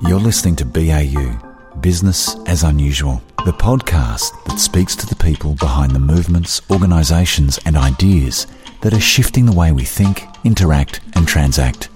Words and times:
You're 0.00 0.20
listening 0.20 0.54
to 0.56 0.64
BAU, 0.64 1.36
Business 1.80 2.36
as 2.46 2.62
Unusual, 2.62 3.20
the 3.44 3.50
podcast 3.50 4.30
that 4.44 4.60
speaks 4.60 4.94
to 4.94 5.06
the 5.06 5.16
people 5.16 5.54
behind 5.56 5.90
the 5.90 5.98
movements, 5.98 6.62
organisations, 6.70 7.58
and 7.66 7.76
ideas 7.76 8.46
that 8.82 8.94
are 8.94 9.00
shifting 9.00 9.44
the 9.44 9.52
way 9.52 9.72
we 9.72 9.82
think, 9.82 10.22
interact, 10.44 11.00
and 11.16 11.26
transact. 11.26 11.88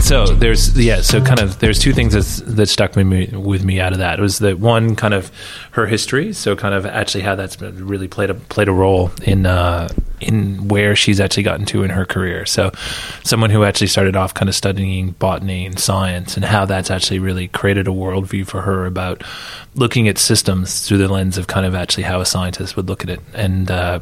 so 0.00 0.26
there's 0.26 0.78
yeah 0.78 1.00
so 1.00 1.20
kind 1.20 1.40
of 1.40 1.58
there's 1.58 1.80
two 1.80 1.92
things 1.92 2.12
that 2.42 2.68
stuck 2.68 2.94
with 2.94 3.06
me 3.06 3.26
with 3.32 3.64
me 3.64 3.80
out 3.80 3.92
of 3.92 3.98
that 3.98 4.20
it 4.20 4.22
was 4.22 4.38
that 4.38 4.56
one 4.56 4.94
kind 4.94 5.12
of 5.12 5.32
her 5.72 5.86
history 5.86 6.32
so 6.32 6.54
kind 6.54 6.74
of 6.74 6.86
actually 6.86 7.22
how 7.22 7.34
that's 7.34 7.60
really 7.60 8.06
played 8.06 8.30
a 8.30 8.34
played 8.34 8.68
a 8.68 8.72
role 8.72 9.10
in 9.24 9.46
uh, 9.46 9.88
in 10.20 10.68
where 10.68 10.96
she's 10.96 11.20
actually 11.20 11.42
gotten 11.42 11.66
to 11.66 11.82
in 11.82 11.90
her 11.90 12.04
career. 12.04 12.46
So 12.46 12.72
someone 13.22 13.50
who 13.50 13.64
actually 13.64 13.88
started 13.88 14.16
off 14.16 14.34
kind 14.34 14.48
of 14.48 14.54
studying 14.54 15.10
botany 15.12 15.66
and 15.66 15.78
science 15.78 16.36
and 16.36 16.44
how 16.44 16.64
that's 16.64 16.90
actually 16.90 17.18
really 17.18 17.48
created 17.48 17.86
a 17.86 17.90
worldview 17.90 18.46
for 18.46 18.62
her 18.62 18.86
about 18.86 19.22
looking 19.74 20.08
at 20.08 20.18
systems 20.18 20.86
through 20.86 20.98
the 20.98 21.08
lens 21.08 21.36
of 21.38 21.46
kind 21.46 21.66
of 21.66 21.74
actually 21.74 22.04
how 22.04 22.20
a 22.20 22.26
scientist 22.26 22.76
would 22.76 22.88
look 22.88 23.02
at 23.02 23.10
it. 23.10 23.20
And 23.34 23.70
uh, 23.70 24.00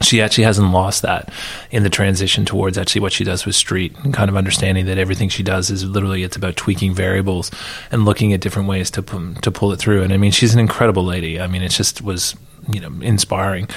she 0.00 0.22
actually 0.22 0.44
hasn't 0.44 0.72
lost 0.72 1.02
that 1.02 1.32
in 1.70 1.82
the 1.82 1.90
transition 1.90 2.44
towards 2.44 2.78
actually 2.78 3.02
what 3.02 3.12
she 3.12 3.24
does 3.24 3.44
with 3.44 3.54
STREAT 3.54 3.96
and 3.98 4.14
kind 4.14 4.30
of 4.30 4.36
understanding 4.36 4.86
that 4.86 4.98
everything 4.98 5.28
she 5.28 5.42
does 5.42 5.70
is 5.70 5.84
literally 5.84 6.22
it's 6.22 6.36
about 6.36 6.56
tweaking 6.56 6.94
variables 6.94 7.50
and 7.90 8.04
looking 8.04 8.32
at 8.32 8.40
different 8.40 8.68
ways 8.68 8.90
to 8.92 9.02
to 9.02 9.50
pull 9.50 9.72
it 9.72 9.78
through. 9.78 10.02
And 10.02 10.12
I 10.12 10.16
mean 10.16 10.32
she's 10.32 10.54
an 10.54 10.60
incredible 10.60 11.04
lady. 11.04 11.40
I 11.40 11.46
mean 11.46 11.62
it 11.62 11.70
just 11.70 12.02
was 12.02 12.34
you 12.70 12.80
know 12.80 12.90
inspiring 13.02 13.68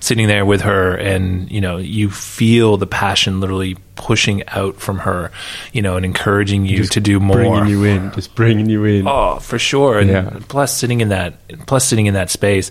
sitting 0.00 0.26
there 0.26 0.44
with 0.44 0.62
her 0.62 0.94
and 0.96 1.50
you 1.50 1.60
know 1.60 1.76
you 1.76 2.10
feel 2.10 2.76
the 2.76 2.86
passion 2.86 3.40
literally 3.40 3.76
pushing 3.94 4.42
out 4.48 4.76
from 4.76 4.98
her 4.98 5.30
you 5.72 5.80
know 5.82 5.96
and 5.96 6.04
encouraging 6.04 6.64
you 6.66 6.78
just 6.78 6.92
to 6.92 7.00
do 7.00 7.20
more. 7.20 7.36
bringing 7.36 7.66
you 7.66 7.84
in 7.84 8.10
just 8.12 8.34
bringing 8.34 8.68
you 8.68 8.84
in. 8.84 9.06
Oh 9.06 9.38
for 9.38 9.58
sure. 9.58 9.98
And 9.98 10.10
Yeah. 10.10 10.38
plus 10.48 10.76
sitting 10.76 11.00
in 11.00 11.10
that 11.10 11.34
plus 11.66 11.86
sitting 11.86 12.06
in 12.06 12.14
that 12.14 12.30
space 12.30 12.70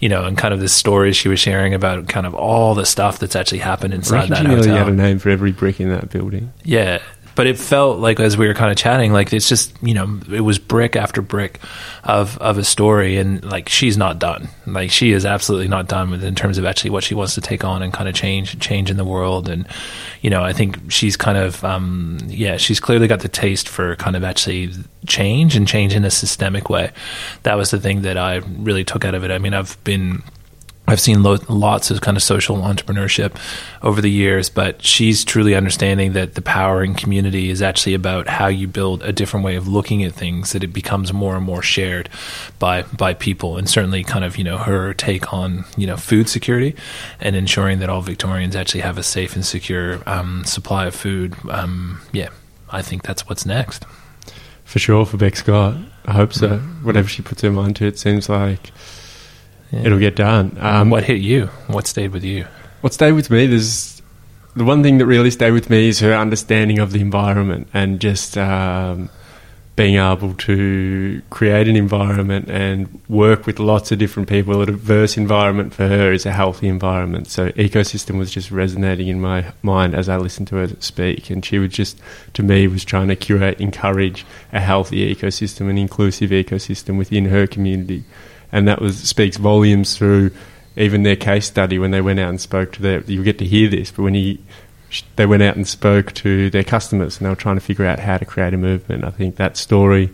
you 0.00 0.08
know 0.08 0.24
and 0.24 0.36
kind 0.36 0.52
of 0.54 0.60
the 0.60 0.68
stories 0.68 1.16
she 1.16 1.28
was 1.28 1.38
sharing 1.38 1.74
about 1.74 2.08
kind 2.08 2.26
of 2.26 2.34
all 2.34 2.74
the 2.74 2.86
stuff 2.86 3.18
that's 3.18 3.36
actually 3.36 3.58
happened 3.58 3.94
inside 3.94 4.28
that 4.30 4.42
nearly 4.44 4.68
hotel. 4.68 4.76
had 4.84 4.88
a 4.88 4.92
name 4.96 5.18
for 5.18 5.28
every 5.30 5.52
brick 5.52 5.80
in 5.80 5.88
that 5.90 6.10
building. 6.10 6.52
Yeah. 6.64 7.00
But 7.34 7.46
it 7.46 7.58
felt 7.58 7.98
like 7.98 8.20
as 8.20 8.36
we 8.36 8.46
were 8.46 8.54
kind 8.54 8.70
of 8.70 8.76
chatting, 8.76 9.12
like 9.12 9.32
it's 9.32 9.48
just 9.48 9.74
you 9.82 9.94
know 9.94 10.20
it 10.30 10.40
was 10.40 10.58
brick 10.58 10.96
after 10.96 11.22
brick 11.22 11.60
of 12.04 12.38
of 12.38 12.58
a 12.58 12.64
story, 12.64 13.16
and 13.16 13.44
like 13.44 13.68
she's 13.68 13.96
not 13.96 14.18
done. 14.18 14.48
Like 14.66 14.90
she 14.90 15.12
is 15.12 15.24
absolutely 15.24 15.68
not 15.68 15.88
done 15.88 16.10
with 16.10 16.22
in 16.22 16.34
terms 16.34 16.58
of 16.58 16.64
actually 16.64 16.90
what 16.90 17.04
she 17.04 17.14
wants 17.14 17.34
to 17.34 17.40
take 17.40 17.64
on 17.64 17.82
and 17.82 17.92
kind 17.92 18.08
of 18.08 18.14
change 18.14 18.58
change 18.60 18.90
in 18.90 18.96
the 18.96 19.04
world. 19.04 19.48
And 19.48 19.66
you 20.20 20.30
know 20.30 20.42
I 20.42 20.52
think 20.52 20.90
she's 20.90 21.16
kind 21.16 21.38
of 21.38 21.64
um, 21.64 22.18
yeah 22.26 22.56
she's 22.56 22.80
clearly 22.80 23.06
got 23.06 23.20
the 23.20 23.28
taste 23.28 23.68
for 23.68 23.96
kind 23.96 24.16
of 24.16 24.24
actually 24.24 24.70
change 25.06 25.56
and 25.56 25.66
change 25.66 25.94
in 25.94 26.04
a 26.04 26.10
systemic 26.10 26.68
way. 26.68 26.90
That 27.44 27.56
was 27.56 27.70
the 27.70 27.80
thing 27.80 28.02
that 28.02 28.16
I 28.16 28.36
really 28.36 28.84
took 28.84 29.04
out 29.04 29.14
of 29.14 29.24
it. 29.24 29.30
I 29.30 29.38
mean 29.38 29.54
I've 29.54 29.82
been 29.84 30.22
I've 30.84 31.00
seen 31.00 31.22
lo- 31.22 31.38
lots 31.48 31.90
of 31.92 32.00
kind 32.00 32.16
of 32.16 32.22
social 32.24 32.56
entrepreneurship 32.56 33.36
over 33.82 34.00
the 34.00 34.10
years, 34.10 34.50
but 34.50 34.82
she's 34.84 35.24
truly 35.24 35.54
understanding 35.54 36.12
that 36.14 36.34
the 36.34 36.42
power 36.42 36.82
in 36.82 36.94
community 36.94 37.50
is 37.50 37.62
actually 37.62 37.94
about 37.94 38.28
how 38.28 38.48
you 38.48 38.66
build 38.66 39.02
a 39.04 39.12
different 39.12 39.46
way 39.46 39.54
of 39.54 39.68
looking 39.68 40.02
at 40.02 40.12
things 40.12 40.52
that 40.52 40.64
it 40.64 40.72
becomes 40.72 41.12
more 41.12 41.36
and 41.36 41.44
more 41.46 41.62
shared 41.62 42.08
by 42.58 42.82
by 42.82 43.14
people, 43.14 43.56
and 43.56 43.70
certainly 43.70 44.02
kind 44.02 44.24
of 44.24 44.36
you 44.36 44.42
know 44.44 44.58
her 44.58 44.92
take 44.92 45.32
on 45.32 45.64
you 45.76 45.86
know 45.86 45.96
food 45.96 46.28
security 46.28 46.74
and 47.20 47.36
ensuring 47.36 47.78
that 47.78 47.88
all 47.88 48.02
Victorians 48.02 48.56
actually 48.56 48.80
have 48.80 48.98
a 48.98 49.02
safe 49.04 49.34
and 49.36 49.46
secure 49.46 50.00
um, 50.06 50.44
supply 50.44 50.86
of 50.86 50.94
food. 50.96 51.34
Um, 51.48 52.00
yeah, 52.12 52.28
I 52.70 52.82
think 52.82 53.02
that's 53.04 53.28
what's 53.28 53.46
next. 53.46 53.86
for 54.64 54.78
sure 54.80 55.06
for 55.06 55.16
Beck 55.16 55.36
Scott 55.36 55.76
I 56.06 56.12
hope 56.14 56.32
so 56.32 56.48
Mm. 56.58 56.82
whatever 56.82 57.08
she 57.08 57.22
puts 57.22 57.42
her 57.42 57.52
mind 57.52 57.76
to 57.76 57.86
it 57.86 57.98
seems 58.00 58.28
like. 58.28 58.72
It'll 59.72 59.98
get 59.98 60.16
done 60.16 60.56
um, 60.60 60.90
what 60.90 61.04
hit 61.04 61.20
you? 61.20 61.46
What 61.66 61.86
stayed 61.86 62.12
with 62.12 62.24
you? 62.24 62.46
What 62.80 62.92
stayed 62.92 63.12
with 63.12 63.30
me, 63.30 63.46
there's 63.46 64.02
the 64.54 64.64
one 64.64 64.82
thing 64.82 64.98
that 64.98 65.06
really 65.06 65.30
stayed 65.30 65.52
with 65.52 65.70
me 65.70 65.88
is 65.88 66.00
her 66.00 66.14
understanding 66.14 66.78
of 66.78 66.92
the 66.92 67.00
environment 67.00 67.68
and 67.72 68.00
just 68.00 68.36
um, 68.36 69.08
being 69.76 69.96
able 69.96 70.34
to 70.34 71.22
create 71.30 71.66
an 71.66 71.76
environment 71.76 72.50
and 72.50 73.00
work 73.08 73.46
with 73.46 73.58
lots 73.58 73.90
of 73.90 73.98
different 73.98 74.28
people. 74.28 74.60
A 74.60 74.66
diverse 74.66 75.16
environment 75.16 75.72
for 75.72 75.88
her 75.88 76.12
is 76.12 76.26
a 76.26 76.32
healthy 76.32 76.68
environment. 76.68 77.28
So 77.28 77.48
ecosystem 77.52 78.18
was 78.18 78.30
just 78.30 78.50
resonating 78.50 79.08
in 79.08 79.20
my 79.20 79.52
mind 79.62 79.94
as 79.94 80.10
I 80.10 80.18
listened 80.18 80.48
to 80.48 80.56
her 80.56 80.68
speak, 80.80 81.30
and 81.30 81.42
she 81.42 81.58
was 81.58 81.72
just 81.72 81.98
to 82.34 82.42
me 82.42 82.68
was 82.68 82.84
trying 82.84 83.08
to 83.08 83.16
curate, 83.16 83.58
encourage 83.60 84.26
a 84.52 84.60
healthy 84.60 85.14
ecosystem, 85.14 85.70
an 85.70 85.78
inclusive 85.78 86.30
ecosystem 86.30 86.98
within 86.98 87.26
her 87.26 87.46
community, 87.46 88.04
and 88.52 88.68
that 88.68 88.80
was 88.80 88.98
speaks 88.98 89.36
volumes 89.36 89.96
through 89.96 90.30
even 90.76 91.02
their 91.02 91.16
case 91.16 91.46
study 91.46 91.78
when 91.78 91.90
they 91.90 92.00
went 92.00 92.20
out 92.20 92.28
and 92.28 92.40
spoke 92.40 92.72
to 92.72 92.82
their 92.82 93.00
you 93.02 93.24
get 93.24 93.38
to 93.38 93.44
hear 93.44 93.68
this 93.68 93.90
but 93.90 94.02
when 94.02 94.14
he 94.14 94.38
they 95.16 95.26
went 95.26 95.42
out 95.42 95.56
and 95.56 95.66
spoke 95.66 96.12
to 96.12 96.50
their 96.50 96.64
customers 96.64 97.16
and 97.16 97.24
they 97.24 97.30
were 97.30 97.36
trying 97.36 97.56
to 97.56 97.60
figure 97.60 97.86
out 97.86 97.98
how 97.98 98.18
to 98.18 98.24
create 98.24 98.52
a 98.52 98.58
movement. 98.58 99.04
I 99.04 99.10
think 99.10 99.36
that 99.36 99.56
story 99.56 100.10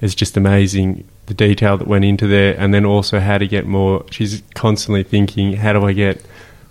is 0.00 0.14
just 0.14 0.36
amazing 0.36 1.08
the 1.26 1.34
detail 1.34 1.78
that 1.78 1.86
went 1.86 2.04
into 2.04 2.26
there 2.26 2.54
and 2.58 2.74
then 2.74 2.84
also 2.84 3.20
how 3.20 3.38
to 3.38 3.46
get 3.46 3.64
more 3.64 4.04
she's 4.10 4.42
constantly 4.54 5.04
thinking 5.04 5.52
how 5.52 5.72
do 5.72 5.86
i 5.86 5.92
get 5.92 6.20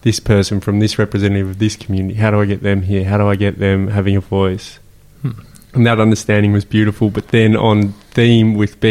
this 0.01 0.19
person 0.19 0.59
from 0.59 0.79
this 0.79 0.99
representative 0.99 1.47
of 1.47 1.59
this 1.59 1.75
community? 1.77 2.15
How 2.15 2.31
do 2.31 2.41
i 2.41 2.45
get 2.45 2.61
them 2.63 2.81
here? 2.81 3.05
How 3.05 3.17
do 3.17 3.27
i 3.27 3.35
get 3.35 3.59
them 3.59 3.87
having 3.87 4.17
a 4.17 4.21
voice? 4.21 4.79
Hmm. 5.21 5.31
And 5.73 5.85
that 5.85 5.99
understanding 5.99 6.51
was 6.51 6.65
beautiful 6.65 7.09
but 7.09 7.29
then 7.29 7.55
on 7.55 7.93
theme 8.11 8.55
with 8.55 8.79
bau 8.81 8.87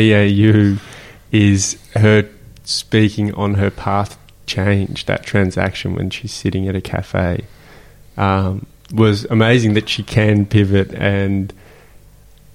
is 1.33 1.79
her 1.95 2.29
speaking 2.65 3.33
on 3.35 3.55
her 3.55 3.71
path 3.71 4.19
change, 4.47 5.07
that 5.07 5.23
transaction 5.23 5.95
when 5.95 6.11
she's 6.11 6.33
sitting 6.33 6.69
at 6.69 6.75
a 6.75 6.81
cafe, 6.81 7.45
um, 8.17 8.67
was 8.93 9.25
amazing 9.27 9.75
that 9.75 9.89
she 9.89 10.03
can 10.03 10.45
pivot 10.47 10.93
and 10.95 11.53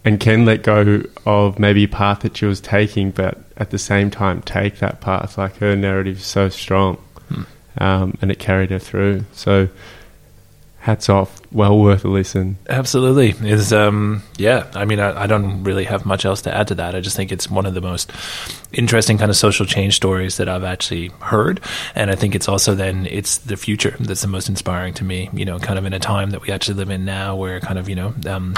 and 0.04 0.20
can 0.20 0.46
let 0.46 0.62
go 0.62 1.02
of 1.26 1.58
maybe 1.58 1.86
a 1.86 1.88
path 1.88 2.20
that 2.20 2.38
she 2.38 2.46
was 2.46 2.62
taking, 2.62 3.10
but 3.10 3.40
at 3.58 3.72
the 3.72 3.80
same 3.80 4.12
time 4.12 4.40
take 4.44 4.78
that 4.78 5.02
path. 5.02 5.36
Like 5.36 5.58
her 5.58 5.76
narrative 5.76 6.18
is 6.18 6.26
so 6.26 6.50
strong, 6.50 7.00
um, 7.80 8.16
and 8.22 8.30
it 8.30 8.38
carried 8.38 8.70
her 8.70 8.78
through. 8.78 9.26
So, 9.34 9.68
hats 10.86 11.10
off, 11.10 11.42
well 11.52 11.80
worth 11.80 12.06
a 12.06 12.08
listen. 12.08 12.58
Absolutely. 12.70 13.30
Is 13.50 13.74
um 13.74 14.22
yeah, 14.38 14.68
I 14.76 14.86
mean 14.86 15.00
I, 15.00 15.24
I 15.24 15.26
don't 15.26 15.64
really 15.64 15.86
have 15.86 16.06
much 16.06 16.26
else 16.26 16.44
to 16.44 16.56
add 16.56 16.68
to 16.68 16.76
that. 16.76 16.94
I 16.94 17.00
just 17.00 17.16
think 17.16 17.32
it's 17.32 17.50
one 17.50 17.66
of 17.66 17.74
the 17.74 17.82
most 17.82 18.12
interesting 18.72 19.18
kind 19.18 19.32
of 19.32 19.36
social 19.36 19.66
change 19.66 19.96
stories 19.96 20.38
that 20.38 20.48
I've 20.48 20.64
actually 20.64 21.08
heard. 21.22 21.60
And 21.96 22.12
I 22.12 22.16
think 22.16 22.36
it's 22.36 22.48
also 22.48 22.76
then 22.76 23.08
it's 23.08 23.40
the 23.40 23.58
future 23.58 23.96
that's 24.00 24.22
the 24.22 24.28
most 24.28 24.48
inspiring 24.48 24.94
to 24.96 25.04
me, 25.04 25.28
you 25.34 25.44
know, 25.44 25.58
kind 25.58 25.80
of 25.80 25.86
in 25.86 25.94
a 25.94 26.00
time 26.00 26.30
that 26.30 26.44
we 26.44 26.52
actually 26.52 26.76
live 26.76 26.92
in 26.92 27.04
now 27.04 27.36
where 27.36 27.60
kind 27.60 27.80
of, 27.80 27.90
you 27.90 27.96
know, 27.96 28.14
um 28.28 28.54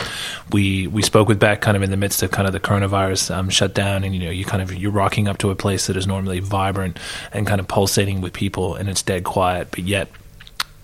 we 0.51 0.88
we 0.88 1.03
spoke 1.03 1.29
with 1.29 1.39
Beck 1.39 1.61
kind 1.61 1.77
of 1.77 1.83
in 1.83 1.91
the 1.91 1.97
midst 1.97 2.23
of 2.23 2.31
kind 2.31 2.45
of 2.45 2.51
the 2.51 2.59
coronavirus 2.59 3.33
um 3.33 3.49
shutdown 3.49 4.03
and 4.03 4.13
you 4.13 4.19
know, 4.19 4.31
you 4.31 4.44
kind 4.44 4.61
of 4.61 4.75
you're 4.75 4.91
rocking 4.91 5.29
up 5.29 5.38
to 5.38 5.49
a 5.49 5.55
place 5.55 5.88
that 5.88 5.95
is 5.95 6.05
normally 6.05 6.41
vibrant 6.41 6.99
and 7.31 7.47
kind 7.47 7.61
of 7.61 7.69
pulsating 7.69 8.19
with 8.19 8.33
people 8.33 8.75
and 8.75 8.89
it's 8.89 9.01
dead 9.01 9.23
quiet, 9.23 9.69
but 9.71 9.79
yet 9.79 10.09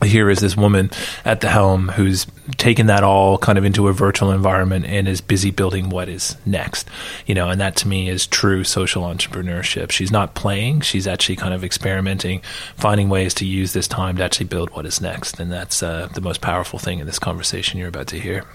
here 0.04 0.30
is 0.30 0.40
this 0.40 0.56
woman 0.56 0.92
at 1.26 1.42
the 1.42 1.50
helm 1.50 1.90
who's 1.90 2.26
taken 2.58 2.88
that 2.88 3.04
all 3.04 3.38
kind 3.38 3.58
of 3.58 3.66
into 3.66 3.88
a 3.88 3.94
virtual 3.94 4.32
environment 4.32 4.86
and 4.86 5.08
is 5.08 5.22
busy 5.22 5.50
building 5.50 5.90
what 5.90 6.10
is 6.10 6.36
next 6.46 6.90
you 7.26 7.34
know 7.34 7.50
and 7.50 7.62
that 7.62 7.76
to 7.78 7.88
me 7.88 8.10
is 8.10 8.28
true 8.28 8.64
social 8.64 9.04
entrepreneurship. 9.04 9.92
She's 9.92 10.12
not 10.12 10.36
playing. 10.36 10.82
She's 10.82 11.08
actually 11.08 11.36
kind 11.36 11.54
of 11.54 11.64
experimenting 11.64 12.42
finding 12.76 13.10
ways 13.10 13.34
to 13.36 13.46
use 13.46 13.74
this 13.74 13.88
time 13.88 14.18
to 14.18 14.24
actually 14.24 14.48
build 14.48 14.70
what 14.72 14.86
is 14.86 15.00
next. 15.00 15.40
And 15.40 15.52
that's 15.52 15.84
uh, 15.84 16.10
the 16.14 16.22
most 16.22 16.42
powerful 16.42 16.80
thing 16.80 17.00
in 17.00 17.06
this 17.06 17.20
conversation 17.20 17.80
you're 17.80 17.90
about 17.90 18.08
to 18.08 18.20
hear. 18.20 18.46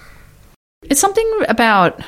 It's 0.83 1.01
something 1.01 1.29
about 1.47 2.01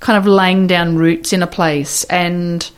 kind 0.00 0.18
of 0.18 0.26
laying 0.26 0.66
down 0.66 0.96
roots 0.96 1.32
in 1.32 1.42
a 1.42 1.46
place 1.46 2.04
and 2.04 2.70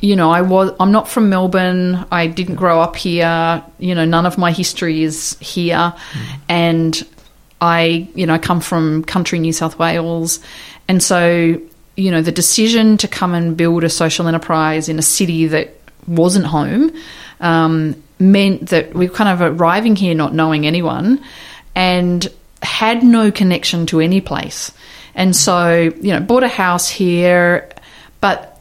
you 0.00 0.16
know, 0.16 0.30
I 0.30 0.42
was 0.42 0.72
I'm 0.78 0.92
not 0.92 1.08
from 1.08 1.28
Melbourne. 1.28 2.06
I 2.10 2.26
didn't 2.26 2.56
grow 2.56 2.80
up 2.80 2.96
here. 2.96 3.62
You 3.78 3.94
know, 3.94 4.04
none 4.04 4.26
of 4.26 4.38
my 4.38 4.52
history 4.52 5.02
is 5.02 5.36
here. 5.40 5.94
And 6.48 7.06
I, 7.60 8.08
you 8.14 8.26
know, 8.26 8.38
come 8.38 8.60
from 8.60 9.04
country 9.04 9.38
New 9.38 9.52
South 9.52 9.78
Wales. 9.78 10.40
And 10.86 11.02
so, 11.02 11.60
you 11.96 12.10
know, 12.10 12.22
the 12.22 12.32
decision 12.32 12.96
to 12.98 13.08
come 13.08 13.34
and 13.34 13.56
build 13.56 13.84
a 13.84 13.90
social 13.90 14.28
enterprise 14.28 14.88
in 14.88 14.98
a 14.98 15.02
city 15.02 15.48
that 15.48 15.74
wasn't 16.06 16.46
home 16.46 16.92
um, 17.40 18.00
meant 18.18 18.68
that 18.68 18.94
we 18.94 19.08
were 19.08 19.14
kind 19.14 19.30
of 19.30 19.60
arriving 19.60 19.96
here 19.96 20.14
not 20.14 20.32
knowing 20.32 20.66
anyone 20.66 21.22
and 21.74 22.28
had 22.62 23.02
no 23.02 23.30
connection 23.30 23.86
to 23.86 24.00
any 24.00 24.20
place. 24.20 24.72
And 25.14 25.34
so, 25.34 25.92
you 26.00 26.12
know, 26.12 26.20
bought 26.20 26.44
a 26.44 26.48
house 26.48 26.88
here, 26.88 27.68
but 28.20 28.57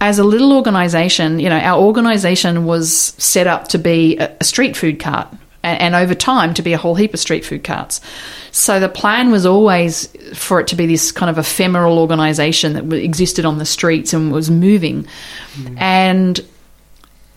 as 0.00 0.18
a 0.18 0.24
little 0.24 0.52
organization, 0.52 1.40
you 1.40 1.48
know, 1.48 1.58
our 1.58 1.80
organization 1.80 2.64
was 2.64 3.14
set 3.18 3.46
up 3.46 3.68
to 3.68 3.78
be 3.78 4.18
a, 4.18 4.36
street 4.42 4.76
food 4.76 5.00
cart. 5.00 5.28
and, 5.66 5.80
and 5.80 5.94
over 5.94 6.14
time 6.14 6.54
to 6.54 6.62
be 6.62 6.72
a 6.72 6.78
whole 6.78 6.94
heap 6.94 7.12
of 7.12 7.20
street 7.20 7.44
food 7.44 7.64
carts. 7.64 8.00
So 8.52 8.80
the 8.80 8.88
plan 8.88 9.30
was 9.30 9.44
always 9.44 10.06
for 10.32 10.60
it 10.60 10.68
to 10.68 10.76
be 10.76 10.86
this 10.86 11.12
kind 11.12 11.28
of 11.28 11.38
ephemeral 11.38 11.98
organisation 11.98 12.72
that 12.74 12.90
existed 12.92 13.44
on 13.44 13.58
the 13.58 13.66
streets 13.66 14.14
and 14.14 14.32
was 14.32 14.50
moving, 14.50 15.06
mm. 15.54 15.76
and 15.78 16.40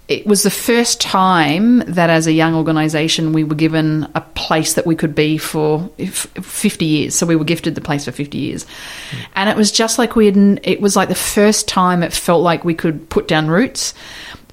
it 0.09 0.25
was 0.25 0.41
the 0.41 0.51
first 0.51 0.99
time 0.99 1.79
that 1.81 2.09
as 2.09 2.25
a 2.25 2.31
young 2.31 2.55
organisation 2.55 3.31
we 3.31 3.43
were 3.43 3.55
given 3.55 4.07
a 4.15 4.21
place 4.21 4.73
that 4.73 4.87
we 4.87 4.95
could 4.95 5.13
be 5.13 5.37
for 5.37 5.87
50 5.99 6.83
years. 6.83 7.13
So 7.13 7.27
we 7.27 7.35
were 7.35 7.45
gifted 7.45 7.75
the 7.75 7.81
place 7.81 8.05
for 8.05 8.11
50 8.11 8.35
years. 8.35 8.65
And 9.35 9.49
it 9.49 9.55
was 9.55 9.71
just 9.71 9.99
like 9.99 10.15
we 10.15 10.25
had, 10.25 10.59
it 10.63 10.81
was 10.81 10.95
like 10.95 11.09
the 11.09 11.15
first 11.15 11.67
time 11.67 12.01
it 12.01 12.11
felt 12.11 12.41
like 12.41 12.65
we 12.65 12.73
could 12.73 13.07
put 13.09 13.27
down 13.27 13.49
roots. 13.49 13.93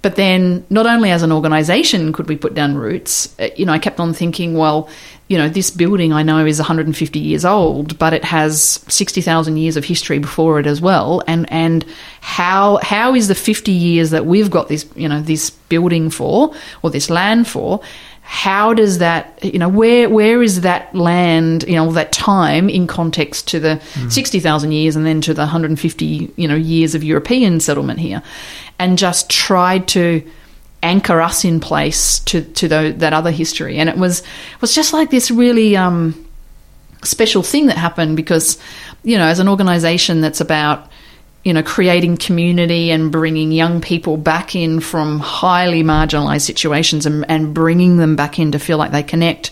But 0.03 0.14
then, 0.14 0.64
not 0.70 0.87
only 0.87 1.11
as 1.11 1.23
an 1.25 1.32
organisation 1.32 2.12
could 2.12 2.29
we 2.29 2.37
put 2.37 2.55
down 2.55 2.76
roots, 2.76 3.35
uh, 3.41 3.49
you 3.56 3.67
know, 3.67 3.73
I 3.73 3.81
kept 3.81 3.99
on 3.99 4.12
thinking, 4.12 4.55
well, 4.55 4.88
you 5.28 5.37
know, 5.37 5.49
this 5.49 5.70
building 5.70 6.12
I 6.12 6.23
know 6.23 6.46
is 6.46 6.58
150 6.58 7.19
years 7.19 7.44
old, 7.44 7.99
but 7.99 8.12
it 8.12 8.25
has 8.25 8.81
60,000 8.88 9.56
years 9.56 9.76
of 9.76 9.84
history 9.84 10.19
before 10.20 10.61
it 10.61 10.67
as 10.67 10.81
well. 10.81 11.23
And 11.26 11.50
and 11.50 11.84
how 12.20 12.78
how 12.82 13.14
is 13.14 13.26
the 13.26 13.34
50 13.34 13.73
years 13.73 14.11
that 14.11 14.25
we've 14.25 14.50
got 14.50 14.69
this, 14.69 14.87
you 14.94 15.08
know, 15.08 15.20
this 15.20 15.50
building 15.50 16.11
for 16.11 16.55
or 16.82 16.90
this 16.90 17.11
land 17.11 17.49
for? 17.49 17.81
How 18.23 18.75
does 18.75 18.99
that, 18.99 19.38
you 19.43 19.58
know, 19.58 19.69
where 19.69 20.08
where 20.08 20.43
is 20.43 20.61
that 20.61 20.94
land, 20.94 21.64
you 21.67 21.75
know, 21.75 21.90
that 21.93 22.12
time 22.12 22.69
in 22.69 22.87
context 22.87 23.49
to 23.49 23.61
the 23.61 23.81
mm. 23.94 24.12
60,000 24.12 24.70
years 24.70 24.94
and 24.94 25.05
then 25.05 25.20
to 25.22 25.34
the 25.34 25.43
150, 25.43 26.32
you 26.37 26.49
know, 26.49 26.56
years 26.56 26.94
of 26.94 27.02
European 27.02 27.58
settlement 27.58 27.99
here? 27.99 28.22
And 28.79 28.96
just 28.96 29.29
tried 29.29 29.88
to 29.88 30.22
anchor 30.82 31.20
us 31.20 31.44
in 31.44 31.61
place 31.61 32.20
to 32.20 32.43
to 32.43 32.69
the, 32.69 32.94
that 32.99 33.12
other 33.12 33.31
history. 33.31 33.78
And 33.78 33.88
it 33.88 33.96
was 33.96 34.23
was 34.61 34.75
just 34.75 34.93
like 34.93 35.11
this 35.11 35.31
really 35.31 35.76
um, 35.76 36.26
special 37.02 37.43
thing 37.43 37.67
that 37.67 37.76
happened 37.76 38.17
because 38.17 38.58
you 39.02 39.19
know 39.19 39.26
as 39.26 39.38
an 39.38 39.49
organisation 39.49 40.20
that's 40.20 40.40
about 40.40 40.90
you 41.44 41.52
know 41.52 41.62
creating 41.62 42.17
community 42.17 42.90
and 42.90 43.12
bringing 43.12 43.52
young 43.52 43.81
people 43.81 44.17
back 44.17 44.55
in 44.55 44.81
from 44.81 45.20
highly 45.20 45.82
marginalised 45.82 46.43
situations 46.43 47.06
and, 47.06 47.25
and 47.29 47.55
bringing 47.55 47.96
them 47.96 48.17
back 48.17 48.38
in 48.38 48.52
to 48.52 48.58
feel 48.58 48.79
like 48.79 48.93
they 48.93 49.02
connect. 49.02 49.50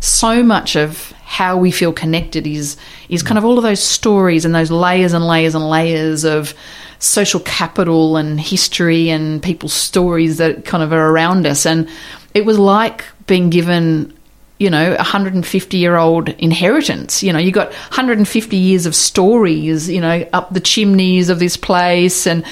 So 0.00 0.42
much 0.42 0.76
of 0.76 1.12
how 1.24 1.56
we 1.56 1.70
feel 1.70 1.92
connected 1.92 2.46
is 2.46 2.76
is 3.08 3.22
kind 3.22 3.38
of 3.38 3.44
all 3.44 3.58
of 3.58 3.64
those 3.64 3.82
stories 3.82 4.44
and 4.44 4.54
those 4.54 4.70
layers 4.70 5.12
and 5.12 5.26
layers 5.26 5.54
and 5.54 5.68
layers 5.68 6.24
of 6.24 6.54
social 6.98 7.40
capital 7.40 8.16
and 8.16 8.40
history 8.40 9.10
and 9.10 9.42
people's 9.42 9.72
stories 9.72 10.38
that 10.38 10.64
kind 10.64 10.82
of 10.82 10.92
are 10.92 11.10
around 11.10 11.46
us. 11.46 11.66
And 11.66 11.88
it 12.34 12.44
was 12.44 12.58
like 12.58 13.04
being 13.26 13.50
given, 13.50 14.12
you 14.58 14.70
know, 14.70 14.92
a 14.92 14.96
150 14.96 15.76
year 15.76 15.96
old 15.96 16.28
inheritance. 16.28 17.22
You 17.22 17.32
know, 17.32 17.38
you 17.38 17.52
got 17.52 17.68
150 17.68 18.56
years 18.56 18.86
of 18.86 18.94
stories, 18.94 19.88
you 19.88 20.00
know, 20.00 20.26
up 20.32 20.52
the 20.52 20.60
chimneys 20.60 21.28
of 21.28 21.38
this 21.38 21.56
place 21.56 22.26
and, 22.26 22.44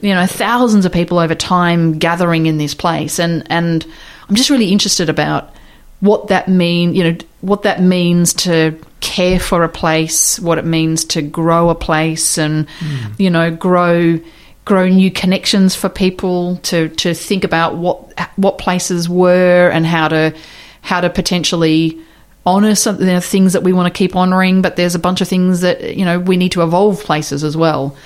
you 0.00 0.14
know, 0.14 0.26
thousands 0.26 0.84
of 0.84 0.92
people 0.92 1.18
over 1.18 1.34
time 1.34 1.98
gathering 1.98 2.46
in 2.46 2.58
this 2.58 2.74
place. 2.74 3.18
And, 3.18 3.46
and 3.50 3.86
I'm 4.28 4.34
just 4.36 4.50
really 4.50 4.70
interested 4.70 5.08
about 5.08 5.54
what 6.00 6.28
that 6.28 6.48
mean, 6.48 6.94
you 6.94 7.04
know, 7.04 7.18
what 7.40 7.62
that 7.62 7.80
means 7.80 8.34
to 8.34 8.78
care 9.00 9.38
for 9.38 9.64
a 9.64 9.68
place, 9.68 10.38
what 10.40 10.58
it 10.58 10.64
means 10.64 11.04
to 11.06 11.22
grow 11.22 11.70
a 11.70 11.74
place, 11.74 12.38
and 12.38 12.68
hmm. 12.78 13.12
you 13.18 13.30
know, 13.30 13.50
grow 13.50 14.18
grow 14.64 14.86
new 14.88 15.10
connections 15.10 15.74
for 15.74 15.88
people 15.88 16.56
to 16.58 16.88
to 16.90 17.14
think 17.14 17.44
about 17.44 17.76
what 17.76 18.12
what 18.36 18.58
places 18.58 19.08
were 19.08 19.70
and 19.70 19.86
how 19.86 20.08
to 20.08 20.34
how 20.82 21.00
to 21.00 21.10
potentially 21.10 22.00
honor 22.46 22.74
some 22.74 22.98
you 23.00 23.06
know, 23.06 23.20
things 23.20 23.52
that 23.52 23.62
we 23.62 23.72
want 23.72 23.92
to 23.92 23.96
keep 23.96 24.16
honoring, 24.16 24.62
but 24.62 24.76
there's 24.76 24.94
a 24.94 24.98
bunch 24.98 25.20
of 25.20 25.28
things 25.28 25.60
that 25.60 25.96
you 25.96 26.04
know 26.04 26.18
we 26.18 26.36
need 26.36 26.52
to 26.52 26.62
evolve 26.62 27.02
places 27.02 27.44
as 27.44 27.56
well. 27.56 27.96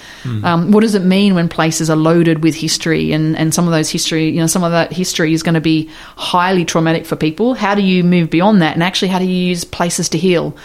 Um, 0.44 0.72
what 0.72 0.80
does 0.80 0.94
it 0.94 1.02
mean 1.02 1.34
when 1.34 1.48
places 1.48 1.90
are 1.90 1.96
loaded 1.96 2.42
with 2.42 2.54
history 2.54 3.12
and 3.12 3.36
and 3.36 3.54
some 3.54 3.66
of 3.66 3.72
those 3.72 3.90
history, 3.90 4.28
you 4.30 4.40
know, 4.40 4.46
some 4.46 4.64
of 4.64 4.72
that 4.72 4.92
history 4.92 5.32
is 5.32 5.42
going 5.42 5.54
to 5.54 5.60
be 5.60 5.88
highly 6.16 6.64
traumatic 6.64 7.06
for 7.06 7.16
people? 7.16 7.54
How 7.54 7.74
do 7.74 7.82
you 7.82 8.02
move 8.02 8.30
beyond 8.30 8.62
that, 8.62 8.74
and 8.74 8.82
actually, 8.82 9.08
how 9.08 9.18
do 9.18 9.24
you 9.24 9.48
use 9.48 9.64
places 9.64 10.08
to 10.10 10.18
heal? 10.18 10.56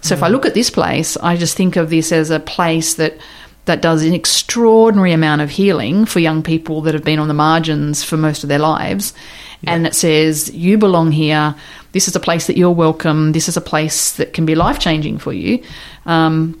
So 0.00 0.14
if 0.14 0.22
I 0.22 0.28
look 0.28 0.44
at 0.44 0.52
this 0.52 0.68
place, 0.68 1.16
I 1.16 1.36
just 1.36 1.56
think 1.56 1.76
of 1.76 1.88
this 1.88 2.12
as 2.12 2.28
a 2.28 2.38
place 2.38 2.94
that 2.94 3.16
that 3.64 3.80
does 3.80 4.04
an 4.04 4.12
extraordinary 4.12 5.12
amount 5.12 5.40
of 5.40 5.48
healing 5.48 6.04
for 6.04 6.20
young 6.20 6.42
people 6.42 6.82
that 6.82 6.92
have 6.92 7.04
been 7.04 7.18
on 7.18 7.28
the 7.28 7.34
margins 7.34 8.04
for 8.04 8.18
most 8.18 8.42
of 8.42 8.48
their 8.48 8.58
lives. 8.58 9.14
And 9.66 9.86
it 9.86 9.94
says, 9.94 10.52
You 10.52 10.76
belong 10.76 11.10
here. 11.10 11.54
This 11.94 12.08
is 12.08 12.16
a 12.16 12.20
place 12.20 12.48
that 12.48 12.56
you're 12.56 12.72
welcome. 12.72 13.30
This 13.30 13.48
is 13.48 13.56
a 13.56 13.60
place 13.60 14.16
that 14.16 14.32
can 14.32 14.44
be 14.44 14.56
life 14.56 14.80
changing 14.80 15.18
for 15.18 15.32
you. 15.32 15.62
Um, 16.06 16.60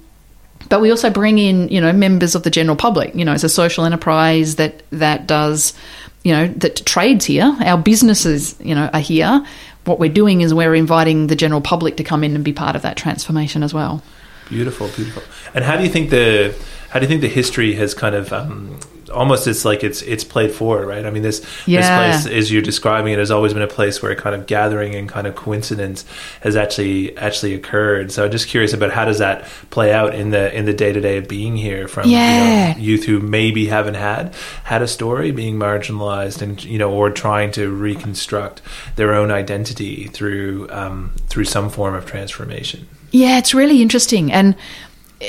but 0.68 0.80
we 0.80 0.90
also 0.90 1.10
bring 1.10 1.38
in, 1.38 1.68
you 1.68 1.80
know, 1.80 1.92
members 1.92 2.36
of 2.36 2.44
the 2.44 2.50
general 2.50 2.76
public. 2.76 3.12
You 3.16 3.24
know, 3.24 3.32
it's 3.32 3.42
a 3.42 3.48
social 3.48 3.84
enterprise 3.84 4.54
that 4.56 4.84
that 4.90 5.26
does, 5.26 5.74
you 6.22 6.32
know, 6.32 6.46
that 6.46 6.86
trades 6.86 7.24
here. 7.24 7.54
Our 7.60 7.76
businesses, 7.76 8.54
you 8.60 8.76
know, 8.76 8.88
are 8.92 9.00
here. 9.00 9.44
What 9.86 9.98
we're 9.98 10.12
doing 10.12 10.40
is 10.40 10.54
we're 10.54 10.76
inviting 10.76 11.26
the 11.26 11.36
general 11.36 11.60
public 11.60 11.96
to 11.96 12.04
come 12.04 12.22
in 12.22 12.36
and 12.36 12.44
be 12.44 12.52
part 12.52 12.76
of 12.76 12.82
that 12.82 12.96
transformation 12.96 13.64
as 13.64 13.74
well. 13.74 14.04
Beautiful, 14.48 14.86
beautiful. 14.86 15.24
And 15.52 15.64
how 15.64 15.76
do 15.76 15.82
you 15.82 15.90
think 15.90 16.10
the 16.10 16.54
how 16.90 17.00
do 17.00 17.06
you 17.06 17.08
think 17.08 17.22
the 17.22 17.28
history 17.28 17.74
has 17.74 17.92
kind 17.92 18.14
of 18.14 18.32
um, 18.32 18.78
almost 19.14 19.46
it's 19.46 19.64
like 19.64 19.82
it's 19.84 20.02
it's 20.02 20.24
played 20.24 20.52
forward, 20.52 20.86
right? 20.86 21.06
I 21.06 21.10
mean, 21.10 21.22
this 21.22 21.40
Yeah. 21.66 21.80
this 21.80 22.22
place, 22.24 22.34
as 22.38 22.52
you're 22.52 22.62
describing 22.62 23.12
it, 23.12 23.18
has 23.18 23.30
always 23.30 23.52
been 23.54 23.62
a 23.62 23.66
place 23.66 24.02
where 24.02 24.14
kind 24.14 24.34
of 24.34 24.46
gathering 24.46 24.94
and 24.94 25.08
kind 25.08 25.26
of 25.26 25.34
coincidence 25.34 26.04
has 26.40 26.56
actually 26.56 27.16
actually 27.16 27.54
occurred. 27.54 28.12
So 28.12 28.24
I'm 28.24 28.30
just 28.30 28.48
curious 28.48 28.72
about 28.72 28.90
how 28.92 29.04
does 29.04 29.18
that 29.18 29.44
play 29.70 29.92
out 29.92 30.14
in 30.14 30.30
the 30.30 30.52
in 30.56 30.64
the 30.66 30.72
day 30.74 30.92
to 30.92 31.00
day 31.00 31.16
of 31.18 31.28
being 31.28 31.56
here 31.56 31.88
from 31.88 32.08
Yeah. 32.10 32.68
you 32.70 32.74
know, 32.74 32.80
youth 32.80 33.04
who 33.04 33.20
maybe 33.20 33.66
haven't 33.66 33.94
had 33.94 34.34
had 34.64 34.82
a 34.82 34.88
story, 34.88 35.30
being 35.30 35.56
marginalized, 35.56 36.42
and 36.42 36.62
you 36.64 36.78
know, 36.78 36.90
or 36.90 37.10
trying 37.10 37.50
to 37.52 37.70
reconstruct 37.70 38.60
their 38.96 39.14
own 39.14 39.30
identity 39.30 40.08
through 40.12 40.68
um, 40.70 41.12
through 41.28 41.44
some 41.44 41.70
form 41.70 41.94
of 41.94 42.04
transformation. 42.06 42.86
Yeah, 43.10 43.38
it's 43.38 43.54
really 43.54 43.80
interesting. 43.80 44.32
And 44.32 44.56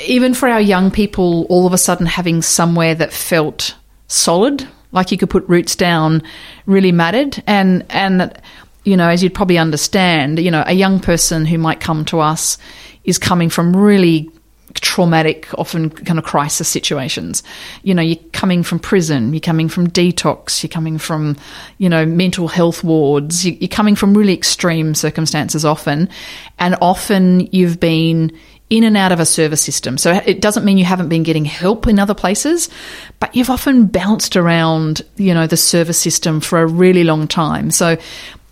even 0.06 0.34
for 0.34 0.48
our 0.48 0.60
young 0.60 0.90
people, 0.90 1.46
all 1.48 1.66
of 1.66 1.72
a 1.72 1.78
sudden 1.78 2.06
having 2.06 2.42
somewhere 2.42 2.94
that 2.94 3.12
felt 3.12 3.74
solid, 4.08 4.66
like 4.92 5.10
you 5.10 5.18
could 5.18 5.30
put 5.30 5.48
roots 5.48 5.76
down, 5.76 6.22
really 6.66 6.92
mattered. 6.92 7.42
And, 7.46 7.84
and, 7.90 8.32
you 8.84 8.96
know, 8.96 9.08
as 9.08 9.22
you'd 9.22 9.34
probably 9.34 9.58
understand, 9.58 10.38
you 10.38 10.50
know, 10.50 10.62
a 10.66 10.72
young 10.72 11.00
person 11.00 11.44
who 11.44 11.58
might 11.58 11.80
come 11.80 12.04
to 12.06 12.20
us 12.20 12.58
is 13.04 13.18
coming 13.18 13.50
from 13.50 13.76
really 13.76 14.30
traumatic, 14.74 15.48
often 15.56 15.88
kind 15.88 16.18
of 16.18 16.24
crisis 16.24 16.68
situations. 16.68 17.42
You 17.82 17.94
know, 17.94 18.02
you're 18.02 18.22
coming 18.32 18.62
from 18.62 18.78
prison, 18.78 19.32
you're 19.32 19.40
coming 19.40 19.68
from 19.68 19.88
detox, 19.88 20.62
you're 20.62 20.68
coming 20.68 20.98
from, 20.98 21.36
you 21.78 21.88
know, 21.88 22.04
mental 22.04 22.46
health 22.48 22.84
wards, 22.84 23.46
you- 23.46 23.56
you're 23.58 23.68
coming 23.68 23.96
from 23.96 24.14
really 24.14 24.34
extreme 24.34 24.94
circumstances 24.94 25.64
often. 25.64 26.08
And 26.58 26.76
often 26.82 27.48
you've 27.52 27.80
been 27.80 28.32
in 28.68 28.82
and 28.82 28.96
out 28.96 29.12
of 29.12 29.20
a 29.20 29.26
service 29.26 29.60
system. 29.60 29.96
So 29.96 30.12
it 30.26 30.40
doesn't 30.40 30.64
mean 30.64 30.76
you 30.76 30.84
haven't 30.84 31.08
been 31.08 31.22
getting 31.22 31.44
help 31.44 31.86
in 31.86 31.98
other 31.98 32.14
places, 32.14 32.68
but 33.20 33.34
you've 33.34 33.50
often 33.50 33.86
bounced 33.86 34.36
around, 34.36 35.02
you 35.16 35.32
know, 35.32 35.46
the 35.46 35.56
service 35.56 35.98
system 35.98 36.40
for 36.40 36.60
a 36.60 36.66
really 36.66 37.04
long 37.04 37.28
time. 37.28 37.70
So 37.70 37.96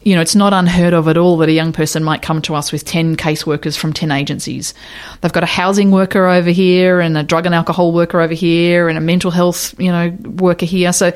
you 0.04 0.14
know, 0.14 0.20
it's 0.20 0.34
not 0.34 0.52
unheard 0.52 0.92
of 0.92 1.08
at 1.08 1.16
all 1.16 1.38
that 1.38 1.48
a 1.48 1.52
young 1.52 1.72
person 1.72 2.04
might 2.04 2.20
come 2.20 2.42
to 2.42 2.54
us 2.54 2.70
with 2.70 2.84
10 2.84 3.16
caseworkers 3.16 3.76
from 3.76 3.92
10 3.92 4.10
agencies. 4.10 4.74
They've 5.20 5.32
got 5.32 5.42
a 5.42 5.46
housing 5.46 5.90
worker 5.90 6.26
over 6.26 6.50
here 6.50 7.00
and 7.00 7.16
a 7.16 7.22
drug 7.22 7.46
and 7.46 7.54
alcohol 7.54 7.92
worker 7.92 8.20
over 8.20 8.34
here 8.34 8.88
and 8.88 8.98
a 8.98 9.00
mental 9.00 9.30
health, 9.30 9.74
you 9.80 9.90
know, 9.90 10.10
worker 10.24 10.66
here. 10.66 10.92
So, 10.92 11.12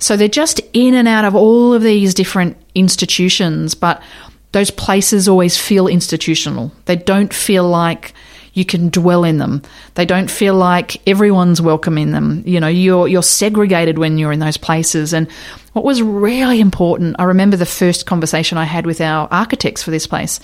so 0.00 0.16
they're 0.16 0.28
just 0.28 0.60
in 0.72 0.94
and 0.94 1.06
out 1.06 1.24
of 1.24 1.36
all 1.36 1.72
of 1.72 1.82
these 1.82 2.12
different 2.12 2.56
institutions, 2.74 3.76
but 3.76 4.02
those 4.50 4.70
places 4.70 5.28
always 5.28 5.56
feel 5.56 5.86
institutional. 5.86 6.72
They 6.86 6.96
don't 6.96 7.32
feel 7.32 7.68
like 7.68 8.14
you 8.54 8.64
can 8.64 8.88
dwell 8.88 9.24
in 9.24 9.38
them. 9.38 9.62
They 9.94 10.06
don't 10.06 10.30
feel 10.30 10.54
like 10.54 11.06
everyone's 11.08 11.60
welcome 11.60 11.98
in 11.98 12.12
them. 12.12 12.42
You 12.46 12.60
know, 12.60 12.68
you're 12.68 13.06
you're 13.08 13.22
segregated 13.22 13.98
when 13.98 14.16
you're 14.16 14.32
in 14.32 14.38
those 14.38 14.56
places. 14.56 15.12
And 15.12 15.30
what 15.72 15.84
was 15.84 16.00
really 16.00 16.60
important, 16.60 17.16
I 17.18 17.24
remember 17.24 17.56
the 17.56 17.66
first 17.66 18.06
conversation 18.06 18.56
I 18.56 18.64
had 18.64 18.86
with 18.86 19.00
our 19.00 19.28
architects 19.30 19.82
for 19.82 19.90
this 19.90 20.06
place. 20.06 20.40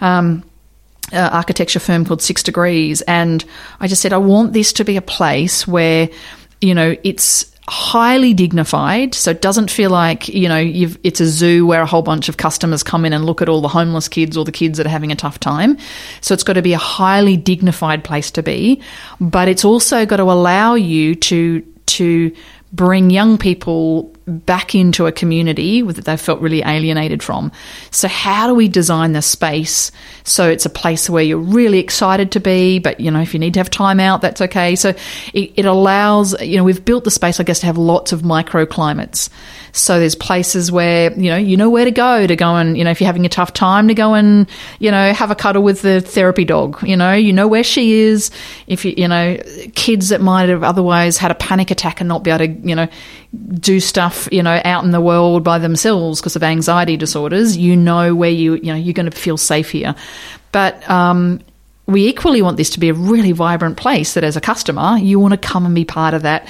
Um, 0.00 0.42
architecture 1.12 1.80
firm 1.80 2.04
called 2.04 2.22
Six 2.22 2.42
Degrees, 2.42 3.02
and 3.02 3.44
I 3.78 3.88
just 3.88 4.00
said 4.00 4.12
I 4.12 4.18
want 4.18 4.52
this 4.52 4.72
to 4.74 4.84
be 4.84 4.96
a 4.96 5.02
place 5.02 5.66
where, 5.66 6.08
you 6.60 6.74
know, 6.74 6.96
it's 7.04 7.54
highly 7.70 8.34
dignified, 8.34 9.14
so 9.14 9.30
it 9.30 9.40
doesn't 9.40 9.70
feel 9.70 9.90
like 9.90 10.28
you 10.28 10.48
know 10.48 10.60
it's 10.60 11.20
a 11.20 11.26
zoo 11.26 11.64
where 11.64 11.82
a 11.82 11.86
whole 11.86 12.02
bunch 12.02 12.28
of 12.28 12.36
customers 12.36 12.82
come 12.82 13.04
in 13.04 13.12
and 13.12 13.24
look 13.24 13.40
at 13.40 13.48
all 13.48 13.60
the 13.60 13.68
homeless 13.68 14.08
kids 14.08 14.36
or 14.36 14.44
the 14.44 14.50
kids 14.50 14.76
that 14.78 14.86
are 14.86 14.90
having 14.90 15.12
a 15.12 15.16
tough 15.16 15.38
time. 15.38 15.78
So 16.20 16.34
it's 16.34 16.42
got 16.42 16.54
to 16.54 16.62
be 16.62 16.72
a 16.72 16.78
highly 16.78 17.36
dignified 17.36 18.02
place 18.02 18.32
to 18.32 18.42
be, 18.42 18.82
but 19.20 19.46
it's 19.46 19.64
also 19.64 20.04
got 20.04 20.16
to 20.16 20.24
allow 20.24 20.74
you 20.74 21.14
to 21.14 21.60
to 21.86 22.34
bring 22.72 23.10
young 23.10 23.38
people 23.38 24.12
back 24.38 24.74
into 24.74 25.06
a 25.06 25.12
community 25.12 25.82
that 25.82 26.04
they 26.04 26.16
felt 26.16 26.40
really 26.40 26.62
alienated 26.62 27.22
from. 27.22 27.52
So, 27.90 28.08
how 28.08 28.46
do 28.46 28.54
we 28.54 28.68
design 28.68 29.12
the 29.12 29.22
space 29.22 29.92
so 30.24 30.48
it's 30.48 30.66
a 30.66 30.70
place 30.70 31.10
where 31.10 31.22
you're 31.22 31.38
really 31.38 31.78
excited 31.78 32.32
to 32.32 32.40
be, 32.40 32.78
but 32.78 33.00
you 33.00 33.10
know, 33.10 33.20
if 33.20 33.34
you 33.34 33.40
need 33.40 33.54
to 33.54 33.60
have 33.60 33.70
time 33.70 34.00
out, 34.00 34.22
that's 34.22 34.40
okay. 34.40 34.76
So, 34.76 34.90
it, 35.34 35.52
it 35.56 35.64
allows, 35.64 36.40
you 36.40 36.56
know, 36.56 36.64
we've 36.64 36.84
built 36.84 37.04
the 37.04 37.10
space, 37.10 37.40
I 37.40 37.42
guess, 37.42 37.60
to 37.60 37.66
have 37.66 37.78
lots 37.78 38.12
of 38.12 38.22
microclimates. 38.22 39.28
So 39.72 39.98
there's 39.98 40.14
places 40.14 40.72
where, 40.72 41.12
you 41.12 41.30
know, 41.30 41.36
you 41.36 41.56
know 41.56 41.70
where 41.70 41.84
to 41.84 41.90
go 41.90 42.26
to 42.26 42.36
go 42.36 42.56
and, 42.56 42.76
you 42.76 42.84
know, 42.84 42.90
if 42.90 43.00
you're 43.00 43.06
having 43.06 43.26
a 43.26 43.30
tough 43.30 43.52
time 43.52 43.88
to 43.88 43.94
go 43.94 44.14
and, 44.14 44.48
you 44.78 44.90
know, 44.90 45.12
have 45.12 45.30
a 45.30 45.34
cuddle 45.34 45.62
with 45.62 45.82
the 45.82 46.00
therapy 46.00 46.44
dog, 46.44 46.82
you 46.82 46.96
know, 46.96 47.12
you 47.12 47.32
know 47.32 47.46
where 47.46 47.64
she 47.64 47.92
is. 47.92 48.30
If 48.66 48.84
you, 48.84 48.94
you 48.96 49.08
know, 49.08 49.38
kids 49.74 50.08
that 50.08 50.20
might 50.20 50.48
have 50.48 50.62
otherwise 50.62 51.18
had 51.18 51.30
a 51.30 51.34
panic 51.34 51.70
attack 51.70 52.00
and 52.00 52.08
not 52.08 52.24
be 52.24 52.30
able 52.30 52.46
to, 52.46 52.68
you 52.68 52.74
know, 52.74 52.88
do 53.54 53.80
stuff, 53.80 54.28
you 54.32 54.42
know, 54.42 54.60
out 54.64 54.84
in 54.84 54.90
the 54.90 55.00
world 55.00 55.44
by 55.44 55.58
themselves 55.58 56.20
because 56.20 56.36
of 56.36 56.42
anxiety 56.42 56.96
disorders, 56.96 57.56
you 57.56 57.76
know 57.76 58.14
where 58.14 58.30
you, 58.30 58.54
you 58.54 58.72
know, 58.72 58.74
you're 58.74 58.94
going 58.94 59.10
to 59.10 59.16
feel 59.16 59.36
safe 59.36 59.70
here. 59.70 59.94
But, 60.52 60.88
um, 60.90 61.40
we 61.86 62.06
equally 62.06 62.40
want 62.40 62.56
this 62.56 62.70
to 62.70 62.80
be 62.80 62.88
a 62.88 62.94
really 62.94 63.32
vibrant 63.32 63.76
place 63.76 64.14
that 64.14 64.22
as 64.22 64.36
a 64.36 64.40
customer, 64.40 64.96
you 64.98 65.18
want 65.18 65.32
to 65.32 65.38
come 65.38 65.66
and 65.66 65.74
be 65.74 65.84
part 65.84 66.14
of 66.14 66.22
that. 66.22 66.46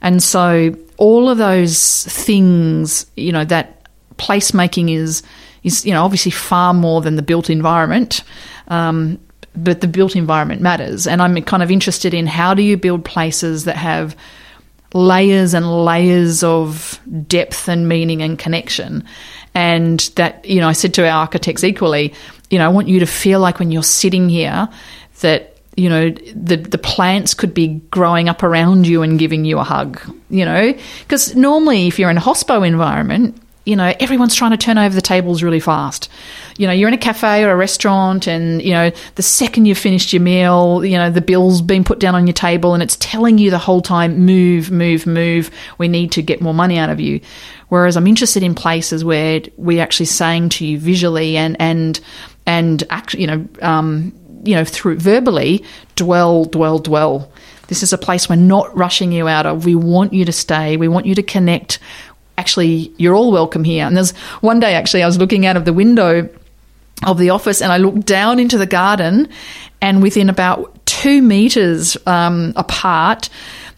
And 0.00 0.22
so 0.22 0.74
all 0.98 1.30
of 1.30 1.38
those 1.38 2.04
things, 2.04 3.06
you 3.16 3.32
know, 3.32 3.44
that 3.46 3.88
placemaking 4.16 4.94
is 4.94 5.22
is 5.62 5.86
you 5.86 5.92
know 5.92 6.04
obviously 6.04 6.30
far 6.30 6.74
more 6.74 7.00
than 7.00 7.16
the 7.16 7.22
built 7.22 7.48
environment. 7.48 8.22
Um, 8.68 9.18
but 9.56 9.80
the 9.80 9.88
built 9.88 10.14
environment 10.14 10.60
matters, 10.60 11.06
and 11.06 11.22
I'm 11.22 11.40
kind 11.42 11.62
of 11.62 11.70
interested 11.70 12.14
in 12.14 12.26
how 12.26 12.54
do 12.54 12.62
you 12.62 12.76
build 12.76 13.04
places 13.04 13.64
that 13.64 13.76
have 13.76 14.14
layers 14.94 15.54
and 15.54 15.84
layers 15.84 16.42
of 16.42 17.00
depth 17.26 17.68
and 17.68 17.88
meaning 17.88 18.22
and 18.22 18.38
connection. 18.38 19.04
And 19.54 20.00
that, 20.16 20.44
you 20.44 20.60
know, 20.60 20.68
I 20.68 20.72
said 20.72 20.94
to 20.94 21.08
our 21.08 21.20
architects 21.20 21.64
equally, 21.64 22.14
you 22.50 22.58
know, 22.58 22.64
I 22.64 22.68
want 22.68 22.88
you 22.88 23.00
to 23.00 23.06
feel 23.06 23.40
like 23.40 23.58
when 23.58 23.70
you're 23.70 23.82
sitting 23.82 24.28
here 24.28 24.68
that 25.20 25.57
you 25.78 25.88
know 25.88 26.10
the 26.34 26.56
the 26.56 26.78
plants 26.78 27.34
could 27.34 27.54
be 27.54 27.68
growing 27.90 28.28
up 28.28 28.42
around 28.42 28.86
you 28.86 29.02
and 29.02 29.18
giving 29.18 29.44
you 29.44 29.58
a 29.58 29.64
hug 29.64 30.00
you 30.30 30.44
know? 30.44 30.74
Because 31.00 31.34
normally 31.34 31.86
if 31.86 31.98
you're 31.98 32.10
in 32.10 32.18
a 32.18 32.20
hospo 32.20 32.66
environment 32.66 33.40
you 33.64 33.76
know 33.76 33.92
everyone's 34.00 34.34
trying 34.34 34.52
to 34.52 34.56
turn 34.56 34.78
over 34.78 34.94
the 34.94 35.02
tables 35.02 35.42
really 35.42 35.60
fast. 35.60 36.08
You 36.56 36.66
know 36.66 36.72
you're 36.72 36.88
in 36.88 36.94
a 36.94 36.98
cafe 36.98 37.44
or 37.44 37.50
a 37.50 37.56
restaurant 37.56 38.26
and 38.26 38.62
you 38.62 38.72
know 38.72 38.90
the 39.16 39.22
second 39.22 39.66
you've 39.66 39.76
finished 39.76 40.10
your 40.10 40.22
meal 40.22 40.82
you 40.84 40.96
know 40.96 41.10
the 41.10 41.20
bill's 41.20 41.60
been 41.60 41.84
put 41.84 41.98
down 41.98 42.14
on 42.14 42.26
your 42.26 42.32
table 42.32 42.72
and 42.72 42.82
it's 42.82 42.96
telling 42.96 43.36
you 43.36 43.50
the 43.50 43.58
whole 43.58 43.82
time 43.82 44.24
move 44.24 44.70
move 44.70 45.06
move. 45.06 45.50
We 45.76 45.86
need 45.86 46.12
to 46.12 46.22
get 46.22 46.40
more 46.40 46.54
money 46.54 46.78
out 46.78 46.88
of 46.88 46.98
you. 46.98 47.20
Whereas 47.68 47.98
i'm 47.98 48.06
interested 48.06 48.42
in 48.42 48.54
places 48.54 49.04
where 49.04 49.42
we're 49.58 49.82
actually 49.82 50.06
saying 50.06 50.48
to 50.48 50.64
you 50.64 50.78
visually 50.78 51.36
and 51.36 51.54
and 51.60 52.00
and 52.46 52.82
actually 52.88 53.20
you 53.20 53.26
know 53.26 53.48
um, 53.60 54.17
you 54.44 54.54
know, 54.54 54.64
through 54.64 54.96
verbally, 54.96 55.64
dwell, 55.96 56.44
dwell, 56.44 56.78
dwell. 56.78 57.30
This 57.68 57.82
is 57.82 57.92
a 57.92 57.98
place 57.98 58.28
we're 58.28 58.36
not 58.36 58.74
rushing 58.76 59.12
you 59.12 59.28
out 59.28 59.46
of. 59.46 59.64
We 59.64 59.74
want 59.74 60.12
you 60.12 60.24
to 60.24 60.32
stay. 60.32 60.76
We 60.76 60.88
want 60.88 61.06
you 61.06 61.14
to 61.14 61.22
connect. 61.22 61.78
Actually, 62.38 62.92
you're 62.96 63.14
all 63.14 63.30
welcome 63.30 63.64
here. 63.64 63.84
And 63.84 63.96
there's 63.96 64.12
one 64.40 64.60
day, 64.60 64.74
actually, 64.74 65.02
I 65.02 65.06
was 65.06 65.18
looking 65.18 65.44
out 65.44 65.56
of 65.56 65.64
the 65.64 65.72
window 65.72 66.28
of 67.06 67.18
the 67.18 67.30
office 67.30 67.60
and 67.60 67.70
I 67.70 67.76
looked 67.76 68.06
down 68.06 68.40
into 68.40 68.58
the 68.58 68.66
garden, 68.66 69.28
and 69.80 70.02
within 70.02 70.28
about 70.28 70.84
two 70.86 71.22
meters 71.22 71.96
um, 72.06 72.52
apart, 72.56 73.28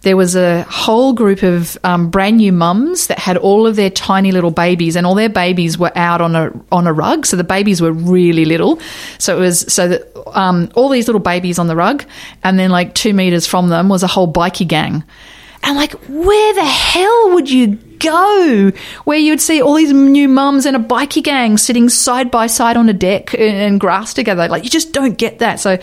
there 0.03 0.17
was 0.17 0.35
a 0.35 0.63
whole 0.63 1.13
group 1.13 1.43
of 1.43 1.77
um, 1.85 2.09
brand 2.09 2.39
new 2.39 2.53
mums 2.53 3.09
that 3.09 3.19
had 3.19 3.37
all 3.37 3.67
of 3.67 3.77
their 3.77 3.91
tiny 3.91 4.33
little 4.33 4.51
babies, 4.51 4.97
and 4.97 5.07
all 5.07 5.15
their 5.15 5.29
babies 5.29 5.79
were 5.79 5.93
out 5.95 6.21
on 6.21 6.35
a 6.35 6.53
on 6.73 6.87
a 6.87 6.93
rug. 6.93 7.27
So 7.27 7.37
the 7.37 7.45
babies 7.45 7.83
were 7.83 7.93
really 7.93 8.45
little. 8.45 8.81
So 9.19 9.37
it 9.37 9.41
was 9.41 9.73
so 9.73 9.89
that 9.89 10.37
um, 10.37 10.71
all 10.75 10.89
these 10.89 11.07
little 11.07 11.21
babies 11.21 11.59
on 11.59 11.67
the 11.67 11.77
rug, 11.77 12.05
and 12.43 12.59
then 12.59 12.71
like 12.71 12.95
two 12.95 13.13
meters 13.13 13.47
from 13.47 13.69
them 13.69 13.89
was 13.89 14.03
a 14.03 14.07
whole 14.07 14.33
bikie 14.33 14.67
gang. 14.67 15.05
And 15.63 15.77
like, 15.77 15.93
where 16.09 16.55
the 16.55 16.65
hell 16.65 17.35
would 17.35 17.51
you 17.51 17.79
go 17.99 18.73
where 19.05 19.19
you'd 19.19 19.43
see 19.43 19.61
all 19.61 19.75
these 19.75 19.93
new 19.93 20.27
mums 20.27 20.65
and 20.65 20.75
a 20.75 20.79
bikie 20.79 21.23
gang 21.23 21.59
sitting 21.59 21.91
side 21.91 22.31
by 22.31 22.47
side 22.47 22.79
on 22.79 22.89
a 22.89 22.95
deck 22.95 23.35
and 23.39 23.79
grass 23.79 24.15
together? 24.15 24.49
Like, 24.49 24.65
you 24.65 24.71
just 24.71 24.93
don't 24.93 25.19
get 25.19 25.41
that. 25.41 25.61
So 25.61 25.79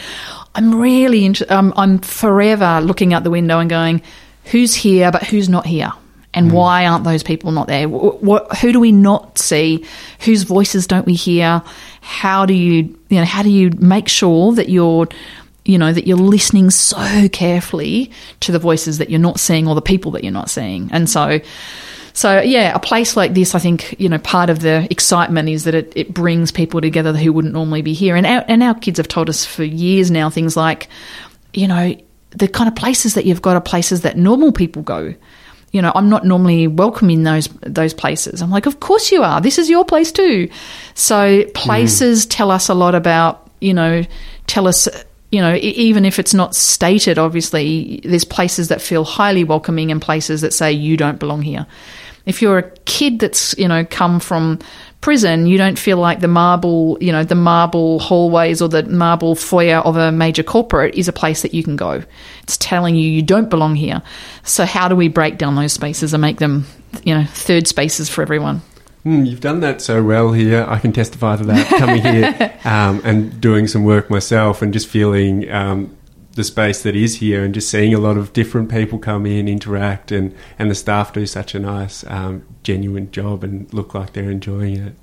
I'm 0.58 0.74
really, 0.74 1.24
int- 1.24 1.50
um, 1.52 1.72
I'm 1.78 2.00
forever 2.00 2.82
looking 2.82 3.14
out 3.14 3.24
the 3.24 3.30
window 3.30 3.60
and 3.60 3.70
going, 3.70 4.02
who's 4.46 4.74
here, 4.74 5.12
but 5.12 5.24
who's 5.24 5.48
not 5.48 5.68
here? 5.68 5.94
And 6.34 6.50
mm. 6.50 6.54
why 6.54 6.88
aren't 6.88 7.04
those 7.04 7.22
people 7.22 7.52
not 7.52 7.68
there? 7.68 7.88
What, 7.88 8.24
what, 8.24 8.58
who 8.58 8.72
do 8.72 8.80
we 8.80 8.92
not 8.92 9.38
see? 9.38 9.86
Whose 10.22 10.44
voices 10.44 10.88
don't 10.88 11.06
we 11.06 11.14
hear? 11.14 11.62
How 12.02 12.48
do 12.48 12.56
you, 12.56 12.98
you 13.10 13.20
know, 13.20 13.26
how 13.26 13.44
do 13.44 13.50
you 13.50 13.70
make 13.78 14.08
sure 14.08 14.54
that 14.54 14.68
you're, 14.68 15.08
you 15.64 15.78
know, 15.78 15.94
that 15.94 16.08
you're 16.08 16.18
listening 16.18 16.72
so 16.72 17.30
carefully 17.30 18.12
to 18.40 18.52
the 18.52 18.60
voices 18.60 18.98
that 18.98 19.12
you're 19.12 19.20
not 19.20 19.40
seeing 19.40 19.68
or 19.68 19.76
the 19.76 19.82
people 19.82 20.12
that 20.12 20.24
you're 20.24 20.34
not 20.34 20.50
seeing? 20.50 20.90
And 20.92 21.08
so, 21.08 21.40
so 22.18 22.42
yeah, 22.42 22.74
a 22.74 22.80
place 22.80 23.16
like 23.16 23.36
this, 23.36 23.54
I 23.54 23.60
think 23.60 23.94
you 24.00 24.10
know 24.10 24.18
part 24.18 24.50
of 24.50 24.62
the 24.62 24.88
excitement 24.90 25.50
is 25.50 25.66
that 25.66 25.76
it, 25.76 25.94
it 25.96 26.12
brings 26.16 26.52
people 26.52 26.82
together 26.82 27.14
who 27.14 27.32
wouldn't 27.32 27.54
normally 27.54 27.84
be 27.84 27.94
here, 27.94 28.16
and 28.16 28.26
our, 28.26 28.44
and 28.48 28.64
our 28.64 28.74
kids 28.74 28.98
have 28.98 29.08
told 29.08 29.30
us 29.30 29.46
for 29.46 29.64
years 29.64 30.10
now 30.10 30.32
things 30.32 30.58
like, 30.58 30.88
you 31.54 31.68
know, 31.68 31.96
the 32.32 32.48
kind 32.48 32.68
of 32.68 32.76
places 32.76 33.14
that 33.14 33.28
you've 33.28 33.44
got 33.44 33.56
are 33.56 33.62
places 33.62 34.02
that 34.02 34.18
normal 34.18 34.52
people 34.52 34.82
go. 34.82 35.14
You 35.72 35.84
know, 35.84 35.92
I'm 35.94 36.10
not 36.10 36.26
normally 36.26 36.66
welcome 36.66 37.12
in 37.12 37.22
those 37.22 37.50
those 37.62 37.94
places. 37.94 38.42
I'm 38.42 38.50
like, 38.50 38.66
of 38.66 38.80
course 38.80 39.12
you 39.12 39.22
are. 39.22 39.40
This 39.40 39.60
is 39.60 39.70
your 39.70 39.86
place 39.86 40.12
too. 40.12 40.50
So 40.96 41.46
places 41.54 42.26
mm. 42.26 42.32
tell 42.32 42.50
us 42.50 42.68
a 42.68 42.74
lot 42.74 42.96
about 42.96 43.48
you 43.62 43.76
know, 43.76 44.04
tell 44.48 44.68
us 44.68 44.88
you 45.30 45.42
know, 45.42 45.54
even 45.56 46.06
if 46.06 46.18
it's 46.18 46.34
not 46.34 46.56
stated, 46.56 47.20
obviously, 47.20 48.00
there's 48.06 48.24
places 48.24 48.70
that 48.70 48.82
feel 48.82 49.04
highly 49.04 49.44
welcoming 49.44 49.92
and 49.92 50.02
places 50.02 50.42
that 50.42 50.54
say 50.54 50.72
you 50.72 50.98
don't 50.98 51.20
belong 51.20 51.44
here 51.44 51.68
if 52.28 52.42
you're 52.42 52.60
a 52.60 52.70
kid 52.86 53.20
that's 53.20 53.58
you 53.58 53.68
know 53.68 53.84
come 53.84 54.20
from 54.20 54.60
prison, 55.02 55.48
you 55.48 55.58
don't 55.58 55.80
feel 55.80 55.98
like 55.98 56.20
the 56.20 56.28
marble, 56.28 56.98
you 57.00 57.12
know, 57.12 57.24
the 57.24 57.36
marble 57.36 58.00
hallways 58.00 58.62
or 58.62 58.70
the 58.70 58.84
marble 58.84 59.36
foyer 59.36 59.78
of 59.78 59.96
a 59.96 60.12
major 60.12 60.44
corporate 60.44 60.96
is 60.96 61.08
a 61.08 61.14
place 61.14 61.42
that 61.44 61.54
you 61.54 61.64
can 61.64 61.76
go. 61.76 62.04
It's 62.44 62.58
telling 62.58 62.96
you 62.96 63.10
you 63.10 63.22
don't 63.22 63.50
belong 63.50 63.76
here. 63.76 64.02
So 64.44 64.66
how 64.66 64.88
do 64.88 64.96
we 64.96 65.08
break 65.08 65.38
down 65.38 65.56
those 65.56 65.74
spaces 65.74 66.14
and 66.14 66.22
make 66.22 66.38
them, 66.38 66.66
you 67.04 67.16
know, 67.16 67.26
third 67.26 67.68
spaces 67.68 68.10
for 68.10 68.22
everyone? 68.22 68.62
Mm, 69.06 69.28
you've 69.28 69.40
done 69.40 69.62
that 69.62 69.82
so 69.82 70.04
well 70.04 70.34
here. 70.34 70.66
I 70.68 70.80
can 70.80 70.92
testify 70.92 71.38
to 71.38 71.44
that 71.46 71.68
coming 71.68 72.02
here 72.02 72.60
um, 72.66 73.02
and 73.06 73.40
doing 73.40 73.68
some 73.68 73.86
work 73.86 74.10
myself 74.10 74.62
and 74.62 74.74
just 74.74 74.88
feeling 74.88 75.50
um, 75.52 75.96
the 76.38 76.44
space 76.44 76.84
that 76.84 76.96
is 76.96 77.16
here 77.16 77.44
and 77.44 77.52
just 77.52 77.68
seeing 77.68 77.96
a 77.96 77.98
lot 77.98 78.16
of 78.16 78.32
different 78.32 78.70
people 78.70 79.00
come 79.00 79.26
in, 79.26 79.48
interact, 79.48 80.12
and, 80.12 80.34
and 80.60 80.70
the 80.70 80.76
staff 80.76 81.12
do 81.12 81.26
such 81.26 81.56
a 81.56 81.60
nice, 81.60 82.06
um, 82.06 82.46
genuine 82.62 83.10
job 83.10 83.44
and 83.44 83.74
look 83.74 83.96
like 83.96 84.14
they're 84.14 84.30
enjoying 84.30 84.78
it 84.78 84.96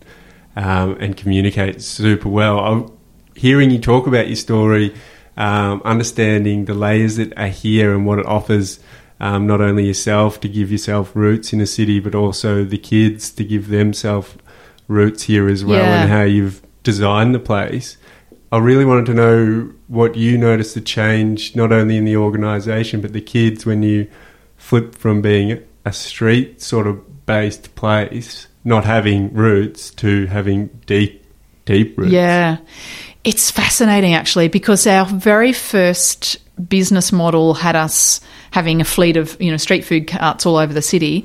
um, 0.55 0.97
and 1.01 1.17
communicate 1.17 1.83
super 1.83 2.29
well. 2.29 2.61
I'm 2.61 2.93
hearing 3.35 3.73
you 3.73 3.81
talk 3.81 4.07
about 4.07 4.29
your 4.29 4.37
story, 4.37 4.95
um, 5.37 5.83
understanding 5.85 6.67
the 6.67 6.75
layers 6.75 7.17
that 7.17 7.37
are 7.37 7.49
here 7.49 7.93
and 7.93 8.07
what 8.07 8.21
it 8.21 8.27
offers. 8.27 8.79
Um, 9.19 9.47
not 9.47 9.61
only 9.61 9.87
yourself 9.87 10.41
to 10.41 10.49
give 10.49 10.71
yourself 10.71 11.17
roots 11.17 11.53
in 11.53 11.61
a 11.61 11.67
city, 11.67 11.99
but 11.99 12.15
also 12.15 12.63
the 12.63 12.79
kids 12.79 13.31
to 13.33 13.45
give 13.45 13.69
themselves 13.69 14.37
roots 14.87 15.25
here 15.25 15.49
as 15.49 15.65
well, 15.65 15.83
yeah. 15.83 16.03
and 16.03 16.11
how 16.11 16.23
you've 16.23 16.63
designed 16.85 17.35
the 17.35 17.41
place. 17.41 17.97
I 18.55 18.59
really 18.59 18.85
wanted 18.85 19.07
to 19.07 19.15
know 19.15 19.73
what 19.89 20.15
you 20.15 20.39
noticed 20.39 20.77
the 20.77 20.81
change, 20.81 21.57
not 21.57 21.73
only 21.73 21.97
in 21.97 22.05
the 22.05 22.17
organisation, 22.17 23.01
but 23.01 23.13
the 23.13 23.21
kids 23.21 23.67
when 23.67 23.83
you 23.83 24.09
flip 24.57 24.95
from 24.95 25.21
being 25.21 25.61
a 25.85 25.93
street 25.93 26.63
sort 26.63 26.87
of 26.87 27.27
based 27.27 27.75
place, 27.75 28.47
not 28.63 28.85
having 28.85 29.35
roots, 29.35 29.91
to 29.95 30.27
having 30.27 30.69
deep, 30.87 31.27
deep 31.65 31.99
roots. 31.99 32.13
Yeah. 32.13 32.59
It's 33.25 33.51
fascinating 33.51 34.15
actually 34.15 34.47
because 34.47 34.87
our 34.87 35.05
very 35.05 35.53
first 35.53 36.37
business 36.69 37.11
model 37.11 37.55
had 37.55 37.75
us 37.75 38.21
having 38.53 38.81
a 38.81 38.85
fleet 38.85 39.17
of 39.17 39.37
you 39.43 39.51
know 39.51 39.57
street 39.57 39.85
food 39.85 40.07
carts 40.07 40.47
all 40.47 40.59
over 40.59 40.73
the 40.73 40.81
city 40.81 41.25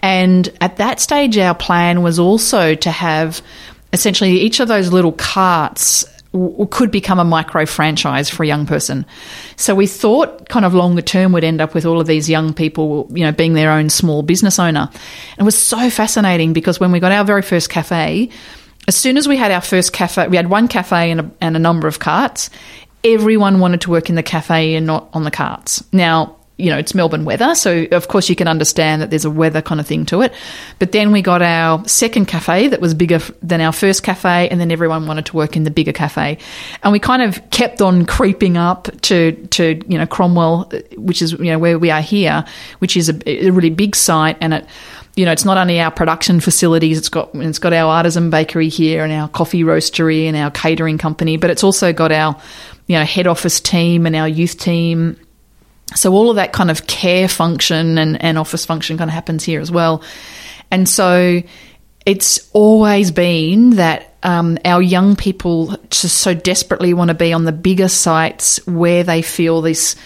and 0.00 0.48
at 0.62 0.78
that 0.78 0.98
stage 0.98 1.36
our 1.36 1.54
plan 1.54 2.00
was 2.00 2.18
also 2.18 2.74
to 2.74 2.90
have 2.90 3.42
essentially 3.92 4.40
each 4.40 4.58
of 4.58 4.68
those 4.68 4.90
little 4.90 5.12
carts 5.12 6.06
could 6.70 6.90
become 6.90 7.18
a 7.18 7.24
micro 7.24 7.66
franchise 7.66 8.30
for 8.30 8.44
a 8.44 8.46
young 8.46 8.64
person. 8.64 9.04
So 9.56 9.74
we 9.74 9.86
thought 9.86 10.48
kind 10.48 10.64
of 10.64 10.74
longer 10.74 11.02
term 11.02 11.32
would 11.32 11.42
end 11.42 11.60
up 11.60 11.74
with 11.74 11.84
all 11.84 12.00
of 12.00 12.06
these 12.06 12.30
young 12.30 12.54
people, 12.54 13.08
you 13.10 13.24
know, 13.24 13.32
being 13.32 13.54
their 13.54 13.72
own 13.72 13.90
small 13.90 14.22
business 14.22 14.58
owner. 14.58 14.88
And 14.92 15.40
it 15.40 15.44
was 15.44 15.58
so 15.58 15.90
fascinating 15.90 16.52
because 16.52 16.78
when 16.78 16.92
we 16.92 17.00
got 17.00 17.10
our 17.10 17.24
very 17.24 17.42
first 17.42 17.68
cafe, 17.68 18.30
as 18.86 18.94
soon 18.94 19.16
as 19.16 19.26
we 19.26 19.36
had 19.36 19.50
our 19.50 19.60
first 19.60 19.92
cafe, 19.92 20.28
we 20.28 20.36
had 20.36 20.48
one 20.48 20.68
cafe 20.68 21.10
and 21.10 21.20
a, 21.20 21.30
and 21.40 21.56
a 21.56 21.60
number 21.60 21.88
of 21.88 21.98
carts. 21.98 22.48
Everyone 23.02 23.58
wanted 23.58 23.80
to 23.82 23.90
work 23.90 24.08
in 24.08 24.14
the 24.14 24.22
cafe 24.22 24.74
and 24.74 24.86
not 24.86 25.08
on 25.12 25.24
the 25.24 25.30
carts. 25.30 25.82
Now, 25.92 26.36
you 26.60 26.70
know, 26.70 26.78
it's 26.78 26.94
Melbourne 26.94 27.24
weather. 27.24 27.54
So, 27.54 27.86
of 27.92 28.08
course, 28.08 28.28
you 28.28 28.36
can 28.36 28.48
understand 28.48 29.02
that 29.02 29.10
there's 29.10 29.24
a 29.24 29.30
weather 29.30 29.62
kind 29.62 29.80
of 29.80 29.86
thing 29.86 30.06
to 30.06 30.22
it. 30.22 30.32
But 30.78 30.92
then 30.92 31.12
we 31.12 31.22
got 31.22 31.42
our 31.42 31.86
second 31.88 32.26
cafe 32.26 32.68
that 32.68 32.80
was 32.80 32.94
bigger 32.94 33.18
than 33.42 33.60
our 33.60 33.72
first 33.72 34.02
cafe, 34.02 34.48
and 34.48 34.60
then 34.60 34.70
everyone 34.70 35.06
wanted 35.06 35.26
to 35.26 35.36
work 35.36 35.56
in 35.56 35.64
the 35.64 35.70
bigger 35.70 35.92
cafe. 35.92 36.38
And 36.82 36.92
we 36.92 36.98
kind 36.98 37.22
of 37.22 37.50
kept 37.50 37.80
on 37.80 38.06
creeping 38.06 38.56
up 38.56 38.88
to, 39.02 39.32
to 39.32 39.80
you 39.88 39.98
know, 39.98 40.06
Cromwell, 40.06 40.68
uh, 40.72 40.80
which 40.96 41.22
is, 41.22 41.32
you 41.32 41.46
know, 41.46 41.58
where 41.58 41.78
we 41.78 41.90
are 41.90 42.02
here, 42.02 42.44
which 42.78 42.96
is 42.96 43.08
a, 43.08 43.46
a 43.46 43.50
really 43.50 43.70
big 43.70 43.96
site. 43.96 44.36
And 44.40 44.54
it, 44.54 44.66
you 45.16 45.24
know, 45.24 45.32
it's 45.32 45.44
not 45.44 45.56
only 45.56 45.80
our 45.80 45.90
production 45.90 46.40
facilities, 46.40 46.96
it's 46.96 47.08
got 47.08 47.30
it's 47.34 47.58
got 47.58 47.72
our 47.72 47.92
artisan 47.92 48.30
bakery 48.30 48.68
here 48.68 49.04
and 49.04 49.12
our 49.12 49.28
coffee 49.28 49.64
roastery 49.64 50.26
and 50.26 50.36
our 50.36 50.50
catering 50.50 50.98
company, 50.98 51.36
but 51.36 51.50
it's 51.50 51.64
also 51.64 51.92
got 51.92 52.12
our, 52.12 52.40
you 52.86 52.96
know, 52.96 53.04
head 53.04 53.26
office 53.26 53.60
team 53.60 54.06
and 54.06 54.14
our 54.14 54.28
youth 54.28 54.56
team 54.58 55.16
so 55.94 56.12
all 56.12 56.30
of 56.30 56.36
that 56.36 56.52
kind 56.52 56.70
of 56.70 56.86
care 56.86 57.28
function 57.28 57.98
and, 57.98 58.22
and 58.22 58.38
office 58.38 58.64
function 58.64 58.96
kind 58.98 59.10
of 59.10 59.14
happens 59.14 59.44
here 59.44 59.60
as 59.60 59.70
well. 59.70 60.02
And 60.70 60.88
so 60.88 61.42
it's 62.06 62.48
always 62.52 63.10
been 63.10 63.70
that 63.70 64.14
um, 64.22 64.58
our 64.64 64.82
young 64.82 65.16
people 65.16 65.76
just 65.90 66.18
so 66.18 66.34
desperately 66.34 66.94
want 66.94 67.08
to 67.08 67.14
be 67.14 67.32
on 67.32 67.44
the 67.44 67.52
bigger 67.52 67.88
sites 67.88 68.64
where 68.66 69.02
they 69.02 69.22
feel 69.22 69.60
this. 69.60 69.96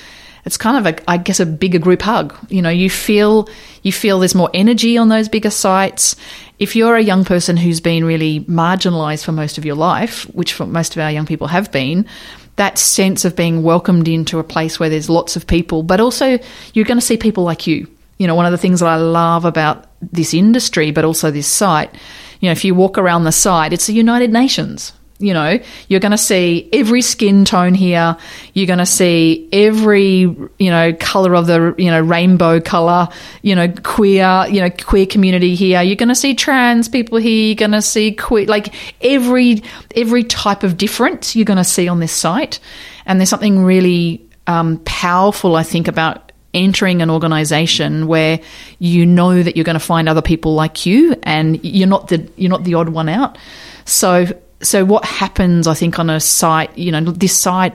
It's 0.45 0.57
kind 0.57 0.87
of 0.87 0.95
a, 0.95 1.11
I 1.11 1.17
guess, 1.17 1.41
a 1.41 1.47
bigger 1.47 1.79
group 1.79 2.03
hug. 2.03 2.35
You 2.51 2.63
know, 2.63 2.71
you 2.71 2.91
feel 2.91 3.49
you 3.83 3.93
feel 3.93 4.19
there's 4.19 4.35
more 4.35 4.51
energy 4.53 4.99
on 4.99 5.09
those 5.09 5.29
bigger 5.29 5.51
sites. 5.51 6.17
If 6.59 6.77
you're 6.77 6.97
a 6.97 7.03
young 7.03 7.25
person 7.25 7.57
who's 7.57 7.81
been 7.81 8.05
really 8.05 8.41
marginalised 8.41 9.25
for 9.25 9.33
most 9.33 9.59
of 9.59 9.65
your 9.65 9.75
life, 9.75 10.25
which 10.35 10.59
most 10.61 10.97
of 10.97 11.03
our 11.03 11.11
young 11.11 11.27
people 11.27 11.47
have 11.47 11.73
been, 11.73 12.07
that 12.57 12.79
sense 12.79 13.25
of 13.25 13.37
being 13.37 13.63
welcomed 13.63 14.09
into 14.09 14.39
a 14.39 14.45
place 14.45 14.79
where 14.79 14.89
there's 14.89 15.11
lots 15.11 15.37
of 15.37 15.47
people, 15.47 15.83
but 15.83 16.01
also 16.01 16.39
you're 16.73 16.85
going 16.85 16.99
to 16.99 17.05
see 17.05 17.17
people 17.17 17.45
like 17.45 17.67
you. 17.67 17.89
You 18.19 18.27
know, 18.27 18.35
one 18.35 18.47
of 18.47 18.53
the 18.53 18.59
things 18.59 18.81
that 18.81 18.89
I 18.89 18.97
love 18.97 19.45
about 19.45 19.87
this 20.01 20.33
industry, 20.35 20.93
but 20.93 21.05
also 21.05 21.31
this 21.31 21.49
site, 21.49 21.93
you 22.41 22.49
know, 22.49 22.53
if 22.53 22.65
you 22.65 22.75
walk 22.75 22.97
around 22.97 23.25
the 23.25 23.33
site, 23.33 23.73
it's 23.73 23.87
the 23.87 23.93
United 23.93 24.33
Nations. 24.33 24.93
You 25.19 25.33
know, 25.33 25.61
you're 25.87 26.01
going 26.01 26.13
to 26.13 26.19
see 26.19 26.69
every 26.73 27.01
skin 27.01 27.45
tone 27.45 27.75
here. 27.75 28.17
You're 28.53 28.67
going 28.67 28.81
to 28.81 28.87
see 28.87 29.49
every, 29.53 30.21
you 30.21 30.49
know, 30.59 30.93
color 30.93 31.37
of 31.37 31.47
the, 31.47 31.75
you 31.79 31.91
know, 31.91 32.01
rainbow 32.01 32.61
color, 32.61 33.09
you 33.41 33.55
know, 33.55 33.69
queer, 33.69 34.47
you 34.49 34.61
know, 34.61 34.71
queer 34.71 35.07
community 35.07 35.55
here. 35.55 35.83
You're 35.83 35.97
going 35.97 36.09
to 36.09 36.17
see 36.17 36.35
trans 36.35 36.89
people 36.89 37.19
here. 37.19 37.47
You're 37.47 37.55
going 37.55 37.71
to 37.71 37.83
see 37.83 38.13
queer, 38.13 38.47
like 38.47 38.75
every, 39.01 39.63
every 39.95 40.25
type 40.25 40.65
of 40.65 40.77
difference 40.77 41.37
you're 41.37 41.45
going 41.45 41.59
to 41.59 41.65
see 41.65 41.87
on 41.87 42.01
this 42.01 42.13
site. 42.13 42.59
And 43.07 43.21
there's 43.21 43.31
something 43.31 43.65
really 43.65 44.29
um, 44.49 44.81
powerful, 44.85 45.55
I 45.55 45.63
think, 45.63 45.87
about 45.87 46.33
entering 46.55 47.03
an 47.03 47.11
organization 47.11 48.07
where 48.07 48.41
you 48.79 49.05
know 49.05 49.43
that 49.43 49.57
you're 49.57 49.65
going 49.65 49.75
to 49.75 49.81
find 49.81 50.09
other 50.09 50.23
people 50.23 50.55
like 50.55 50.87
you 50.87 51.17
and 51.25 51.63
you're 51.65 51.89
not 51.89 52.09
the 52.09 52.31
you're 52.37 52.51
not 52.51 52.63
the 52.63 52.75
odd 52.75 52.89
one 52.89 53.09
out 53.09 53.37
so 53.85 54.27
so 54.65 54.85
what 54.85 55.05
happens 55.05 55.67
i 55.67 55.75
think 55.75 55.99
on 55.99 56.11
a 56.11 56.19
site 56.19 56.77
you 56.77 56.91
know 56.91 57.01
this 57.01 57.37
site 57.37 57.75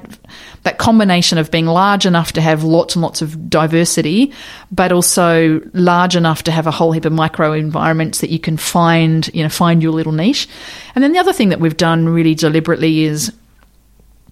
that 0.63 0.77
combination 0.77 1.37
of 1.37 1.51
being 1.51 1.65
large 1.65 2.05
enough 2.05 2.33
to 2.33 2.41
have 2.41 2.63
lots 2.63 2.95
and 2.95 3.01
lots 3.01 3.21
of 3.21 3.49
diversity 3.49 4.33
but 4.71 4.91
also 4.91 5.61
large 5.73 6.15
enough 6.15 6.43
to 6.43 6.51
have 6.51 6.67
a 6.67 6.71
whole 6.71 6.91
heap 6.91 7.05
of 7.05 7.13
micro 7.13 7.53
environments 7.53 8.21
that 8.21 8.29
you 8.29 8.39
can 8.39 8.57
find 8.57 9.29
you 9.33 9.43
know 9.43 9.49
find 9.49 9.81
your 9.81 9.91
little 9.91 10.11
niche. 10.11 10.47
And 10.95 11.03
then 11.03 11.13
the 11.13 11.19
other 11.19 11.33
thing 11.33 11.49
that 11.49 11.59
we've 11.59 11.77
done 11.77 12.09
really 12.09 12.35
deliberately 12.35 13.03
is 13.03 13.31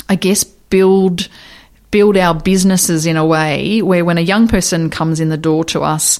i 0.09 0.15
guess 0.15 0.43
build 0.43 1.29
build 1.91 2.17
our 2.17 2.35
businesses 2.35 3.05
in 3.05 3.15
a 3.15 3.25
way 3.25 3.81
where 3.81 4.03
when 4.03 4.17
a 4.17 4.21
young 4.21 4.47
person 4.47 4.89
comes 4.89 5.19
in 5.19 5.29
the 5.29 5.37
door 5.37 5.63
to 5.63 5.81
us 5.81 6.19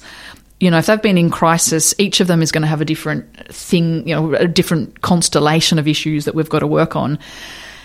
you 0.60 0.72
know, 0.72 0.78
if 0.78 0.88
they've 0.88 1.02
been 1.02 1.18
in 1.18 1.30
crisis, 1.30 1.94
each 1.98 2.20
of 2.20 2.28
them 2.28 2.42
is 2.42 2.52
going 2.52 2.64
to 2.64 2.68
have 2.68 2.82
a 2.82 2.86
different 2.86 3.54
thing, 3.54 4.08
you 4.08 4.16
know, 4.16 4.34
a 4.34 4.48
different 4.48 5.02
constellation 5.02 5.78
of 5.78 5.88
issues 5.88 6.26
that 6.26 6.36
we've 6.36 6.50
got 6.50 6.60
to 6.60 6.68
work 6.68 6.96
on. 6.96 7.20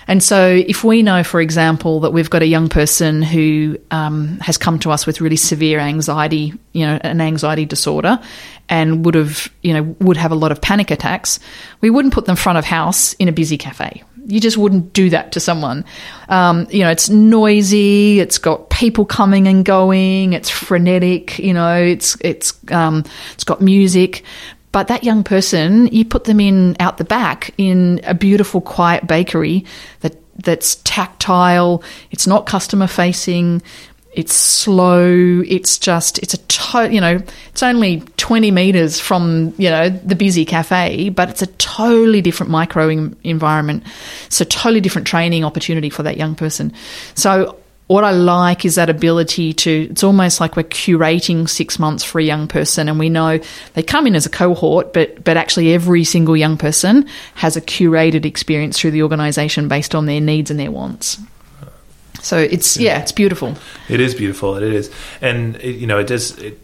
And 0.09 0.23
so, 0.23 0.49
if 0.49 0.83
we 0.83 1.03
know, 1.03 1.23
for 1.23 1.41
example, 1.41 2.01
that 2.01 2.11
we've 2.11 2.29
got 2.29 2.43
a 2.43 2.47
young 2.47 2.69
person 2.69 3.23
who 3.23 3.79
um, 3.91 4.39
has 4.41 4.59
come 4.59 4.79
to 4.81 4.91
us 4.91 5.07
with 5.07 5.21
really 5.21 5.37
severe 5.37 5.79
anxiety, 5.79 6.55
you 6.73 6.87
know, 6.87 6.99
an 7.03 7.21
anxiety 7.21 7.65
disorder, 7.65 8.19
and 8.69 9.05
would 9.05 9.15
have, 9.15 9.49
you 9.63 9.75
know, 9.75 9.83
would 10.01 10.17
have 10.17 10.33
a 10.33 10.35
lot 10.35 10.51
of 10.51 10.61
panic 10.61 10.91
attacks, 10.91 11.39
we 11.81 11.91
wouldn't 11.91 12.15
put 12.15 12.25
them 12.25 12.37
front 12.37 12.59
of 12.59 12.65
house 12.65 13.13
in 13.15 13.29
a 13.29 13.33
busy 13.33 13.59
cafe. 13.59 14.03
You 14.25 14.41
just 14.41 14.57
wouldn't 14.57 14.93
do 14.93 15.11
that 15.11 15.33
to 15.33 15.41
someone. 15.41 15.85
Um, 16.29 16.67
you 16.71 16.81
know, 16.81 16.91
it's 16.91 17.09
noisy. 17.09 18.21
It's 18.21 18.39
got 18.39 18.71
people 18.71 19.05
coming 19.05 19.49
and 19.49 19.65
going. 19.65 20.33
It's 20.33 20.51
frenetic. 20.51 21.39
You 21.39 21.55
know, 21.55 21.75
it's 21.75 22.17
it's 22.21 22.53
um, 22.71 23.05
it's 23.35 23.45
got 23.45 23.61
music. 23.61 24.25
But 24.73 24.89
that 24.89 25.05
young 25.05 25.23
person, 25.23 25.89
you 25.89 26.05
put 26.05 26.25
them 26.25 26.41
in 26.41 26.77
out 26.81 26.97
the 26.97 27.05
back 27.05 27.53
in 27.59 28.01
a 28.05 28.15
beautiful, 28.15 28.63
quiet 28.63 29.07
bakery 29.07 29.67
that 30.01 30.17
that's 30.37 30.77
tactile. 30.77 31.83
It's 32.11 32.27
not 32.27 32.47
customer 32.47 32.87
facing. 32.87 33.63
It's 34.13 34.35
slow. 34.35 35.43
It's 35.47 35.79
just, 35.79 36.19
it's 36.19 36.35
a, 36.35 36.39
to, 36.39 36.93
you 36.93 37.01
know, 37.01 37.21
it's 37.49 37.63
only 37.63 38.01
20 38.19 38.51
meters 38.51 39.01
from, 39.01 39.55
you 39.57 39.71
know, 39.71 39.89
the 39.89 40.15
busy 40.15 40.45
cafe, 40.45 41.09
but 41.09 41.31
it's 41.31 41.43
a 41.43 41.47
totally 41.47 42.21
different 42.21 42.51
micro 42.51 42.89
en- 42.89 43.17
environment. 43.25 43.85
So 44.29 44.45
totally 44.45 44.81
different 44.81 45.07
training 45.07 45.45
opportunity 45.45 45.89
for 45.89 46.03
that 46.03 46.19
young 46.19 46.35
person. 46.35 46.75
So 47.15 47.59
what 47.87 48.05
I 48.05 48.11
like 48.13 48.65
is 48.65 48.77
that 48.77 48.89
ability 48.89 49.53
to, 49.53 49.89
it's 49.91 50.05
almost 50.05 50.41
like 50.41 50.57
we're 50.57 50.63
curating 50.63 51.49
six 51.49 51.79
months 51.79 52.05
for 52.05 52.19
a 52.19 52.23
young 52.23 52.49
person 52.49 52.89
and 52.89 52.99
we 52.99 53.09
know 53.09 53.39
they 53.75 53.83
come 53.83 54.07
in 54.07 54.15
as 54.15 54.25
a 54.25 54.31
cohort, 54.31 54.93
but, 54.93 55.25
but 55.25 55.37
actually 55.37 55.75
every 55.75 56.05
single 56.05 56.37
young 56.37 56.57
person 56.57 57.07
has 57.35 57.57
a 57.57 57.61
curated 57.61 58.25
experience 58.25 58.79
through 58.79 58.93
the 58.93 59.03
organization 59.03 59.69
based 59.69 59.95
on 59.95 60.07
their 60.07 60.21
needs 60.21 60.51
and 60.51 60.59
their 60.61 60.71
wants. 60.71 61.19
So 62.23 62.39
it's 62.39 62.77
yeah, 62.77 63.01
it's 63.01 63.13
beautiful. 63.13 63.57
It 63.89 64.01
is 64.01 64.15
beautiful. 64.15 64.57
It 64.57 64.63
is, 64.63 64.91
and 65.21 65.57
it, 65.57 65.77
you 65.77 65.87
know, 65.87 65.99
it 65.99 66.07
does. 66.07 66.39
It, 66.39 66.59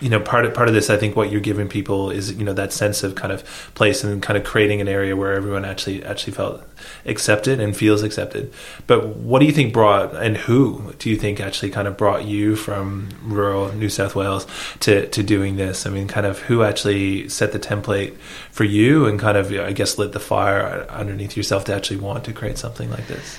you 0.00 0.08
know, 0.08 0.18
part 0.18 0.46
of 0.46 0.54
part 0.54 0.66
of 0.66 0.74
this, 0.74 0.88
I 0.88 0.96
think, 0.96 1.14
what 1.14 1.30
you're 1.30 1.42
giving 1.42 1.68
people 1.68 2.10
is 2.10 2.32
you 2.32 2.44
know 2.44 2.54
that 2.54 2.72
sense 2.72 3.02
of 3.02 3.14
kind 3.14 3.32
of 3.32 3.44
place 3.74 4.02
and 4.02 4.22
kind 4.22 4.36
of 4.36 4.44
creating 4.44 4.80
an 4.80 4.88
area 4.88 5.14
where 5.14 5.34
everyone 5.34 5.64
actually 5.64 6.02
actually 6.04 6.32
felt 6.32 6.62
accepted 7.04 7.60
and 7.60 7.76
feels 7.76 8.02
accepted. 8.02 8.52
But 8.86 9.16
what 9.16 9.40
do 9.40 9.46
you 9.46 9.52
think 9.52 9.72
brought 9.72 10.14
and 10.16 10.38
who 10.38 10.94
do 10.98 11.10
you 11.10 11.16
think 11.16 11.38
actually 11.38 11.70
kind 11.70 11.86
of 11.86 11.96
brought 11.98 12.24
you 12.24 12.56
from 12.56 13.10
rural 13.22 13.72
New 13.72 13.90
South 13.90 14.16
Wales 14.16 14.46
to 14.80 15.06
to 15.08 15.22
doing 15.22 15.56
this? 15.56 15.86
I 15.86 15.90
mean, 15.90 16.08
kind 16.08 16.26
of 16.26 16.38
who 16.40 16.62
actually 16.62 17.28
set 17.28 17.52
the 17.52 17.60
template 17.60 18.16
for 18.50 18.64
you 18.64 19.06
and 19.06 19.20
kind 19.20 19.36
of 19.36 19.52
I 19.52 19.72
guess 19.72 19.98
lit 19.98 20.12
the 20.12 20.20
fire 20.20 20.86
underneath 20.88 21.36
yourself 21.36 21.66
to 21.66 21.74
actually 21.74 21.98
want 21.98 22.24
to 22.24 22.32
create 22.32 22.56
something 22.56 22.90
like 22.90 23.06
this. 23.06 23.38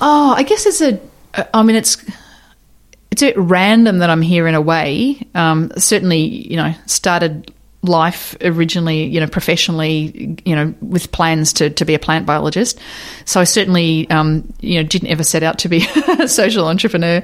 Oh, 0.00 0.34
I 0.36 0.42
guess 0.42 0.66
it's 0.66 0.80
a. 0.80 1.00
I 1.52 1.62
mean, 1.62 1.76
it's 1.76 1.96
it's 3.10 3.22
a 3.22 3.26
bit 3.26 3.38
random 3.38 3.98
that 3.98 4.10
I'm 4.10 4.22
here 4.22 4.46
in 4.48 4.54
a 4.54 4.60
way. 4.60 5.20
Um, 5.34 5.72
certainly, 5.76 6.18
you 6.18 6.56
know, 6.56 6.74
started 6.86 7.52
life 7.84 8.36
originally, 8.40 9.04
you 9.04 9.20
know, 9.20 9.26
professionally, 9.26 10.36
you 10.44 10.56
know, 10.56 10.74
with 10.80 11.12
plans 11.12 11.52
to, 11.52 11.70
to 11.70 11.84
be 11.84 11.94
a 11.94 11.98
plant 11.98 12.26
biologist. 12.26 12.80
So 13.24 13.40
I 13.40 13.44
certainly, 13.44 14.08
um, 14.10 14.52
you 14.60 14.82
know, 14.82 14.88
didn't 14.88 15.08
ever 15.08 15.22
set 15.22 15.42
out 15.42 15.58
to 15.60 15.68
be 15.68 15.86
a 16.18 16.26
social 16.26 16.66
entrepreneur. 16.66 17.22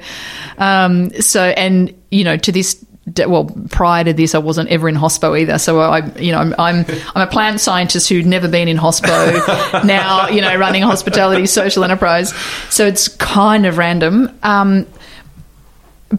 Um, 0.57 1.09
so, 1.21 1.43
and, 1.43 1.93
you 2.11 2.23
know, 2.23 2.37
to 2.37 2.51
this 2.51 2.85
well, 3.17 3.45
prior 3.69 4.03
to 4.03 4.13
this, 4.13 4.35
I 4.35 4.39
wasn't 4.39 4.69
ever 4.69 4.87
in 4.87 4.95
hospo 4.95 5.39
either. 5.39 5.57
So 5.57 5.79
I, 5.79 6.05
you 6.17 6.31
know, 6.31 6.39
I'm 6.39 6.55
I'm, 6.57 6.85
I'm 7.15 7.27
a 7.27 7.31
plant 7.31 7.59
scientist 7.59 8.09
who'd 8.09 8.25
never 8.25 8.47
been 8.47 8.67
in 8.67 8.77
hospo. 8.77 9.83
now, 9.85 10.27
you 10.29 10.41
know, 10.41 10.55
running 10.55 10.83
a 10.83 10.87
hospitality 10.87 11.45
social 11.45 11.83
enterprise. 11.83 12.33
So 12.69 12.85
it's 12.85 13.07
kind 13.07 13.65
of 13.65 13.77
random. 13.77 14.37
Um, 14.43 14.87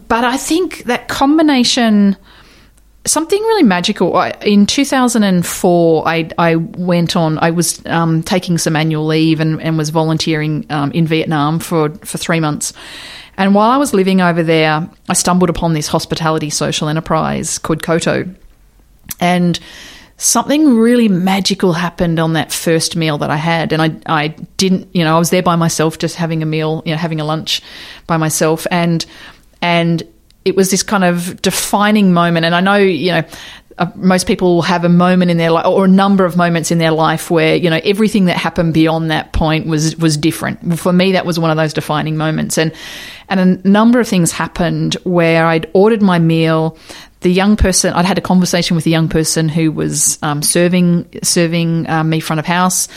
but 0.07 0.23
I 0.23 0.37
think 0.37 0.85
that 0.85 1.07
combination, 1.07 2.17
something 3.05 3.41
really 3.41 3.63
magical. 3.63 4.15
I, 4.15 4.31
in 4.41 4.65
2004, 4.65 6.07
I, 6.07 6.29
I 6.37 6.55
went 6.55 7.15
on, 7.15 7.37
I 7.39 7.51
was 7.51 7.85
um, 7.85 8.23
taking 8.23 8.57
some 8.57 8.75
annual 8.75 9.05
leave 9.05 9.39
and, 9.39 9.61
and 9.61 9.77
was 9.77 9.91
volunteering 9.91 10.65
um, 10.69 10.91
in 10.91 11.05
Vietnam 11.05 11.59
for, 11.59 11.89
for 11.89 12.17
three 12.17 12.39
months. 12.39 12.73
And 13.37 13.55
while 13.55 13.71
I 13.71 13.77
was 13.77 13.93
living 13.93 14.21
over 14.21 14.43
there, 14.43 14.89
I 15.09 15.13
stumbled 15.13 15.49
upon 15.49 15.73
this 15.73 15.87
hospitality 15.87 16.49
social 16.49 16.87
enterprise 16.87 17.57
called 17.57 17.83
Koto. 17.83 18.33
And 19.19 19.59
something 20.17 20.77
really 20.77 21.07
magical 21.07 21.73
happened 21.73 22.19
on 22.19 22.33
that 22.33 22.51
first 22.51 22.95
meal 22.95 23.17
that 23.17 23.29
I 23.29 23.35
had. 23.35 23.73
And 23.73 23.81
I, 23.81 23.95
I 24.05 24.27
didn't, 24.57 24.95
you 24.95 25.03
know, 25.03 25.15
I 25.15 25.19
was 25.19 25.31
there 25.31 25.43
by 25.43 25.55
myself, 25.55 25.97
just 25.97 26.15
having 26.15 26.43
a 26.43 26.45
meal, 26.45 26.83
you 26.85 26.91
know, 26.91 26.97
having 26.97 27.19
a 27.19 27.25
lunch 27.25 27.61
by 28.07 28.17
myself. 28.17 28.67
And, 28.69 29.05
and 29.61 30.03
it 30.45 30.55
was 30.55 30.71
this 30.71 30.83
kind 30.83 31.03
of 31.03 31.41
defining 31.41 32.13
moment. 32.13 32.45
And 32.45 32.53
I 32.53 32.61
know, 32.61 32.75
you 32.75 33.11
know, 33.11 33.23
uh, 33.77 33.91
most 33.95 34.27
people 34.27 34.61
have 34.61 34.83
a 34.85 34.89
moment 34.89 35.31
in 35.31 35.37
their 35.37 35.51
life 35.51 35.65
or 35.65 35.85
a 35.85 35.87
number 35.87 36.25
of 36.25 36.37
moments 36.37 36.71
in 36.71 36.77
their 36.77 36.91
life 36.91 37.31
where 37.31 37.55
you 37.55 37.69
know 37.69 37.79
everything 37.83 38.25
that 38.25 38.37
happened 38.37 38.73
beyond 38.73 39.11
that 39.11 39.33
point 39.33 39.65
was 39.67 39.95
was 39.97 40.17
different. 40.17 40.79
For 40.79 40.93
me 40.93 41.13
that 41.13 41.25
was 41.25 41.39
one 41.39 41.51
of 41.51 41.57
those 41.57 41.73
defining 41.73 42.17
moments. 42.17 42.57
And 42.57 42.73
and 43.29 43.39
a 43.39 43.67
number 43.67 43.99
of 43.99 44.07
things 44.07 44.31
happened 44.31 44.95
where 45.03 45.45
I'd 45.45 45.69
ordered 45.73 46.01
my 46.01 46.19
meal. 46.19 46.77
The 47.21 47.31
young 47.31 47.55
person 47.55 47.93
I'd 47.93 48.05
had 48.05 48.17
a 48.17 48.21
conversation 48.21 48.75
with 48.75 48.83
the 48.83 48.91
young 48.91 49.09
person 49.09 49.49
who 49.49 49.71
was 49.71 50.19
um, 50.21 50.41
serving 50.41 51.07
serving 51.23 51.89
um, 51.89 52.09
me 52.09 52.19
front 52.19 52.39
of 52.39 52.45
house. 52.45 52.87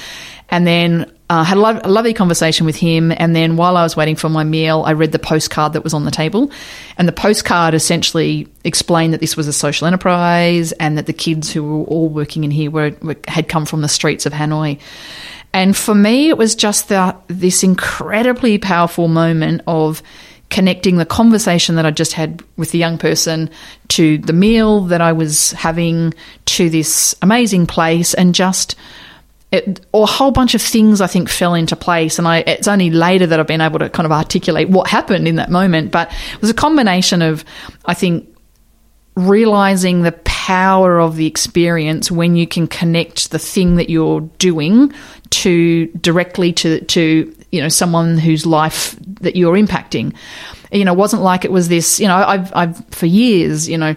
And 0.49 0.67
then 0.67 1.11
uh, 1.29 1.43
had 1.43 1.59
a, 1.59 1.61
lo- 1.61 1.81
a, 1.83 1.89
lovely 1.89 2.15
conversation 2.15 2.67
with 2.67 2.77
him. 2.77 3.13
And 3.17 3.35
then 3.35 3.57
while 3.57 3.77
I 3.77 3.83
was 3.83 3.97
waiting 3.97 4.15
for 4.15 4.29
my 4.29 4.45
meal, 4.45 4.85
I 4.87 4.93
read 4.93 5.13
the 5.13 5.19
postcard 5.19 5.73
that 5.73 5.83
was 5.83 5.93
on 5.93 6.05
the 6.05 6.11
table. 6.11 6.51
And 6.99 7.09
the 7.09 7.13
postcard 7.13 7.75
essentially 7.75 8.47
explained 8.63 9.13
that 9.13 9.21
this 9.21 9.37
was 9.37 9.49
a 9.49 9.53
social 9.53 9.87
enterprise 9.87 10.73
and 10.73 10.97
that 10.99 11.07
the 11.07 11.13
kids 11.13 11.51
who 11.51 11.65
were 11.65 11.85
all 11.87 12.09
working 12.09 12.45
in 12.45 12.51
here 12.51 12.71
were, 12.71 12.93
were 13.03 13.17
had 13.27 13.49
come 13.49 13.67
from 13.67 13.83
the 13.83 13.89
streets 13.89 14.25
of 14.25 14.33
Hanoi. 14.33 14.79
And 15.53 15.77
for 15.77 15.95
me, 15.95 16.29
it 16.29 16.39
was 16.39 16.55
just 16.55 16.89
the, 16.89 17.17
this 17.27 17.65
incredibly 17.65 18.59
powerful 18.59 19.09
moment 19.09 19.63
of 19.67 20.03
connecting 20.49 20.97
the 20.97 21.07
conversation 21.07 21.75
that 21.75 21.87
I 21.87 21.91
just 21.91 22.13
had 22.13 22.45
with 22.57 22.71
the 22.71 22.79
young 22.79 22.99
person 22.99 23.51
to 23.89 24.19
the 24.19 24.33
meal 24.33 24.83
that 24.83 25.01
I 25.01 25.13
was 25.13 25.51
having 25.53 26.15
to 26.45 26.71
this 26.71 27.17
amazing 27.21 27.67
place 27.67 28.15
and 28.15 28.33
just– 28.33 28.77
it, 29.53 29.87
or 29.93 30.05
a 30.05 30.07
whole 30.07 30.33
bunch 30.33 30.55
of 30.55 30.63
things 30.63 31.01
I 31.01 31.07
think 31.07 31.29
fell 31.29 31.55
into 31.55 31.77
place. 31.77 32.19
And 32.19 32.27
I, 32.27 32.39
it's 32.39 32.69
only 32.69 32.91
later 32.91 33.27
that 33.27 33.39
I've 33.39 33.47
been 33.47 33.61
able 33.61 33.79
to 33.79 33.89
kind 33.89 34.05
of 34.05 34.13
articulate 34.13 34.69
what 34.69 34.89
happened 34.89 35.29
in 35.29 35.37
that 35.37 35.51
moment. 35.51 35.93
But 35.93 36.13
it 36.35 36.41
was 36.41 36.51
a 36.51 36.55
combination 36.55 37.23
of, 37.23 37.45
I 37.85 37.95
think, 37.95 38.29
realizing 39.15 40.03
the 40.03 40.13
power 40.13 41.01
of 41.01 41.17
the 41.17 41.27
experience 41.27 42.11
when 42.11 42.37
you 42.37 42.47
can 42.47 42.67
connect 42.67 43.31
the 43.31 43.39
thing 43.39 43.77
that 43.77 43.89
you're 43.89 44.21
doing 44.39 44.93
to 45.31 45.87
directly 45.87 46.53
to, 46.53 46.85
to, 46.85 47.35
you 47.51 47.63
know, 47.63 47.69
someone 47.69 48.19
whose 48.19 48.45
life 48.45 48.97
that 49.21 49.37
you're 49.37 49.55
impacting. 49.55 50.15
You 50.71 50.85
know, 50.85 50.93
it 50.93 50.99
wasn't 50.99 51.23
like 51.23 51.45
it 51.45 51.53
was 51.53 51.69
this, 51.69 51.99
you 51.99 52.09
know, 52.09 52.17
I've, 52.17 52.55
I've, 52.55 52.85
for 52.91 53.07
years, 53.07 53.69
you 53.69 53.79
know, 53.79 53.97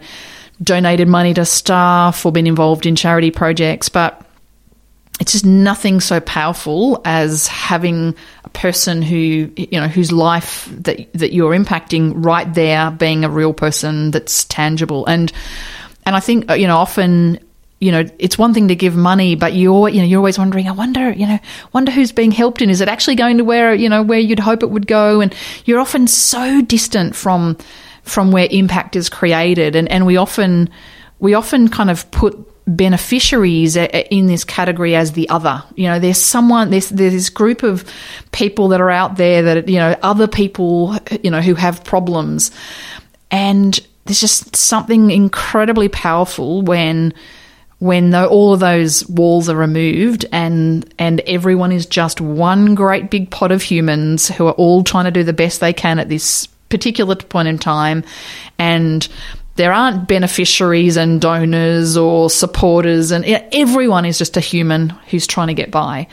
donated 0.62 1.08
money 1.08 1.34
to 1.34 1.44
staff 1.44 2.26
or 2.26 2.32
been 2.32 2.48
involved 2.48 2.86
in 2.86 2.96
charity 2.96 3.32
projects, 3.32 3.90
but 3.90 4.26
it's 5.20 5.34
just 5.34 5.46
nothing 5.46 6.00
so 6.00 6.20
powerful 6.22 7.02
as 7.04 7.48
having 7.48 8.16
a 8.46 8.50
person 8.50 9.02
who 9.02 9.52
you 9.56 9.80
know 9.80 9.88
whose 9.88 10.12
life 10.12 10.68
that 10.72 11.12
that 11.14 11.34
you're 11.34 11.52
impacting 11.52 12.14
right 12.16 12.52
there 12.54 12.90
being 12.92 13.26
a 13.26 13.30
real 13.30 13.54
person 13.54 14.12
that's 14.12 14.46
tangible. 14.46 15.06
And 15.06 15.32
and 16.06 16.16
I 16.16 16.22
think 16.22 16.50
uh, 16.50 16.54
you 16.54 16.68
know 16.68 16.78
often 16.78 17.40
you 17.80 17.92
know 17.92 18.06
it's 18.18 18.38
one 18.38 18.54
thing 18.54 18.70
to 18.70 18.76
give 18.76 18.96
money 18.96 19.36
but 19.36 19.54
you're 19.54 19.90
you 19.90 20.00
know 20.00 20.06
you're 20.06 20.20
always 20.20 20.38
wondering 20.38 20.68
I 20.68 20.72
wonder 20.72 21.12
you 21.12 21.28
know 21.28 21.40
wonder 21.74 21.92
who's 21.92 22.12
being 22.12 22.32
helped 22.32 22.62
and 22.62 22.72
is 22.72 22.82
it 22.82 22.88
actually 22.88 23.16
going 23.16 23.38
to 23.38 23.44
where 23.44 23.74
you 23.74 23.90
know 23.90 24.02
where 24.04 24.20
you'd 24.20 24.40
hope 24.40 24.64
it 24.64 24.70
would 24.70 24.88
go? 24.88 25.20
And 25.20 25.36
you're 25.66 25.80
often 25.80 26.08
so 26.08 26.62
distant 26.62 27.16
from 27.16 27.58
from 28.04 28.32
where 28.32 28.48
impact 28.50 28.96
is 28.96 29.10
created. 29.10 29.76
And 29.76 29.90
and 29.92 30.06
we 30.06 30.16
often 30.16 30.70
we 31.20 31.34
often 31.34 31.68
kind 31.68 31.90
of 31.90 32.10
put 32.12 32.49
beneficiaries 32.76 33.76
in 33.76 34.28
this 34.28 34.44
category 34.44 34.96
as 34.96 35.14
the 35.14 35.28
other. 35.30 35.64
You 35.76 35.88
know, 35.88 36.00
there's 36.00 36.22
someone, 36.22 36.70
there's, 36.70 36.90
there's 36.90 37.14
this 37.14 37.30
group 37.30 37.64
of 37.64 37.90
people 38.32 38.70
that 38.70 38.82
are 38.82 38.92
out 38.92 39.18
there 39.18 39.42
that, 39.42 39.68
you 39.68 39.80
know, 39.80 39.96
other 40.02 40.28
people, 40.28 40.96
you 41.24 41.32
know, 41.32 41.42
who 41.42 41.56
have 41.56 41.84
problems. 41.84 42.52
And 43.32 43.80
there's 44.06 44.20
just 44.20 44.56
something 44.56 45.12
incredibly 45.12 45.90
powerful 45.90 46.62
when 46.62 47.14
when 47.80 48.14
all 48.14 48.54
of 48.54 48.60
those 48.60 49.08
walls 49.08 49.48
are 49.48 49.56
removed 49.56 50.26
and 50.32 50.94
and 51.00 51.22
everyone 51.22 51.72
is 51.72 51.86
just 51.86 52.20
one 52.20 52.76
great 52.76 53.10
big 53.10 53.32
pot 53.32 53.52
of 53.52 53.62
humans 53.62 54.28
who 54.28 54.48
are 54.48 54.54
all 54.54 54.84
trying 54.84 55.06
to 55.06 55.12
do 55.12 55.24
the 55.24 55.32
best 55.32 55.62
they 55.62 55.72
can 55.72 55.98
at 55.98 56.10
this 56.10 56.48
particular 56.68 57.16
point 57.16 57.48
in 57.48 57.58
time 57.58 58.04
and 58.58 59.08
there 59.60 59.74
aren't 59.74 60.08
beneficiaries 60.08 60.96
and 60.96 61.20
donors 61.20 61.98
or 61.98 62.30
supporters, 62.30 63.12
and 63.12 63.26
everyone 63.26 64.06
is 64.06 64.18
just 64.18 64.38
a 64.38 64.40
human 64.40 64.92
who's 65.10 65.28
trying 65.28 65.48
to 65.48 65.54
get 65.54 65.70
by. 65.70 66.08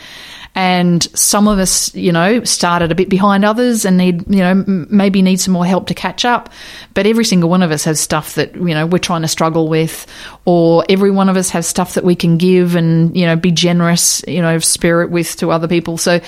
And 0.56 1.00
some 1.16 1.46
of 1.46 1.61
us, 1.61 1.94
you 1.94 2.11
know, 2.11 2.42
started 2.42 2.90
a 2.90 2.96
bit 2.96 3.09
behind 3.09 3.44
others 3.44 3.85
and 3.85 3.96
need, 3.96 4.24
you 4.28 4.40
know, 4.40 4.64
maybe 4.66 5.22
need 5.22 5.38
some 5.38 5.52
more 5.52 5.64
help 5.64 5.87
to 5.87 5.94
catch 5.94 6.24
up. 6.24 6.48
But 6.92 7.06
every 7.06 7.24
single 7.24 7.48
one 7.48 7.62
of 7.62 7.70
us 7.70 7.85
has 7.85 8.00
stuff 8.00 8.35
that, 8.35 8.56
you 8.56 8.74
know, 8.74 8.85
we're 8.85 8.98
trying 8.98 9.22
to 9.22 9.28
struggle 9.28 9.68
with, 9.68 10.09
or 10.44 10.85
every 10.88 11.12
one 11.12 11.28
of 11.28 11.37
us 11.37 11.50
has 11.50 11.68
stuff 11.68 11.94
that 11.94 12.02
we 12.02 12.16
can 12.16 12.38
give 12.38 12.74
and, 12.74 13.16
you 13.16 13.26
know, 13.26 13.37
be 13.37 13.52
generous, 13.52 14.24
you 14.26 14.42
know, 14.42 14.59
spirit 14.59 15.12
with 15.12 15.37
to 15.37 15.52
other 15.52 15.68
people. 15.68 15.98
So 15.98 16.20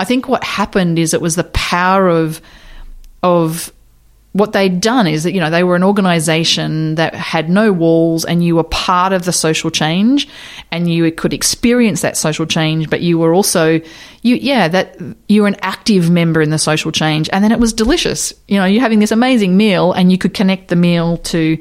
I 0.00 0.04
think 0.04 0.26
what 0.26 0.42
happened 0.42 0.98
is 0.98 1.14
it 1.14 1.20
was 1.20 1.36
the 1.36 1.44
power 1.44 2.08
of, 2.08 2.40
of 3.22 3.72
what 4.36 4.52
they'd 4.52 4.80
done 4.80 5.06
is 5.06 5.22
that 5.22 5.32
you 5.32 5.40
know 5.40 5.48
they 5.48 5.64
were 5.64 5.76
an 5.76 5.82
organization 5.82 6.96
that 6.96 7.14
had 7.14 7.48
no 7.48 7.72
walls 7.72 8.24
and 8.24 8.44
you 8.44 8.54
were 8.54 8.64
part 8.64 9.12
of 9.12 9.24
the 9.24 9.32
social 9.32 9.70
change 9.70 10.28
and 10.70 10.90
you 10.90 11.10
could 11.10 11.32
experience 11.32 12.02
that 12.02 12.16
social 12.18 12.44
change 12.44 12.90
but 12.90 13.00
you 13.00 13.18
were 13.18 13.32
also 13.32 13.80
you 14.22 14.36
yeah 14.36 14.68
that 14.68 14.98
you 15.28 15.42
were 15.42 15.48
an 15.48 15.56
active 15.62 16.10
member 16.10 16.42
in 16.42 16.50
the 16.50 16.58
social 16.58 16.92
change. 16.92 17.30
And 17.32 17.42
then 17.42 17.50
it 17.50 17.58
was 17.58 17.72
delicious. 17.72 18.34
You 18.48 18.58
know 18.58 18.66
you're 18.66 18.82
having 18.82 18.98
this 18.98 19.12
amazing 19.12 19.56
meal 19.56 19.92
and 19.92 20.12
you 20.12 20.18
could 20.18 20.34
connect 20.34 20.68
the 20.68 20.76
meal 20.76 21.16
to 21.18 21.56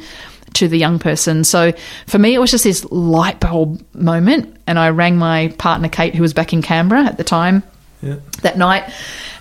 to 0.56 0.68
the 0.68 0.78
young 0.78 1.00
person. 1.00 1.46
So 1.46 1.72
for 2.08 2.20
me 2.20 2.36
it 2.36 2.40
was 2.40 2.52
just 2.52 2.66
this 2.66 2.84
light 2.92 3.40
bulb 3.40 3.86
moment. 3.94 4.58
And 4.68 4.80
i 4.80 4.90
rang 4.90 5.16
my 5.16 5.50
partner 5.60 5.88
kate 5.88 6.16
who 6.16 6.24
was 6.24 6.34
back 6.34 6.52
in 6.52 6.62
canberra 6.62 7.06
at 7.06 7.18
the 7.18 7.24
time 7.24 7.64
yeah. 8.06 8.16
that 8.42 8.58
night 8.58 8.92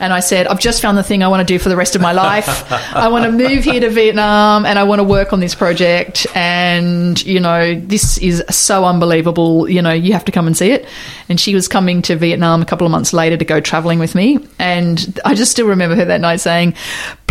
and 0.00 0.12
I 0.12 0.20
said, 0.20 0.46
I've 0.46 0.61
just 0.61 0.83
found 0.83 0.98
the 0.98 1.03
thing 1.03 1.22
I 1.22 1.29
want 1.29 1.46
to 1.46 1.53
do 1.53 1.59
for 1.59 1.68
the 1.68 1.77
rest 1.77 1.94
of 1.94 2.03
my 2.03 2.12
life. 2.12 2.72
I 2.94 3.09
want 3.09 3.24
to 3.24 3.33
move 3.33 3.64
here 3.64 3.81
to 3.81 3.90
Vietnam 3.90 4.66
and 4.66 4.79
I 4.79 4.85
want 4.85 4.98
to 4.98 5.05
work 5.05 5.33
on 5.33 5.40
this 5.40 5.55
project. 5.55 6.27
And, 6.35 7.24
you 7.24 7.40
know, 7.40 7.74
this 7.79 8.18
is 8.18 8.42
so 8.50 8.85
unbelievable. 8.85 9.68
You 9.68 9.83
know, 9.83 9.92
you 9.92 10.12
have 10.12 10.24
to 10.24 10.33
come 10.33 10.46
and 10.46 10.57
see 10.57 10.72
it. 10.72 10.87
And 11.29 11.38
she 11.38 11.55
was 11.55 11.68
coming 11.68 12.03
to 12.03 12.16
Vietnam 12.16 12.61
a 12.61 12.64
couple 12.64 12.87
of 12.87 12.90
months 12.90 13.12
later 13.12 13.37
to 13.37 13.44
go 13.44 13.61
traveling 13.61 13.98
with 13.98 14.14
me. 14.14 14.38
And 14.59 15.20
I 15.24 15.35
just 15.35 15.53
still 15.53 15.66
remember 15.66 15.96
her 15.96 16.05
that 16.07 16.20
night 16.20 16.40
saying, 16.40 16.74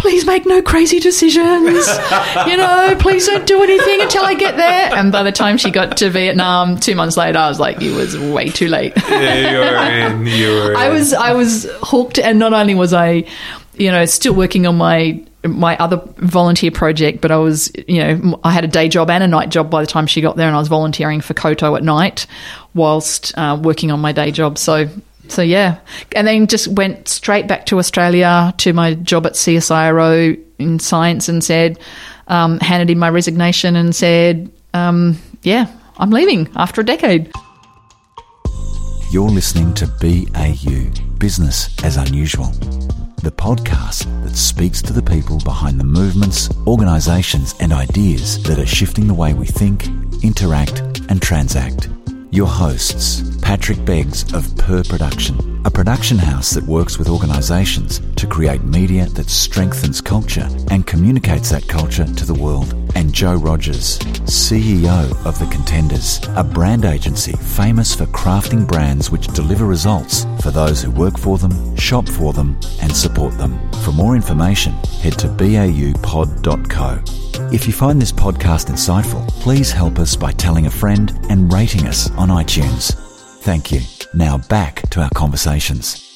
please 0.03 0.25
make 0.25 0.45
no 0.45 0.61
crazy 0.61 0.99
decisions. 0.99 1.87
you 2.45 2.57
know, 2.57 2.93
please 2.99 3.25
don't 3.25 3.47
do 3.47 3.63
anything 3.63 4.01
until 4.01 4.25
I 4.25 4.33
get 4.33 4.57
there. 4.57 4.93
And 4.93 5.13
by 5.13 5.23
the 5.23 5.31
time 5.31 5.57
she 5.57 5.71
got 5.71 5.95
to 5.97 6.09
Vietnam 6.09 6.77
two 6.77 6.93
months 6.93 7.15
later, 7.15 7.39
I 7.39 7.47
was 7.47 7.57
like, 7.57 7.81
it 7.81 7.95
was 7.95 8.19
way 8.19 8.49
too 8.49 8.67
late. 8.67 8.91
yeah, 9.07 9.49
you 9.49 9.57
were 9.59 10.17
in. 10.17 10.25
You 10.27 10.49
were. 10.49 10.75
I 10.77 10.89
was. 10.89 11.13
I 11.13 11.31
was 11.31 11.65
hooked, 11.81 12.19
and 12.19 12.37
not 12.37 12.51
only 12.51 12.75
was 12.75 12.91
I, 12.91 13.23
you 13.75 13.91
know, 13.91 14.03
still 14.03 14.35
working 14.35 14.67
on 14.67 14.75
my 14.75 15.23
my 15.45 15.77
other 15.77 16.01
volunteer 16.17 16.71
project, 16.71 17.21
but 17.21 17.31
I 17.31 17.37
was, 17.37 17.71
you 17.87 18.03
know, 18.03 18.39
I 18.43 18.51
had 18.51 18.65
a 18.65 18.67
day 18.67 18.89
job 18.89 19.09
and 19.09 19.23
a 19.23 19.27
night 19.27 19.49
job 19.49 19.69
by 19.69 19.79
the 19.79 19.87
time 19.87 20.05
she 20.05 20.19
got 20.19 20.35
there, 20.35 20.47
and 20.47 20.55
I 20.55 20.59
was 20.59 20.67
volunteering 20.67 21.21
for 21.21 21.33
Koto 21.33 21.77
at 21.77 21.83
night 21.83 22.27
whilst 22.73 23.37
uh, 23.37 23.57
working 23.61 23.89
on 23.89 24.01
my 24.01 24.11
day 24.11 24.31
job. 24.31 24.57
So, 24.57 24.89
so 25.27 25.41
yeah, 25.41 25.79
and 26.15 26.27
then 26.27 26.47
just 26.47 26.67
went 26.67 27.07
straight 27.07 27.47
back 27.47 27.65
to 27.67 27.79
Australia 27.79 28.53
to 28.57 28.73
my 28.73 28.93
job 28.95 29.25
at 29.25 29.33
CSIRO 29.33 30.39
in 30.59 30.79
science, 30.79 31.29
and 31.29 31.43
said, 31.43 31.79
um, 32.27 32.59
handed 32.59 32.89
in 32.89 32.99
my 32.99 33.09
resignation, 33.09 33.75
and 33.75 33.95
said, 33.95 34.51
um, 34.73 35.17
yeah, 35.43 35.67
I'm 35.97 36.11
leaving 36.11 36.49
after 36.55 36.81
a 36.81 36.85
decade. 36.85 37.31
You're 39.11 39.29
listening 39.29 39.73
to 39.75 39.87
BAU, 39.87 40.89
Business 41.19 41.69
as 41.83 41.97
Unusual, 41.97 42.47
the 43.21 43.31
podcast 43.31 44.05
that 44.23 44.35
speaks 44.35 44.81
to 44.81 44.91
the 44.91 45.03
people 45.03 45.37
behind 45.43 45.79
the 45.79 45.83
movements, 45.83 46.49
organisations, 46.65 47.53
and 47.59 47.71
ideas 47.71 48.41
that 48.43 48.57
are 48.57 48.65
shifting 48.65 49.07
the 49.07 49.13
way 49.13 49.33
we 49.33 49.45
think, 49.45 49.85
interact, 50.23 50.79
and 51.09 51.21
transact. 51.21 51.89
Your 52.33 52.47
hosts, 52.47 53.21
Patrick 53.43 53.85
Beggs 53.85 54.33
of 54.33 54.57
Per 54.57 54.83
Production, 54.85 55.52
a 55.65 55.71
production 55.71 56.17
house 56.17 56.51
that 56.51 56.63
works 56.65 56.97
with 56.97 57.09
organisations 57.09 58.01
to 58.15 58.27
create 58.27 58.63
media 58.63 59.05
that 59.07 59.29
strengthens 59.29 60.01
culture 60.01 60.47
and 60.71 60.85
communicates 60.85 61.49
that 61.49 61.67
culture 61.67 62.05
to 62.05 62.25
the 62.25 62.33
world, 62.33 62.73
and 62.95 63.13
Joe 63.13 63.35
Rogers, 63.35 63.99
CEO 64.25 65.11
of 65.25 65.39
The 65.39 65.47
Contenders, 65.47 66.19
a 66.35 66.43
brand 66.43 66.85
agency 66.85 67.33
famous 67.33 67.95
for 67.95 68.05
crafting 68.07 68.67
brands 68.67 69.09
which 69.09 69.27
deliver 69.27 69.65
results 69.65 70.25
for 70.41 70.51
those 70.51 70.81
who 70.81 70.91
work 70.91 71.17
for 71.17 71.37
them, 71.37 71.75
shop 71.75 72.07
for 72.07 72.33
them, 72.33 72.57
and 72.81 72.95
support 72.95 73.37
them. 73.37 73.57
For 73.83 73.91
more 73.91 74.15
information, 74.15 74.73
head 75.01 75.17
to 75.19 75.27
baupod.co. 75.27 77.01
If 77.53 77.67
you 77.67 77.73
find 77.73 78.01
this 78.01 78.11
podcast 78.11 78.69
insightful, 78.69 79.27
please 79.41 79.71
help 79.71 79.99
us 79.99 80.15
by 80.15 80.31
telling 80.33 80.65
a 80.65 80.71
friend 80.71 81.17
and 81.29 81.51
rating 81.51 81.87
us 81.87 82.09
on 82.11 82.29
iTunes. 82.29 83.12
Thank 83.43 83.73
you. 83.73 83.81
Now 84.13 84.37
back 84.37 84.89
to 84.91 85.01
our 85.01 85.09
conversations. 85.09 86.12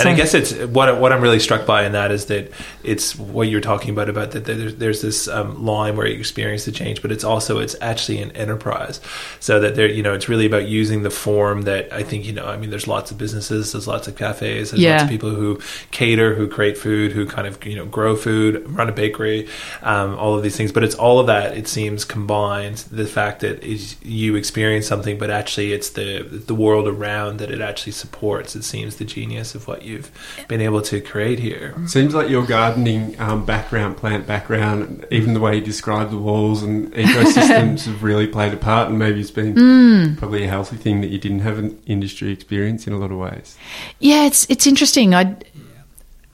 And 0.00 0.08
I 0.08 0.14
guess 0.14 0.34
it's 0.34 0.52
what 0.66 0.98
what 1.00 1.12
I'm 1.12 1.20
really 1.20 1.38
struck 1.40 1.66
by 1.66 1.84
in 1.84 1.92
that 1.92 2.10
is 2.10 2.26
that 2.26 2.50
it's 2.82 3.16
what 3.16 3.48
you're 3.48 3.60
talking 3.60 3.90
about 3.90 4.08
about 4.08 4.32
that 4.32 4.44
there's, 4.44 4.74
there's 4.76 5.02
this 5.02 5.28
um, 5.28 5.64
line 5.64 5.96
where 5.96 6.06
you 6.06 6.18
experience 6.18 6.64
the 6.64 6.72
change, 6.72 7.00
but 7.02 7.12
it's 7.12 7.24
also 7.24 7.58
it's 7.58 7.76
actually 7.80 8.20
an 8.20 8.30
enterprise. 8.32 9.00
So 9.40 9.60
that 9.60 9.76
there, 9.76 9.88
you 9.88 10.02
know, 10.02 10.12
it's 10.14 10.28
really 10.28 10.46
about 10.46 10.66
using 10.68 11.02
the 11.02 11.10
form 11.10 11.62
that 11.62 11.92
I 11.92 12.02
think 12.02 12.24
you 12.24 12.32
know. 12.32 12.46
I 12.46 12.56
mean, 12.56 12.70
there's 12.70 12.88
lots 12.88 13.10
of 13.10 13.18
businesses, 13.18 13.72
there's 13.72 13.86
lots 13.86 14.08
of 14.08 14.16
cafes, 14.16 14.70
there's 14.70 14.82
Yeah. 14.82 14.92
lots 14.92 15.04
of 15.04 15.08
people 15.10 15.30
who 15.30 15.60
cater, 15.90 16.34
who 16.34 16.48
create 16.48 16.76
food, 16.76 17.12
who 17.12 17.26
kind 17.26 17.46
of 17.46 17.64
you 17.64 17.76
know 17.76 17.86
grow 17.86 18.16
food, 18.16 18.68
run 18.68 18.88
a 18.88 18.92
bakery, 18.92 19.48
um, 19.82 20.16
all 20.18 20.34
of 20.34 20.42
these 20.42 20.56
things. 20.56 20.72
But 20.72 20.84
it's 20.84 20.94
all 20.94 21.18
of 21.18 21.26
that. 21.28 21.56
It 21.56 21.68
seems 21.68 22.04
combined. 22.04 22.78
The 22.90 23.06
fact 23.06 23.40
that 23.40 23.62
is 23.62 23.96
you 24.02 24.34
experience 24.36 24.86
something, 24.86 25.18
but 25.18 25.30
actually 25.30 25.72
it's 25.72 25.90
the 25.90 26.22
the 26.22 26.54
world 26.54 26.88
around 26.88 27.38
that 27.38 27.50
it 27.50 27.60
actually 27.60 27.92
supports. 27.92 28.56
It 28.56 28.64
seems 28.64 28.96
the 28.96 29.04
genius 29.04 29.54
of 29.54 29.68
what 29.68 29.83
you've 29.84 30.10
been 30.48 30.60
able 30.60 30.82
to 30.82 31.00
create 31.00 31.38
here. 31.38 31.74
Seems 31.86 32.14
like 32.14 32.28
your 32.28 32.46
gardening 32.46 33.18
um, 33.20 33.44
background, 33.44 33.96
plant 33.96 34.26
background, 34.26 35.06
even 35.10 35.34
the 35.34 35.40
way 35.40 35.56
you 35.56 35.60
describe 35.60 36.10
the 36.10 36.18
walls 36.18 36.62
and 36.62 36.92
ecosystems 36.92 37.84
have 37.86 38.02
really 38.02 38.26
played 38.26 38.52
a 38.52 38.56
part, 38.56 38.88
and 38.88 38.98
maybe 38.98 39.20
it's 39.20 39.30
been 39.30 40.16
probably 40.16 40.44
a 40.44 40.48
healthy 40.48 40.76
thing 40.76 41.00
that 41.00 41.08
you 41.08 41.18
didn't 41.18 41.40
have 41.40 41.58
an 41.58 41.80
industry 41.86 42.30
experience 42.32 42.86
in 42.86 42.92
a 42.92 42.98
lot 42.98 43.10
of 43.10 43.18
ways. 43.18 43.56
Yeah, 43.98 44.26
it's 44.26 44.48
it's 44.50 44.66
interesting. 44.66 45.14
I, 45.14 45.36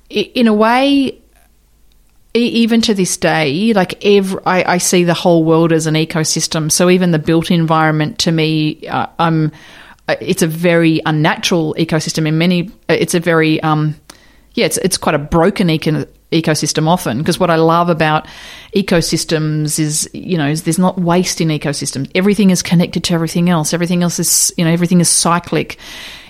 in 0.09 0.47
a 0.47 0.55
way, 0.55 1.21
even 2.35 2.81
to 2.83 2.95
this 2.95 3.17
day, 3.17 3.73
like 3.73 4.05
every, 4.05 4.41
I, 4.47 4.75
I 4.75 4.79
see 4.79 5.05
the 5.05 5.15
whole 5.15 5.45
world 5.45 5.73
as 5.73 5.87
an 5.87 5.95
ecosystem. 5.95 6.71
So 6.71 6.89
even 6.91 7.11
the 7.11 7.19
built 7.19 7.51
environment 7.51 8.19
to 8.21 8.33
me, 8.33 8.87
uh, 8.87 9.07
I'm, 9.19 9.53
it's 10.21 10.43
a 10.43 10.47
very 10.47 11.01
unnatural 11.07 11.75
ecosystem. 11.79 12.27
In 12.27 12.39
many, 12.39 12.71
it's 12.89 13.15
a 13.15 13.21
very, 13.21 13.61
um, 13.63 13.97
yeah, 14.55 14.67
it's 14.67 14.79
it's 14.79 14.99
quite 14.99 15.15
a 15.15 15.19
broken 15.19 15.71
eco- 15.71 16.07
ecosystem 16.33 16.87
often 16.87 17.19
because 17.19 17.41
what 17.41 17.51
I 17.51 17.57
love 17.57 17.89
about 17.89 18.27
ecosystems 18.75 19.79
is 19.79 20.09
you 20.13 20.39
know 20.39 20.47
is 20.47 20.63
there's 20.63 20.79
not 20.79 20.99
waste 20.99 21.41
in 21.41 21.49
ecosystems. 21.49 22.11
Everything 22.15 22.51
is 22.51 22.63
connected 22.63 23.05
to 23.05 23.15
everything 23.15 23.49
else. 23.49 23.75
Everything 23.75 24.03
else 24.03 24.19
is 24.19 24.53
you 24.57 24.65
know 24.65 24.71
everything 24.71 25.01
is 25.01 25.09
cyclic. 25.09 25.79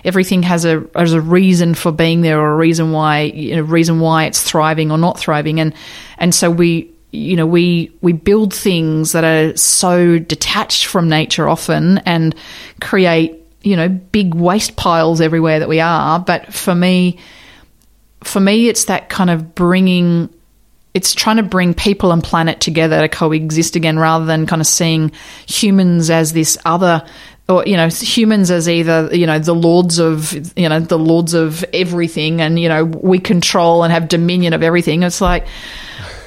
Everything 0.03 0.43
has 0.43 0.65
a 0.65 0.83
has 0.95 1.13
a 1.13 1.21
reason 1.21 1.75
for 1.75 1.91
being 1.91 2.21
there 2.21 2.39
or 2.39 2.53
a 2.53 2.55
reason 2.57 2.91
why 2.91 3.21
you 3.21 3.55
know 3.55 3.61
reason 3.61 3.99
why 3.99 4.25
it's 4.25 4.41
thriving 4.41 4.91
or 4.91 4.97
not 4.97 5.19
thriving 5.19 5.59
and 5.59 5.73
and 6.17 6.33
so 6.33 6.49
we 6.49 6.91
you 7.11 7.35
know 7.35 7.45
we 7.45 7.91
we 8.01 8.13
build 8.13 8.53
things 8.53 9.11
that 9.11 9.23
are 9.23 9.55
so 9.55 10.17
detached 10.17 10.85
from 10.85 11.09
nature 11.09 11.47
often 11.47 11.99
and 11.99 12.35
create 12.79 13.40
you 13.61 13.75
know 13.75 13.89
big 13.89 14.33
waste 14.33 14.75
piles 14.75 15.21
everywhere 15.21 15.59
that 15.59 15.69
we 15.69 15.79
are 15.79 16.19
but 16.19 16.53
for 16.53 16.73
me 16.73 17.19
for 18.23 18.39
me 18.39 18.67
it's 18.67 18.85
that 18.85 19.09
kind 19.09 19.29
of 19.29 19.55
bringing 19.55 20.29
it's 20.93 21.13
trying 21.13 21.37
to 21.37 21.43
bring 21.43 21.73
people 21.73 22.11
and 22.11 22.23
planet 22.23 22.59
together 22.59 22.99
to 23.01 23.07
coexist 23.07 23.75
again 23.75 23.97
rather 23.97 24.25
than 24.25 24.45
kind 24.45 24.61
of 24.61 24.67
seeing 24.67 25.11
humans 25.47 26.09
as 26.09 26.33
this 26.33 26.57
other 26.65 27.05
or 27.47 27.65
you 27.65 27.77
know 27.77 27.87
humans 27.87 28.51
as 28.51 28.67
either 28.67 29.09
you 29.13 29.25
know 29.25 29.39
the 29.39 29.55
lords 29.55 29.99
of 29.99 30.33
you 30.57 30.67
know 30.67 30.79
the 30.79 30.99
lords 30.99 31.33
of 31.33 31.63
everything 31.73 32.41
and 32.41 32.59
you 32.59 32.67
know 32.67 32.85
we 32.85 33.19
control 33.19 33.83
and 33.83 33.93
have 33.93 34.07
dominion 34.07 34.53
of 34.53 34.63
everything. 34.63 35.03
It's 35.03 35.21
like 35.21 35.47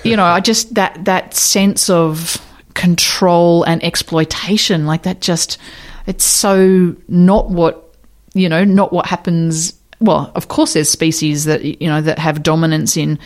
you 0.04 0.16
know 0.16 0.24
i 0.24 0.38
just 0.38 0.74
that 0.74 1.04
that 1.06 1.34
sense 1.34 1.90
of 1.90 2.36
control 2.74 3.64
and 3.64 3.82
exploitation 3.82 4.86
like 4.86 5.04
that 5.04 5.20
just 5.20 5.58
it's 6.06 6.24
so 6.24 6.94
not 7.08 7.50
what 7.50 7.94
you 8.34 8.48
know 8.48 8.64
not 8.64 8.92
what 8.92 9.06
happens 9.06 9.74
well 10.00 10.30
of 10.34 10.48
course 10.48 10.74
there's 10.74 10.88
species 10.88 11.44
that 11.44 11.64
you 11.64 11.88
know 11.88 12.00
that 12.00 12.18
have 12.18 12.42
dominance 12.42 12.96
in 12.96 13.18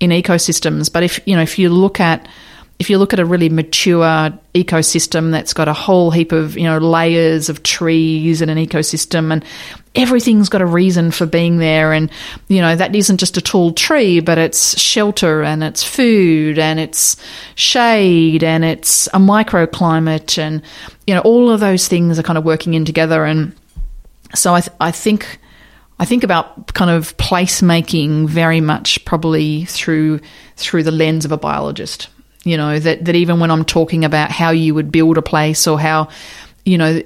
in 0.00 0.10
ecosystems 0.10 0.92
but 0.92 1.02
if 1.02 1.20
you 1.26 1.36
know 1.36 1.42
if 1.42 1.58
you 1.58 1.68
look 1.68 2.00
at 2.00 2.26
if 2.78 2.90
you 2.90 2.98
look 2.98 3.12
at 3.12 3.20
a 3.20 3.24
really 3.24 3.48
mature 3.48 4.30
ecosystem 4.54 5.30
that's 5.30 5.52
got 5.52 5.68
a 5.68 5.72
whole 5.72 6.10
heap 6.10 6.32
of 6.32 6.56
you 6.56 6.64
know 6.64 6.78
layers 6.78 7.48
of 7.48 7.62
trees 7.62 8.40
and 8.40 8.50
an 8.50 8.58
ecosystem 8.58 9.32
and 9.32 9.44
everything's 9.94 10.48
got 10.48 10.60
a 10.60 10.66
reason 10.66 11.10
for 11.10 11.24
being 11.24 11.58
there 11.58 11.92
and 11.92 12.10
you 12.48 12.60
know 12.60 12.74
that 12.74 12.94
isn't 12.96 13.18
just 13.18 13.36
a 13.36 13.40
tall 13.40 13.72
tree 13.72 14.18
but 14.18 14.38
it's 14.38 14.78
shelter 14.78 15.42
and 15.42 15.62
it's 15.62 15.84
food 15.84 16.58
and 16.58 16.80
it's 16.80 17.16
shade 17.54 18.42
and 18.42 18.64
it's 18.64 19.06
a 19.08 19.18
microclimate 19.18 20.36
and 20.36 20.62
you 21.06 21.14
know 21.14 21.20
all 21.20 21.48
of 21.48 21.60
those 21.60 21.86
things 21.86 22.18
are 22.18 22.24
kind 22.24 22.38
of 22.38 22.44
working 22.44 22.74
in 22.74 22.84
together 22.84 23.24
and 23.24 23.54
so 24.34 24.54
I, 24.54 24.60
th- 24.60 24.76
I 24.80 24.90
think 24.90 25.38
I 25.98 26.04
think 26.04 26.24
about 26.24 26.74
kind 26.74 26.90
of 26.90 27.16
placemaking 27.16 28.28
very 28.28 28.60
much 28.60 29.04
probably 29.04 29.64
through 29.66 30.20
through 30.56 30.82
the 30.82 30.90
lens 30.90 31.24
of 31.24 31.32
a 31.32 31.36
biologist. 31.36 32.08
You 32.42 32.56
know 32.56 32.78
that 32.78 33.04
that 33.04 33.14
even 33.14 33.40
when 33.40 33.50
I'm 33.50 33.64
talking 33.64 34.04
about 34.04 34.30
how 34.30 34.50
you 34.50 34.74
would 34.74 34.90
build 34.90 35.18
a 35.18 35.22
place 35.22 35.66
or 35.66 35.78
how 35.78 36.08
you 36.64 36.78
know 36.78 37.02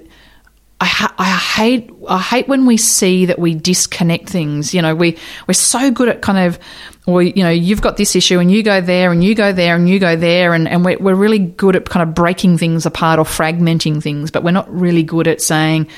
I, 0.81 0.85
ha- 0.85 1.14
I 1.19 1.25
hate 1.25 1.91
I 2.09 2.21
hate 2.21 2.47
when 2.47 2.64
we 2.64 2.77
see 2.77 3.27
that 3.27 3.38
we 3.38 3.55
disconnect 3.55 4.29
things. 4.29 4.73
You 4.73 4.83
know, 4.83 4.95
we 4.95 5.19
we're 5.49 5.55
so 5.55 5.91
good 5.91 6.09
at 6.09 6.23
kind 6.23 6.38
of, 6.38 6.59
or 7.05 7.21
you 7.21 7.43
know, 7.43 7.51
you've 7.51 7.81
got 7.81 7.97
this 7.97 8.14
issue 8.14 8.38
and 8.38 8.49
you 8.51 8.62
go 8.62 8.81
there 8.81 9.11
and 9.11 9.25
you 9.25 9.35
go 9.35 9.53
there 9.53 9.75
and 9.75 9.88
you 9.88 9.99
go 9.99 10.14
there, 10.14 10.55
and 10.55 10.69
and 10.69 10.85
we're 10.85 10.99
we're 10.99 11.17
really 11.17 11.41
good 11.41 11.75
at 11.75 11.88
kind 11.88 12.09
of 12.09 12.14
breaking 12.14 12.59
things 12.59 12.87
apart 12.87 13.19
or 13.19 13.25
fragmenting 13.25 14.01
things, 14.01 14.31
but 14.31 14.45
we're 14.45 14.53
not 14.53 14.73
really 14.73 15.03
good 15.03 15.27
at 15.27 15.43
saying. 15.43 15.88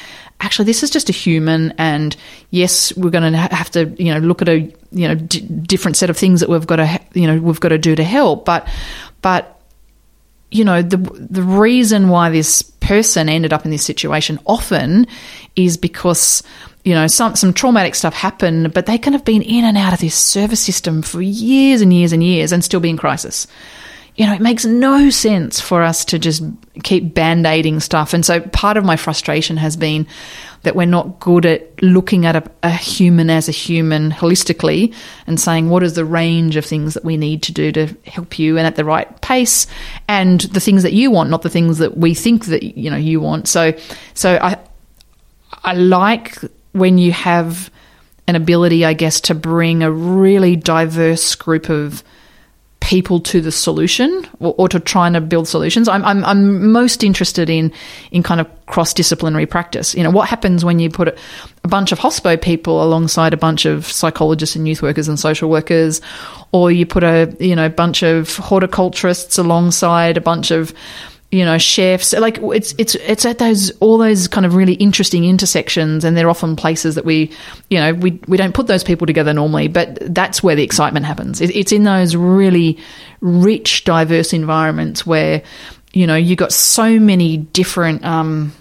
Actually, 0.43 0.65
this 0.65 0.83
is 0.83 0.89
just 0.89 1.11
a 1.11 1.13
human, 1.13 1.75
and 1.77 2.17
yes, 2.49 2.97
we're 2.97 3.11
going 3.11 3.31
to 3.31 3.39
have 3.39 3.71
to, 3.73 3.85
you 4.03 4.15
know, 4.15 4.21
look 4.21 4.41
at 4.41 4.49
a, 4.49 4.61
you 4.91 5.07
know, 5.07 5.15
d- 5.15 5.41
different 5.43 5.99
set 5.99 6.09
of 6.09 6.17
things 6.17 6.41
that 6.41 6.49
we've 6.49 6.67
got 6.67 6.77
to, 6.77 6.99
you 7.13 7.27
know, 7.27 7.39
we've 7.39 7.61
got 7.61 7.69
to 7.69 7.77
do 7.77 7.95
to 7.95 8.03
help. 8.03 8.47
But, 8.47 8.67
but 9.21 9.60
you 10.51 10.65
know 10.65 10.83
the 10.83 10.97
the 10.97 11.43
reason 11.43 12.09
why 12.09 12.31
this 12.31 12.63
person 12.63 13.29
ended 13.29 13.53
up 13.53 13.65
in 13.65 13.71
this 13.71 13.85
situation 13.85 14.39
often 14.47 15.07
is 15.57 15.77
because 15.77 16.43
you 16.85 16.95
know 16.95 17.07
some 17.07 17.37
some 17.37 17.53
traumatic 17.53 17.95
stuff 17.95 18.15
happened 18.15 18.73
but 18.73 18.87
they 18.87 18.99
can 18.99 19.13
have 19.13 19.25
been 19.25 19.43
in 19.43 19.65
and 19.65 19.77
out 19.77 19.93
of 19.93 20.01
this 20.01 20.15
service 20.15 20.61
system 20.61 21.03
for 21.03 21.23
years 21.23 21.81
and 21.81 21.93
years 21.93 22.13
and 22.13 22.23
years 22.23 22.53
and 22.53 22.65
still 22.65 22.81
be 22.81 22.91
in 22.91 22.97
crisis. 22.97 23.47
You 24.17 24.27
know 24.27 24.35
it 24.35 24.41
makes 24.41 24.65
no 24.65 25.09
sense 25.11 25.61
for 25.61 25.83
us 25.83 26.05
to 26.07 26.19
just 26.19 26.43
keep 26.83 27.15
band-aiding 27.15 27.81
stuff. 27.81 28.13
And 28.13 28.27
so 28.27 28.41
part 28.41 28.77
of 28.77 28.85
my 28.85 28.97
frustration 28.97 29.57
has 29.57 29.77
been 29.77 30.07
that 30.63 30.77
we're 30.77 30.87
not 30.87 31.21
good 31.21 31.47
at 31.47 31.83
looking 31.83 32.27
at 32.27 32.37
a, 32.37 32.51
a 32.63 32.71
human 32.71 33.31
as 33.31 33.49
a 33.49 33.53
human 33.53 34.11
holistically 34.11 34.95
and 35.27 35.41
saying 35.41 35.71
what 35.71 35.83
is 35.83 35.95
the 35.95 36.05
range 36.05 36.57
of 36.57 36.65
things 36.65 36.95
that 36.95 37.05
we 37.05 37.17
need 37.17 37.43
to 37.43 37.53
do 37.53 37.73
to 37.73 37.87
help 38.07 38.39
you 38.39 38.59
and 38.59 38.67
at 38.67 38.77
the 38.77 38.85
right 38.85 39.21
pace 39.21 39.67
and 40.09 40.43
the 40.43 40.61
things 40.61 40.83
that 40.83 40.93
you 40.93 41.11
want 41.11 41.31
not 41.31 41.43
the 41.43 41.49
things 41.49 41.79
that 41.79 41.97
we 41.97 42.15
think 42.15 42.47
that 42.47 42.63
you 42.63 42.91
know 42.91 42.97
you 42.97 43.21
want. 43.21 43.49
So 43.49 43.73
so 44.15 44.39
i 44.41 44.59
i 45.65 45.75
like 45.75 46.37
when 46.73 46.99
you 46.99 47.13
have 47.13 47.71
an 48.27 48.37
ability 48.37 48.85
i 48.85 48.93
guess 48.93 49.21
to 49.21 49.35
bring 49.35 49.83
a 49.83 49.91
really 49.91 50.57
diverse 50.57 51.35
group 51.35 51.69
of 51.69 52.03
people 52.81 53.21
to 53.21 53.41
the 53.41 53.53
solution 53.53 54.27
or, 54.41 54.55
or 54.59 54.69
to 54.69 54.81
trying 54.81 55.13
to 55.13 55.21
build 55.21 55.47
solutions. 55.47 55.89
I'm, 55.89 56.05
I'm, 56.05 56.25
I'm 56.25 56.73
most 56.73 57.05
interested 57.05 57.49
in, 57.49 57.73
in 58.11 58.23
kind 58.23 58.41
of 58.41 58.49
cross 58.67 58.95
disciplinary 58.95 59.47
practice. 59.47 59.95
You 59.95 60.03
know, 60.03 60.11
what 60.11 60.29
happens 60.29 60.65
when 60.65 60.79
you 60.79 60.91
put 60.91 61.09
a, 61.09 61.17
a 61.63 61.69
bunch 61.69 61.93
of 61.93 61.99
hospo 61.99 62.41
people 62.41 62.83
alongside 62.83 63.35
a 63.35 63.37
bunch 63.37 63.65
of 63.67 63.87
psychologists 63.87 64.57
and 64.57 64.67
youth 64.67 64.83
workers 64.83 65.09
and 65.09 65.19
social 65.19 65.51
workers, 65.51 66.01
or 66.53 66.73
you 66.73 66.87
put 66.87 67.05
a, 67.05 67.35
you 67.39 67.55
know, 67.55 67.69
bunch 67.69 68.03
of 68.03 68.37
horticulturists 68.37 69.39
alongside 69.39 70.17
a 70.17 70.21
bunch 70.21 70.51
of, 70.51 70.73
you 71.33 71.45
know, 71.45 71.59
chefs. 71.59 72.13
Like 72.13 72.39
it's 72.43 72.75
it's 72.77 72.95
it's 72.97 73.25
at 73.25 73.39
those 73.39 73.71
all 73.79 73.99
those 73.99 74.27
kind 74.27 74.45
of 74.45 74.55
really 74.55 74.75
interesting 74.75 75.25
intersections, 75.25 76.05
and 76.05 76.17
they're 76.17 76.31
often 76.31 76.57
places 76.57 76.97
that 76.97 77.05
we, 77.05 77.31
you 77.69 77.79
know, 77.79 77.95
we 77.95 78.21
we 78.27 78.37
don't 78.37 78.55
put 78.55 78.67
those 78.67 78.83
people 78.83 79.07
together 79.07 79.33
normally, 79.33 79.69
but 79.69 79.99
that's 80.13 80.43
where 80.43 80.57
the 80.57 80.65
excitement 80.65 81.07
happens. 81.07 81.41
It, 81.41 81.55
it's 81.55 81.73
in 81.73 81.85
those 81.85 82.17
really 82.17 82.79
rich, 83.21 83.85
diverse 83.85 84.33
environments 84.33 85.07
where, 85.07 85.43
you 85.93 86.07
know, 86.07 86.17
you 86.17 86.35
got 86.35 86.53
so 86.53 86.99
many 86.99 87.37
different. 87.37 88.05
Um, 88.05 88.53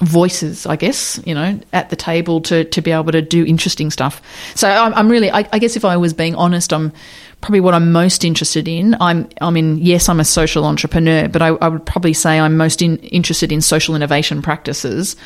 voices, 0.00 0.66
I 0.66 0.76
guess, 0.76 1.20
you 1.26 1.34
know, 1.34 1.60
at 1.72 1.90
the 1.90 1.96
table 1.96 2.40
to, 2.42 2.64
to 2.64 2.80
be 2.80 2.90
able 2.90 3.12
to 3.12 3.22
do 3.22 3.44
interesting 3.44 3.90
stuff. 3.90 4.22
So 4.54 4.68
I'm, 4.68 4.94
I'm 4.94 5.08
really, 5.10 5.30
I, 5.30 5.46
I 5.52 5.58
guess 5.58 5.76
if 5.76 5.84
I 5.84 5.96
was 5.96 6.14
being 6.14 6.34
honest, 6.34 6.72
I'm 6.72 6.92
probably 7.40 7.60
what 7.60 7.74
I'm 7.74 7.92
most 7.92 8.24
interested 8.24 8.66
in. 8.66 8.96
I'm, 9.00 9.28
I 9.40 9.50
mean, 9.50 9.78
yes, 9.78 10.08
I'm 10.08 10.20
a 10.20 10.24
social 10.24 10.64
entrepreneur, 10.64 11.28
but 11.28 11.42
I, 11.42 11.48
I 11.48 11.68
would 11.68 11.84
probably 11.84 12.14
say 12.14 12.40
I'm 12.40 12.56
most 12.56 12.82
in, 12.82 12.96
interested 12.98 13.52
in 13.52 13.60
social 13.60 13.94
innovation 13.94 14.42
practices. 14.42 15.16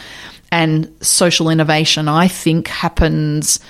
And 0.51 0.93
social 1.01 1.51
innovation, 1.51 2.09
I 2.09 2.29
think, 2.29 2.69
happens 2.69 3.61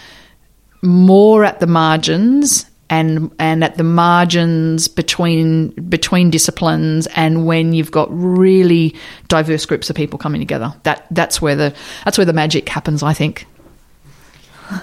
more 0.83 1.45
at 1.45 1.61
the 1.61 1.67
margins 1.67 2.67
and 3.01 3.31
and 3.39 3.65
at 3.65 3.77
the 3.77 3.85
margins 3.85 4.89
between 4.89 5.71
between 5.89 6.31
disciplines 6.31 7.07
and 7.15 7.47
when 7.47 7.73
you've 7.73 7.91
got 7.91 8.09
really 8.11 8.95
diverse 9.29 9.67
groups 9.67 9.91
of 9.91 9.97
people 9.97 10.19
coming 10.19 10.41
together 10.41 10.75
that 10.83 11.07
that's 11.11 11.41
where 11.41 11.57
the 11.57 11.75
that's 12.05 12.19
where 12.19 12.25
the 12.25 12.33
magic 12.33 12.69
happens 12.69 13.03
i 13.03 13.13
think 13.13 13.47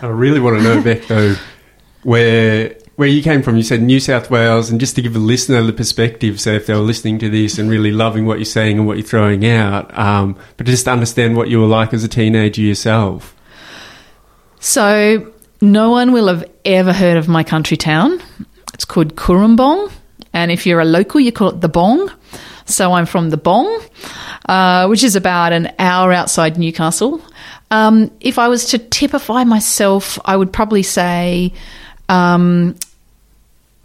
I 0.01 0.07
really 0.07 0.39
want 0.39 0.57
to 0.57 0.63
know, 0.63 0.81
Beck, 0.81 1.07
though, 1.07 1.35
where 2.03 2.75
where 2.95 3.07
you 3.07 3.23
came 3.23 3.41
from. 3.41 3.57
You 3.57 3.63
said 3.63 3.81
New 3.81 3.99
South 3.99 4.29
Wales, 4.29 4.69
and 4.69 4.79
just 4.79 4.95
to 4.95 5.01
give 5.01 5.15
a 5.15 5.19
listener 5.19 5.61
the 5.63 5.73
perspective, 5.73 6.39
so 6.39 6.51
if 6.51 6.67
they 6.67 6.73
were 6.73 6.79
listening 6.79 7.19
to 7.19 7.29
this 7.29 7.57
and 7.57 7.69
really 7.69 7.91
loving 7.91 8.25
what 8.25 8.37
you're 8.37 8.45
saying 8.45 8.77
and 8.77 8.87
what 8.87 8.97
you're 8.97 9.07
throwing 9.07 9.45
out, 9.45 9.97
um, 9.97 10.37
but 10.57 10.65
just 10.65 10.85
to 10.85 10.91
understand 10.91 11.35
what 11.35 11.49
you 11.49 11.59
were 11.59 11.67
like 11.67 11.93
as 11.93 12.03
a 12.03 12.07
teenager 12.07 12.61
yourself. 12.61 13.35
So, 14.59 15.30
no 15.61 15.91
one 15.91 16.11
will 16.11 16.27
have 16.27 16.49
ever 16.65 16.91
heard 16.91 17.17
of 17.17 17.27
my 17.27 17.43
country 17.43 17.77
town. 17.77 18.21
It's 18.73 18.85
called 18.85 19.15
Cooranbong. 19.15 19.91
and 20.33 20.51
if 20.51 20.65
you're 20.65 20.79
a 20.79 20.85
local, 20.85 21.19
you 21.19 21.31
call 21.31 21.49
it 21.49 21.61
the 21.61 21.69
Bong. 21.69 22.11
So, 22.65 22.93
I'm 22.93 23.05
from 23.05 23.29
the 23.29 23.37
Bong, 23.37 23.81
uh, 24.47 24.87
which 24.87 25.03
is 25.03 25.15
about 25.15 25.51
an 25.51 25.73
hour 25.77 26.13
outside 26.13 26.57
Newcastle. 26.57 27.21
Um, 27.69 28.11
if 28.19 28.39
I 28.39 28.47
was 28.47 28.65
to 28.65 28.77
typify 28.77 29.43
myself, 29.43 30.19
I 30.23 30.37
would 30.37 30.53
probably 30.53 30.83
say 30.83 31.53
um, 32.07 32.75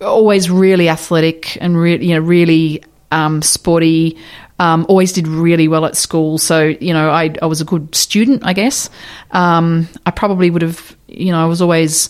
always 0.01 0.51
really 0.51 0.89
athletic 0.89 1.57
and 1.61 1.77
re- 1.77 2.05
you 2.05 2.15
know 2.15 2.21
really 2.21 2.83
um, 3.11 3.43
sporty. 3.43 4.19
Um, 4.59 4.87
always 4.88 5.12
did 5.12 5.29
really 5.29 5.69
well 5.69 5.85
at 5.85 5.97
school, 5.97 6.38
so 6.38 6.64
you 6.64 6.95
know 6.95 7.11
I, 7.11 7.35
I 7.42 7.47
was 7.47 7.61
a 7.61 7.64
good 7.64 7.95
student, 7.95 8.42
I 8.45 8.55
guess. 8.55 8.88
Um, 9.33 9.88
I 10.07 10.11
probably 10.11 10.51
would 10.51 10.62
have, 10.62 10.97
you 11.09 11.31
know, 11.31 11.42
I 11.42 11.45
was 11.45 11.61
always, 11.61 12.09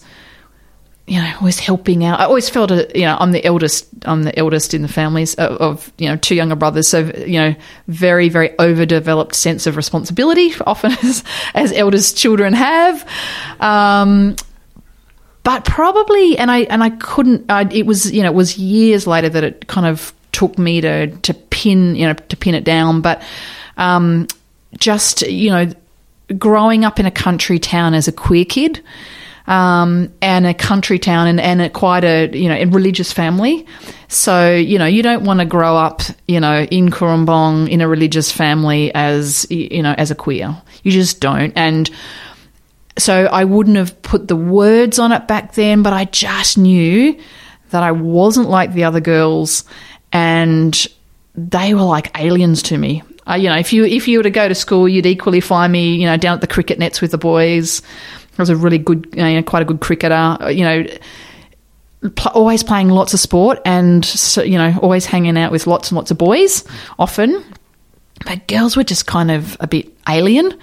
you 1.09 1.21
know, 1.21 1.33
always 1.41 1.59
helping 1.59 2.05
out. 2.05 2.21
I 2.21 2.25
always 2.25 2.49
felt, 2.49 2.71
a, 2.71 2.89
you 2.95 3.05
know, 3.05 3.17
I'm 3.19 3.33
the 3.33 3.45
eldest. 3.45 3.89
I'm 4.05 4.23
the 4.23 4.39
eldest 4.39 4.75
in 4.75 4.83
the 4.83 4.89
families 4.89 5.35
of, 5.35 5.57
of 5.57 5.93
you 5.99 6.09
know 6.09 6.17
two 6.17 6.37
younger 6.37 6.55
brothers, 6.55 6.87
so 6.87 7.01
you 7.27 7.41
know, 7.41 7.55
very 7.89 8.29
very 8.29 8.57
overdeveloped 8.61 9.35
sense 9.35 9.67
of 9.67 9.77
responsibility, 9.77 10.53
often 10.67 10.93
as 11.03 11.25
as 11.55 11.73
eldest 11.73 12.17
children 12.17 12.53
have. 12.53 13.09
Um, 13.59 14.37
but 15.47 15.65
probably, 15.65 16.37
and 16.39 16.51
I 16.51 16.63
and 16.63 16.83
I 16.83 16.91
couldn't. 16.91 17.49
I, 17.49 17.69
it 17.71 17.87
was 17.87 18.11
you 18.13 18.23
know 18.23 18.31
it 18.31 18.35
was 18.35 18.59
years 18.59 19.07
later 19.07 19.29
that 19.29 19.45
it 19.45 19.69
kind 19.69 19.87
of 19.87 20.13
took 20.33 20.59
me 20.59 20.81
to 20.81 21.07
to 21.07 21.33
pin 21.57 21.97
you 21.97 22.07
know 22.07 22.13
to 22.13 22.37
pin 22.37 22.55
it 22.55 22.65
down. 22.65 23.01
But 23.01 23.23
um, 23.79 24.29
just 24.77 25.23
you 25.23 25.51
know, 25.51 25.73
growing 26.39 26.85
up 26.85 27.01
in 27.01 27.07
a 27.07 27.11
country 27.11 27.59
town 27.59 27.95
as 27.95 28.07
a 28.07 28.13
queer 28.13 28.45
kid. 28.45 28.83
Um, 29.49 30.13
and 30.21 30.45
a 30.45 30.55
country 30.55 30.99
town 30.99 31.29
and, 31.29 31.41
and 31.41 31.63
a, 31.63 31.71
quite 31.71 32.03
a 32.03 32.37
you 32.37 32.49
know 32.49 32.57
a 32.57 32.65
religious 32.65 33.13
family. 33.13 33.65
So 34.09 34.53
you 34.53 34.77
know 34.77 34.87
you 34.87 35.05
don't 35.05 35.23
want 35.23 35.39
to 35.39 35.47
grow 35.47 35.77
up 35.77 36.03
you 36.27 36.41
know 36.41 36.63
in 36.65 36.91
Cooranbong 36.91 37.71
in 37.71 37.81
a 37.81 37.87
religious 37.87 38.33
family 38.33 38.93
as 38.93 39.47
you 39.49 39.85
know 39.85 39.95
as 39.97 40.11
a 40.11 40.17
queer. 40.17 40.61
You 40.83 40.91
just 40.91 41.21
don't. 41.21 41.53
And 41.57 41.89
so 42.99 43.27
I 43.27 43.45
wouldn't 43.45 43.77
have 43.77 44.03
put 44.03 44.27
the 44.27 44.35
words 44.35 44.99
on 44.99 45.13
it 45.13 45.29
back 45.29 45.55
then, 45.55 45.85
but 45.85 45.93
I 45.93 46.07
just 46.07 46.59
knew 46.59 47.17
that 47.71 47.83
I 47.83 47.93
wasn't 47.93 48.49
like 48.49 48.73
the 48.73 48.85
other 48.85 49.01
girls 49.01 49.65
and 50.13 50.87
they 51.37 51.75
were 51.75 51.83
like 51.83 52.19
aliens 52.19 52.63
to 52.65 52.79
me. 52.79 53.03
Uh, 53.29 53.35
you 53.35 53.49
know, 53.49 53.57
if 53.57 53.73
you 53.73 53.85
if 53.85 54.07
you 54.07 54.19
were 54.19 54.23
to 54.23 54.31
go 54.31 54.49
to 54.49 54.55
school, 54.55 54.89
you'd 54.89 55.07
equally 55.07 55.41
find 55.41 55.73
me, 55.73 55.97
you 55.97 56.07
know, 56.07 56.17
down 56.17 56.35
at 56.35 56.41
the 56.41 56.47
cricket 56.47 56.79
nets 56.79 57.01
with 57.01 57.11
the 57.11 57.19
boys. 57.19 57.83
I 58.39 58.43
was 58.43 58.51
a 58.51 58.57
really 58.57 58.79
good, 58.79 59.09
you 59.13 59.23
know, 59.23 59.43
quite 59.43 59.63
a 59.63 59.65
good 59.65 59.81
cricketer. 59.81 60.51
You 60.51 60.65
know, 60.65 60.87
pl- 62.15 62.33
always 62.33 62.63
playing 62.63 62.91
lots 62.91 63.15
of 63.15 63.21
sport, 63.21 63.61
and 63.65 64.05
so, 64.05 64.43
you 64.43 64.59
know, 64.59 64.79
always 64.83 65.07
hanging 65.07 65.37
out 65.37 65.51
with 65.51 65.67
lots 65.67 65.91
and 65.91 65.97
lots 65.97 66.11
of 66.11 66.19
boys. 66.19 66.65
Often, 66.99 67.43
but 68.25 68.47
girls 68.47 68.77
were 68.77 68.85
just 68.85 69.07
kind 69.07 69.31
of 69.31 69.57
a 69.61 69.67
bit 69.67 69.93
alien. 70.09 70.59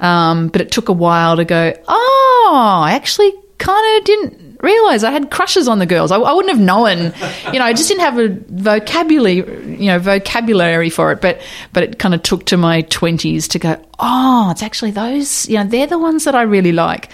Um, 0.00 0.48
but 0.48 0.60
it 0.60 0.70
took 0.70 0.88
a 0.88 0.92
while 0.92 1.36
to 1.36 1.44
go, 1.44 1.74
oh, 1.86 2.82
I 2.84 2.92
actually 2.92 3.32
kind 3.58 3.98
of 3.98 4.04
didn't 4.04 4.47
realize 4.60 5.04
I 5.04 5.10
had 5.10 5.30
crushes 5.30 5.68
on 5.68 5.78
the 5.78 5.86
girls. 5.86 6.10
I, 6.10 6.16
I, 6.16 6.32
wouldn't 6.32 6.54
have 6.54 6.64
known, 6.64 7.14
you 7.52 7.58
know, 7.58 7.64
I 7.64 7.72
just 7.72 7.88
didn't 7.88 8.00
have 8.00 8.18
a 8.18 8.28
vocabulary, 8.48 9.36
you 9.76 9.86
know, 9.86 9.98
vocabulary 9.98 10.90
for 10.90 11.12
it. 11.12 11.20
But 11.20 11.40
but 11.72 11.82
it 11.82 11.98
kind 11.98 12.14
of 12.14 12.22
took 12.22 12.46
to 12.46 12.56
my 12.56 12.82
twenties 12.82 13.48
to 13.48 13.58
go, 13.58 13.82
oh, 13.98 14.50
it's 14.50 14.62
actually 14.62 14.90
those, 14.92 15.48
you 15.48 15.56
know, 15.56 15.64
they're 15.64 15.86
the 15.86 15.98
ones 15.98 16.24
that 16.24 16.34
I 16.34 16.42
really 16.42 16.72
like. 16.72 17.10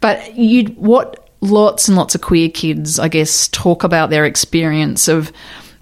But 0.00 0.36
you, 0.36 0.66
what 0.74 1.30
lots 1.40 1.88
and 1.88 1.96
lots 1.96 2.14
of 2.14 2.20
queer 2.20 2.48
kids, 2.48 2.98
I 2.98 3.08
guess, 3.08 3.48
talk 3.48 3.84
about 3.84 4.10
their 4.10 4.24
experience 4.24 5.08
of, 5.08 5.32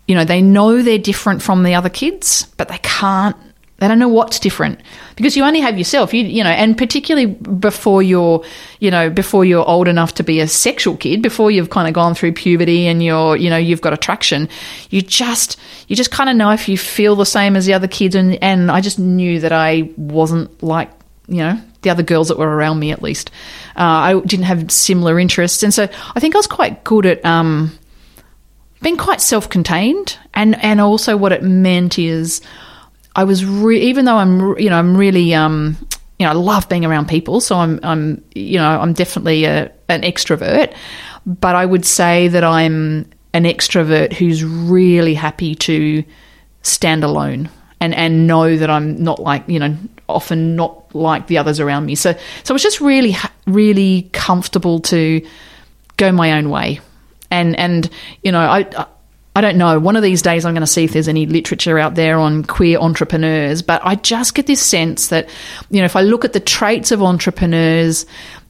you 0.07 0.15
know, 0.15 0.25
they 0.25 0.43
know 0.43 0.83
they're 0.83 0.99
different 0.99 1.43
from 1.43 1.63
the 1.63 1.75
other 1.75 1.91
kids, 1.91 2.47
but 2.57 2.69
they 2.69 2.79
can't 2.79 3.37
they 3.81 3.89
don't 3.89 3.99
know 3.99 4.09
what's 4.09 4.39
different 4.39 4.79
because 5.17 5.37
you 5.37 5.43
only 5.43 5.61
have 5.61 5.79
yourself. 5.79 6.13
You 6.13 6.25
you 6.25 6.45
know, 6.45 6.51
and 6.51 6.77
particularly 6.77 7.27
before 7.27 8.03
you're 8.03 8.45
you 8.79 8.91
know 8.91 9.09
before 9.09 9.45
you're 9.45 9.67
old 9.67 9.89
enough 9.89 10.15
to 10.15 10.23
be 10.23 10.39
a 10.41 10.47
sexual 10.47 10.97
kid, 10.97 11.23
before 11.23 11.51
you've 11.51 11.71
kind 11.71 11.89
of 11.89 11.95
gone 11.95 12.15
through 12.15 12.33
puberty 12.33 12.87
and 12.87 13.03
you're 13.03 13.37
you 13.37 13.49
know 13.49 13.57
you've 13.57 13.81
got 13.81 13.95
attraction, 13.95 14.51
you 14.91 15.01
just 15.01 15.59
you 15.89 15.97
just 15.97 16.11
kind 16.11 16.29
of 16.29 16.37
know 16.37 16.51
if 16.51 16.69
you 16.69 16.77
feel 16.77 17.17
the 17.17 17.25
same 17.25 17.57
as 17.57 17.65
the 17.65 17.73
other 17.73 17.89
kids. 17.89 18.15
And 18.15 18.43
and 18.43 18.71
I 18.71 18.83
just 18.83 18.99
knew 18.99 19.41
that 19.41 19.53
I 19.53 19.91
wasn't 19.97 20.63
like 20.63 20.91
you 21.27 21.39
know 21.39 21.59
the 21.81 21.89
other 21.89 22.03
girls 22.03 22.29
that 22.29 22.39
were 22.39 22.55
around 22.55 22.79
me 22.79 22.93
at 22.93 23.03
least. 23.03 23.31
Uh, 23.77 23.81
I 23.81 24.21
didn't 24.21 24.45
have 24.45 24.71
similar 24.71 25.19
interests, 25.19 25.63
and 25.63 25.73
so 25.73 25.89
I 26.15 26.21
think 26.21 26.35
I 26.35 26.39
was 26.39 26.47
quite 26.47 26.85
good 26.85 27.07
at. 27.07 27.25
Um, 27.25 27.77
being 28.83 28.97
quite 28.97 29.21
self-contained 29.21 30.17
and 30.33 30.57
and 30.65 30.81
also 30.81 31.15
what 31.15 31.33
it 31.33 31.43
meant 31.43 31.99
is 31.99 32.41
I 33.21 33.25
was 33.25 33.45
re- 33.45 33.83
even 33.83 34.07
though 34.07 34.17
I'm 34.17 34.59
you 34.59 34.71
know 34.71 34.79
I'm 34.79 34.97
really 34.97 35.35
um, 35.35 35.77
you 36.19 36.25
know 36.25 36.31
I 36.31 36.35
love 36.35 36.71
being 36.71 36.87
around 36.87 37.07
people, 37.07 37.43
so 37.43 37.57
I'm 37.57 37.79
I'm 37.83 38.25
you 38.35 38.57
know 38.57 38.67
I'm 38.67 38.95
definitely 38.95 39.45
a, 39.45 39.71
an 39.91 40.01
extrovert, 40.01 40.75
but 41.27 41.55
I 41.55 41.67
would 41.67 41.85
say 41.85 42.29
that 42.29 42.45
I'm 42.45 43.11
an 43.35 43.45
extrovert 43.45 44.15
who's 44.15 44.43
really 44.43 45.13
happy 45.13 45.55
to 45.57 46.03
stand 46.63 47.05
alone 47.05 47.51
and 47.79 47.95
and 47.95 48.27
know 48.27 48.57
that 48.57 48.71
I'm 48.71 49.05
not 49.05 49.21
like 49.21 49.47
you 49.49 49.59
know 49.59 49.77
often 50.09 50.57
not 50.57 50.95
like 50.95 51.27
the 51.27 51.37
others 51.37 51.61
around 51.61 51.85
me. 51.85 51.97
So 51.97 52.17
so 52.43 52.55
it's 52.55 52.65
just 52.65 52.81
really 52.81 53.15
really 53.47 54.09
comfortable 54.15 54.81
to 54.81 55.21
go 55.99 56.11
my 56.11 56.33
own 56.39 56.49
way, 56.49 56.81
and 57.31 57.55
and 57.59 57.91
you 58.23 58.33
know 58.33 58.41
I 58.41 58.61
I 58.79 58.87
don't 59.41 59.57
know. 59.57 59.79
One 59.79 59.95
of 59.97 60.03
these 60.03 60.23
days, 60.23 60.45
I'm 60.45 60.55
going 60.55 60.63
to 60.63 60.67
see 60.67 60.85
if 60.85 60.93
there's 60.93 61.09
any 61.09 61.27
literature 61.27 61.79
out 61.79 61.95
there 61.95 62.19
on 62.19 62.43
queer 62.45 62.79
entrepreneurs. 62.79 63.63
But 63.63 63.81
I 63.85 63.95
just 63.95 64.35
get 64.35 64.47
this 64.47 64.61
sense 64.61 65.09
that, 65.09 65.29
you 65.71 65.79
know, 65.79 65.85
if 65.85 65.95
I 65.95 66.03
look 66.03 66.25
at 66.25 66.33
the 66.33 66.41
traits 66.41 66.91
of 66.91 67.03
entrepreneurs, 67.03 68.07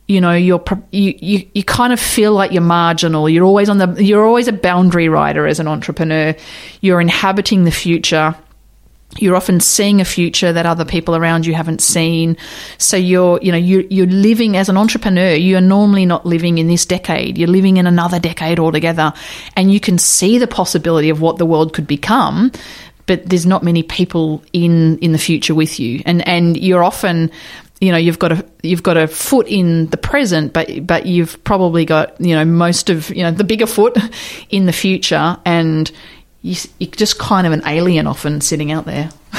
you 0.09 0.21
know, 0.21 0.33
you're 0.33 0.65
you, 0.91 1.15
you 1.19 1.49
you 1.55 1.63
kind 1.63 1.93
of 1.93 2.01
feel 2.01 2.33
like 2.33 2.51
you're 2.51 2.63
marginal. 2.63 3.29
You're 3.29 3.45
always 3.45 3.69
on 3.69 3.79
the 3.79 4.03
you're 4.03 4.25
always 4.25 4.49
a 4.49 4.53
boundary 4.53 5.09
rider 5.09 5.47
as 5.47 5.61
an 5.61 5.69
entrepreneur. 5.69 6.35
You're 6.81 7.01
inhabiting 7.01 7.65
the 7.65 7.71
future 7.71 8.35
you're 9.19 9.37
often 9.37 9.61
seeing 9.61 10.01
a 10.01 10.05
future 10.05 10.53
that 10.53 10.67
other 10.67 10.85
people 10.85 11.17
around 11.17 11.45
you 11.45 11.55
haven't 11.55 11.81
seen. 11.81 12.37
So 12.79 12.97
you're, 12.97 13.41
you 13.43 13.51
know, 13.51 13.59
you're, 13.59 13.83
you're 13.83 14.07
living 14.07 14.57
as 14.57 14.69
an 14.69 14.77
entrepreneur. 14.77 15.35
You're 15.35 15.61
normally 15.61 16.07
not 16.07 16.25
living 16.25 16.59
in 16.59 16.69
this 16.69 16.87
decade. 16.87 17.37
You're 17.37 17.49
living 17.49 17.77
in 17.77 17.87
another 17.87 18.21
decade 18.21 18.61
altogether. 18.61 19.13
And 19.57 19.73
you 19.73 19.81
can 19.81 19.99
see 19.99 20.39
the 20.39 20.47
possibility 20.47 21.11
of 21.11 21.21
what 21.21 21.39
the 21.39 21.47
world 21.47 21.75
could 21.75 21.87
become. 21.87 22.53
But 23.07 23.29
there's 23.29 23.47
not 23.47 23.65
many 23.65 23.83
people 23.83 24.45
in, 24.53 24.99
in 24.99 25.11
the 25.11 25.19
future 25.19 25.55
with 25.55 25.81
you. 25.81 26.03
And, 26.07 26.27
and 26.29 26.57
you're 26.57 26.85
often, 26.85 27.33
you 27.81 27.91
know, 27.91 27.99
you've 27.99 28.21
got 28.21 28.31
a, 28.31 28.47
you've 28.63 28.85
got 28.85 28.97
a 28.97 29.09
foot 29.09 29.49
in 29.49 29.89
the 29.89 29.97
present, 29.97 30.53
but, 30.53 30.87
but 30.87 31.07
you've 31.07 31.43
probably 31.43 31.85
got, 31.85 32.21
you 32.21 32.37
know, 32.37 32.45
most 32.45 32.89
of, 32.89 33.11
you 33.11 33.25
know, 33.25 33.33
the 33.33 33.43
bigger 33.43 33.67
foot 33.67 33.99
in 34.51 34.67
the 34.67 34.73
future. 34.73 35.37
And, 35.45 35.91
you, 36.43 36.57
are 36.81 36.87
just 36.87 37.19
kind 37.19 37.47
of 37.47 37.53
an 37.53 37.63
alien 37.67 38.07
often 38.07 38.41
sitting 38.41 38.73
out 38.73 38.87
there. 38.87 39.11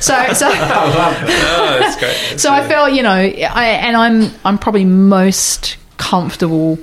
so, 0.00 0.32
so, 0.32 0.48
oh, 0.52 1.78
that's 1.80 2.42
so 2.42 2.52
I 2.52 2.66
felt, 2.66 2.92
you 2.92 3.02
know, 3.02 3.10
I, 3.10 3.78
and 3.82 3.96
I'm, 3.96 4.30
I'm 4.44 4.58
probably 4.58 4.84
most 4.84 5.76
comfortable. 5.96 6.78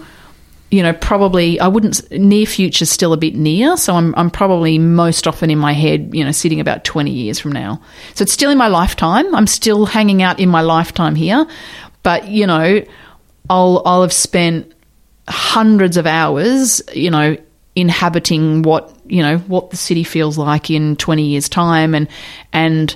You 0.69 0.84
know, 0.84 0.91
probably 0.91 1.62
I 1.62 1.69
wouldn't. 1.69 2.12
Near 2.12 2.45
future 2.45 2.86
still 2.86 3.13
a 3.13 3.17
bit 3.17 3.36
near, 3.36 3.77
so 3.77 3.95
I'm, 3.95 4.13
I'm 4.15 4.30
probably 4.30 4.77
most 4.77 5.25
often 5.25 5.49
in 5.49 5.58
my 5.58 5.71
head. 5.71 6.13
You 6.13 6.25
know, 6.25 6.34
sitting 6.34 6.60
about 6.60 6.84
twenty 6.84 7.12
years 7.12 7.39
from 7.39 7.53
now. 7.53 7.82
So 8.15 8.23
it's 8.23 8.34
still 8.34 8.51
in 8.51 8.58
my 8.58 8.67
lifetime. 8.67 9.34
I'm 9.34 9.47
still 9.47 9.86
hanging 9.86 10.21
out 10.21 10.41
in 10.41 10.49
my 10.49 10.60
lifetime 10.60 11.15
here, 11.15 11.47
but 12.03 12.27
you 12.27 12.45
know, 12.45 12.84
I'll, 13.49 13.82
I'll 13.86 14.01
have 14.01 14.12
spent 14.12 14.73
hundreds 15.30 15.95
of 15.95 16.06
hours, 16.06 16.82
you 16.93 17.12
know, 17.12 17.38
inhabiting 17.75 18.62
what 18.63 18.96
you 19.10 19.22
know 19.22 19.38
what 19.39 19.70
the 19.70 19.78
city 19.78 20.04
feels 20.04 20.38
like 20.38 20.70
in 20.70 20.96
20 20.96 21.24
years 21.24 21.50
time 21.50 21.93
and 21.96 22.08
and 22.54 22.96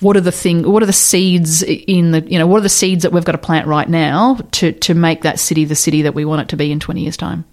what 0.00 0.16
are 0.16 0.22
the 0.22 0.32
thing 0.32 0.70
what 0.70 0.82
are 0.82 0.86
the 0.86 0.92
seeds 0.92 1.62
in 1.62 2.10
the 2.10 2.20
you 2.22 2.38
know 2.38 2.46
what 2.46 2.58
are 2.58 2.62
the 2.62 2.68
seeds 2.68 3.02
that 3.02 3.12
we've 3.12 3.24
got 3.24 3.32
to 3.32 3.38
plant 3.38 3.66
right 3.66 3.88
now 3.88 4.38
to 4.50 4.72
to 4.72 4.94
make 4.94 5.22
that 5.22 5.38
city 5.38 5.64
the 5.64 5.74
city 5.74 6.02
that 6.02 6.14
we 6.14 6.24
want 6.24 6.42
it 6.42 6.48
to 6.48 6.56
be 6.56 6.72
in 6.72 6.80
20 6.80 7.00
years 7.02 7.16
time? 7.16 7.44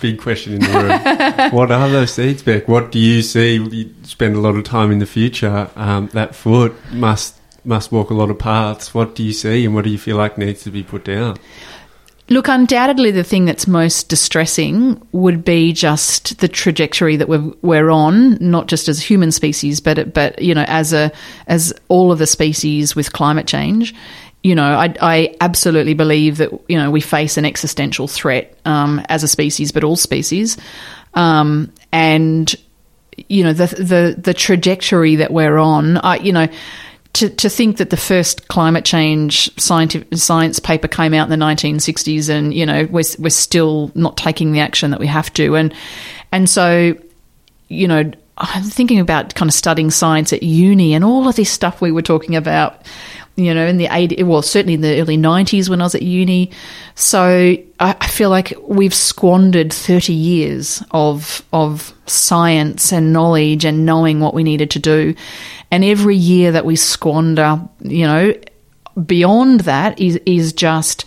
Big 0.00 0.20
question 0.20 0.54
in 0.54 0.60
the 0.60 0.68
room. 0.68 1.52
What 1.52 1.70
are 1.70 1.88
those 1.88 2.12
seeds 2.12 2.42
Bec? 2.42 2.66
What 2.66 2.90
do 2.90 2.98
you 2.98 3.22
see? 3.22 3.54
You 3.54 3.94
spend 4.02 4.34
a 4.34 4.40
lot 4.40 4.56
of 4.56 4.64
time 4.64 4.90
in 4.90 4.98
the 4.98 5.06
future. 5.06 5.70
Um, 5.76 6.08
that 6.08 6.34
foot 6.34 6.74
must 6.92 7.36
must 7.64 7.92
walk 7.92 8.10
a 8.10 8.14
lot 8.14 8.28
of 8.28 8.38
paths. 8.38 8.92
What 8.92 9.14
do 9.14 9.22
you 9.22 9.32
see, 9.32 9.64
and 9.64 9.74
what 9.74 9.84
do 9.84 9.90
you 9.90 9.98
feel 9.98 10.16
like 10.16 10.36
needs 10.36 10.64
to 10.64 10.70
be 10.70 10.82
put 10.82 11.04
down? 11.04 11.36
Look, 12.28 12.48
undoubtedly, 12.48 13.10
the 13.10 13.24
thing 13.24 13.44
that's 13.46 13.66
most 13.66 14.08
distressing 14.08 15.04
would 15.12 15.44
be 15.44 15.72
just 15.72 16.38
the 16.38 16.48
trajectory 16.48 17.16
that 17.16 17.28
we're, 17.28 17.52
we're 17.62 17.90
on, 17.90 18.38
not 18.40 18.68
just 18.68 18.88
as 18.88 19.02
human 19.02 19.32
species, 19.32 19.80
but 19.80 20.14
but 20.14 20.40
you 20.40 20.54
know, 20.54 20.64
as 20.68 20.92
a 20.92 21.10
as 21.48 21.74
all 21.88 22.12
of 22.12 22.18
the 22.18 22.26
species 22.26 22.94
with 22.94 23.12
climate 23.12 23.46
change. 23.46 23.94
You 24.44 24.54
know, 24.54 24.64
I, 24.64 24.94
I 25.00 25.36
absolutely 25.40 25.94
believe 25.94 26.38
that 26.38 26.50
you 26.68 26.78
know 26.78 26.90
we 26.90 27.00
face 27.00 27.36
an 27.36 27.44
existential 27.44 28.06
threat 28.06 28.56
um, 28.64 29.02
as 29.08 29.24
a 29.24 29.28
species, 29.28 29.72
but 29.72 29.82
all 29.82 29.96
species, 29.96 30.56
um, 31.14 31.72
and 31.92 32.54
you 33.28 33.42
know 33.42 33.52
the 33.52 33.66
the 33.66 34.14
the 34.16 34.34
trajectory 34.34 35.16
that 35.16 35.32
we're 35.32 35.58
on. 35.58 35.96
I, 35.98 36.16
you 36.16 36.32
know 36.32 36.48
to, 37.14 37.28
to 37.28 37.48
think 37.48 37.76
that 37.76 37.90
the 37.90 37.96
first 37.96 38.48
climate 38.48 38.84
change 38.84 39.50
scientific, 39.60 40.16
science 40.16 40.58
paper 40.58 40.88
came 40.88 41.12
out 41.12 41.30
in 41.30 41.38
the 41.38 41.44
1960s 41.44 42.28
and 42.28 42.54
you 42.54 42.64
know 42.64 42.86
we're, 42.90 43.04
we're 43.18 43.30
still 43.30 43.90
not 43.94 44.16
taking 44.16 44.52
the 44.52 44.60
action 44.60 44.90
that 44.90 45.00
we 45.00 45.06
have 45.06 45.32
to. 45.34 45.56
And 45.56 45.74
and 46.30 46.48
so 46.48 46.96
you 47.68 47.88
know 47.88 48.10
I'm 48.38 48.62
thinking 48.64 48.98
about 48.98 49.34
kind 49.34 49.48
of 49.48 49.54
studying 49.54 49.90
science 49.90 50.32
at 50.32 50.42
uni 50.42 50.94
and 50.94 51.04
all 51.04 51.28
of 51.28 51.36
this 51.36 51.50
stuff 51.50 51.80
we 51.80 51.92
were 51.92 52.02
talking 52.02 52.34
about 52.34 52.86
you 53.36 53.54
know 53.54 53.66
in 53.66 53.76
the 53.76 53.88
80 53.90 54.22
well 54.22 54.42
certainly 54.42 54.74
in 54.74 54.80
the 54.80 55.00
early 55.00 55.18
90s 55.18 55.68
when 55.68 55.82
I 55.82 55.84
was 55.84 55.94
at 55.94 56.02
uni. 56.02 56.50
So 56.94 57.56
I, 57.78 57.96
I 58.00 58.06
feel 58.06 58.30
like 58.30 58.54
we've 58.66 58.94
squandered 58.94 59.70
30 59.70 60.14
years 60.14 60.82
of 60.92 61.44
of 61.52 61.92
science 62.06 62.90
and 62.90 63.12
knowledge 63.12 63.66
and 63.66 63.84
knowing 63.84 64.20
what 64.20 64.32
we 64.32 64.42
needed 64.42 64.70
to 64.70 64.78
do 64.78 65.14
and 65.72 65.82
every 65.84 66.16
year 66.16 66.52
that 66.52 66.66
we 66.66 66.76
squander, 66.76 67.58
you 67.80 68.06
know, 68.06 68.34
beyond 69.06 69.60
that 69.60 69.98
is 69.98 70.20
is 70.26 70.52
just, 70.52 71.06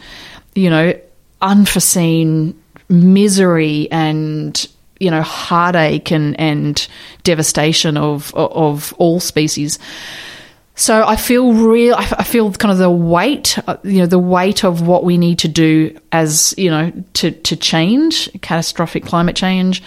you 0.55 0.69
know, 0.71 0.99
unforeseen 1.41 2.59
misery 2.89 3.89
and 3.91 4.67
you 4.99 5.11
know 5.11 5.21
heartache 5.21 6.11
and 6.11 6.39
and 6.39 6.87
devastation 7.23 7.95
of 7.95 8.33
of 8.33 8.91
all 8.97 9.19
species. 9.19 9.77
So 10.73 11.05
I 11.05 11.15
feel 11.15 11.53
real. 11.53 11.93
I 11.95 12.23
feel 12.23 12.51
kind 12.51 12.71
of 12.71 12.79
the 12.79 12.89
weight, 12.89 13.57
uh, 13.67 13.77
you 13.83 13.99
know, 13.99 14.07
the 14.07 14.19
weight 14.19 14.65
of 14.65 14.85
what 14.85 15.03
we 15.03 15.17
need 15.17 15.39
to 15.39 15.47
do 15.47 15.97
as 16.11 16.55
you 16.57 16.71
know 16.71 16.91
to 17.13 17.31
to 17.31 17.55
change 17.55 18.29
catastrophic 18.41 19.05
climate 19.05 19.35
change, 19.35 19.83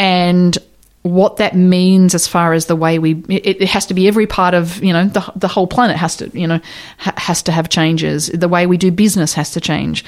and 0.00 0.58
what 1.06 1.36
that 1.36 1.54
means 1.54 2.14
as 2.14 2.26
far 2.26 2.52
as 2.52 2.66
the 2.66 2.76
way 2.76 2.98
we 2.98 3.22
it, 3.28 3.62
it, 3.62 3.68
has 3.68 3.86
to 3.86 3.94
be 3.94 4.08
every 4.08 4.26
part 4.26 4.54
of 4.54 4.82
you 4.82 4.92
know 4.92 5.06
the, 5.06 5.32
the 5.36 5.48
whole 5.48 5.66
planet 5.66 5.96
has 5.96 6.16
to 6.16 6.28
you 6.38 6.46
know 6.46 6.60
ha, 6.98 7.12
has 7.16 7.42
to 7.42 7.52
have 7.52 7.68
changes. 7.68 8.26
The 8.28 8.48
way 8.48 8.66
we 8.66 8.76
do 8.76 8.90
business 8.90 9.34
has 9.34 9.52
to 9.52 9.60
change. 9.60 10.04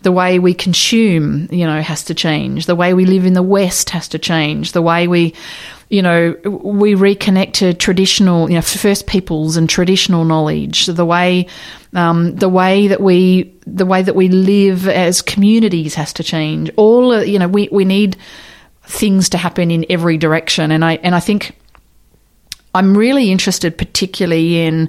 The 0.00 0.12
way 0.12 0.40
we 0.40 0.52
consume 0.52 1.48
you 1.50 1.66
know 1.66 1.80
has 1.80 2.04
to 2.04 2.14
change. 2.14 2.66
The 2.66 2.74
way 2.74 2.92
we 2.92 3.06
live 3.06 3.24
in 3.24 3.34
the 3.34 3.42
west 3.42 3.90
has 3.90 4.08
to 4.08 4.18
change. 4.18 4.72
The 4.72 4.82
way 4.82 5.06
we 5.06 5.34
you 5.88 6.02
know 6.02 6.36
we 6.44 6.94
reconnect 6.94 7.52
to 7.54 7.74
traditional 7.74 8.48
you 8.48 8.56
know 8.56 8.62
first 8.62 9.06
peoples 9.06 9.56
and 9.56 9.70
traditional 9.70 10.24
knowledge. 10.24 10.86
The 10.86 11.06
way 11.06 11.46
um, 11.94 12.34
the 12.34 12.48
way 12.48 12.88
that 12.88 13.00
we 13.00 13.54
the 13.66 13.86
way 13.86 14.02
that 14.02 14.16
we 14.16 14.28
live 14.28 14.88
as 14.88 15.22
communities 15.22 15.94
has 15.94 16.12
to 16.14 16.24
change. 16.24 16.70
All 16.76 17.22
you 17.22 17.38
know 17.38 17.48
we 17.48 17.68
we 17.70 17.84
need 17.84 18.16
things 18.84 19.28
to 19.30 19.38
happen 19.38 19.70
in 19.70 19.86
every 19.88 20.18
direction. 20.18 20.70
And 20.70 20.84
I 20.84 20.94
and 20.96 21.14
I 21.14 21.20
think 21.20 21.56
I'm 22.74 22.96
really 22.96 23.30
interested, 23.30 23.76
particularly 23.76 24.60
in 24.60 24.88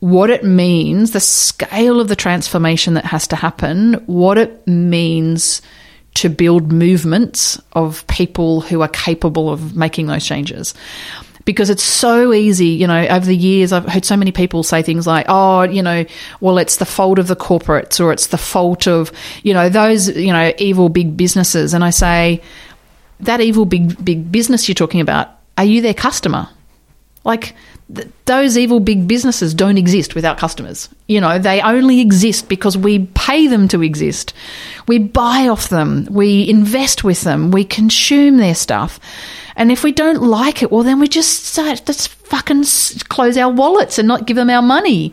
what 0.00 0.30
it 0.30 0.44
means, 0.44 1.10
the 1.10 1.20
scale 1.20 2.00
of 2.00 2.08
the 2.08 2.16
transformation 2.16 2.94
that 2.94 3.04
has 3.04 3.26
to 3.28 3.36
happen, 3.36 3.94
what 4.06 4.38
it 4.38 4.66
means 4.66 5.60
to 6.14 6.28
build 6.28 6.72
movements 6.72 7.60
of 7.72 8.06
people 8.06 8.60
who 8.60 8.80
are 8.80 8.88
capable 8.88 9.50
of 9.50 9.76
making 9.76 10.06
those 10.06 10.24
changes 10.24 10.74
because 11.48 11.70
it's 11.70 11.82
so 11.82 12.34
easy. 12.34 12.66
You 12.66 12.86
know, 12.86 13.06
over 13.06 13.24
the 13.24 13.34
years, 13.34 13.72
I've 13.72 13.86
heard 13.86 14.04
so 14.04 14.18
many 14.18 14.32
people 14.32 14.62
say 14.62 14.82
things 14.82 15.06
like, 15.06 15.24
oh, 15.30 15.62
you 15.62 15.82
know, 15.82 16.04
well, 16.42 16.58
it's 16.58 16.76
the 16.76 16.84
fault 16.84 17.18
of 17.18 17.26
the 17.26 17.36
corporates 17.36 17.98
or 17.98 18.12
it's 18.12 18.26
the 18.26 18.36
fault 18.36 18.86
of, 18.86 19.10
you 19.44 19.54
know, 19.54 19.70
those, 19.70 20.14
you 20.14 20.30
know, 20.30 20.52
evil 20.58 20.90
big 20.90 21.16
businesses. 21.16 21.72
And 21.72 21.82
I 21.82 21.88
say, 21.88 22.42
that 23.20 23.40
evil 23.40 23.64
big, 23.64 24.04
big 24.04 24.30
business 24.30 24.68
you're 24.68 24.74
talking 24.74 25.00
about, 25.00 25.30
are 25.56 25.64
you 25.64 25.80
their 25.80 25.94
customer? 25.94 26.50
Like, 27.24 27.54
th- 27.94 28.08
those 28.26 28.58
evil 28.58 28.80
big 28.80 29.08
businesses 29.08 29.54
don't 29.54 29.78
exist 29.78 30.14
without 30.14 30.36
customers. 30.36 30.90
You 31.06 31.22
know, 31.22 31.38
they 31.38 31.62
only 31.62 32.00
exist 32.00 32.50
because 32.50 32.76
we 32.76 33.06
pay 33.14 33.46
them 33.46 33.68
to 33.68 33.82
exist. 33.82 34.34
We 34.86 34.98
buy 34.98 35.48
off 35.48 35.70
them, 35.70 36.08
we 36.10 36.46
invest 36.46 37.04
with 37.04 37.22
them, 37.22 37.52
we 37.52 37.64
consume 37.64 38.36
their 38.36 38.54
stuff. 38.54 39.00
And 39.58 39.72
if 39.72 39.82
we 39.82 39.90
don't 39.90 40.22
like 40.22 40.62
it, 40.62 40.70
well, 40.70 40.84
then 40.84 41.00
we 41.00 41.08
just 41.08 41.44
start, 41.44 41.82
let's 41.88 42.06
fucking 42.06 42.64
close 43.08 43.36
our 43.36 43.52
wallets 43.52 43.98
and 43.98 44.06
not 44.06 44.24
give 44.24 44.36
them 44.36 44.50
our 44.50 44.62
money. 44.62 45.12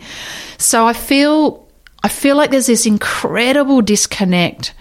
So 0.60 0.86
I 0.86 0.93
feel, 0.93 1.68
I 2.04 2.10
feel 2.10 2.38
like 2.38 2.52
there's 2.52 2.68
this 2.68 2.86
incredible 2.86 3.82
disconnect 3.82 4.76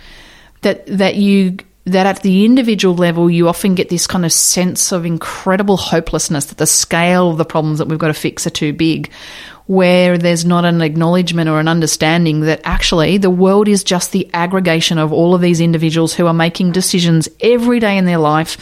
that, 0.60 0.86
that 0.86 1.14
you, 1.16 1.56
that 1.86 2.04
at 2.04 2.22
the 2.22 2.44
individual 2.44 2.94
level, 2.94 3.30
you 3.30 3.48
often 3.48 3.74
get 3.74 3.88
this 3.88 4.06
kind 4.06 4.26
of 4.26 4.32
sense 4.32 4.92
of 4.92 5.06
incredible 5.06 5.78
hopelessness 5.78 6.44
that 6.46 6.58
the 6.58 6.66
scale 6.66 7.30
of 7.30 7.38
the 7.38 7.44
problems 7.46 7.78
that 7.78 7.88
we've 7.88 7.98
got 7.98 8.08
to 8.08 8.14
fix 8.14 8.46
are 8.46 8.50
too 8.50 8.74
big 8.74 9.10
where 9.66 10.18
there's 10.18 10.44
not 10.44 10.64
an 10.64 10.82
acknowledgement 10.82 11.48
or 11.48 11.58
an 11.58 11.68
understanding 11.68 12.40
that 12.40 12.60
actually 12.64 13.16
the 13.16 13.30
world 13.30 13.66
is 13.66 13.82
just 13.82 14.12
the 14.12 14.28
aggregation 14.34 14.98
of 14.98 15.12
all 15.12 15.34
of 15.34 15.40
these 15.40 15.60
individuals 15.60 16.14
who 16.14 16.26
are 16.26 16.34
making 16.34 16.70
decisions 16.70 17.28
every 17.40 17.80
day 17.80 17.96
in 17.96 18.04
their 18.04 18.18
life. 18.18 18.58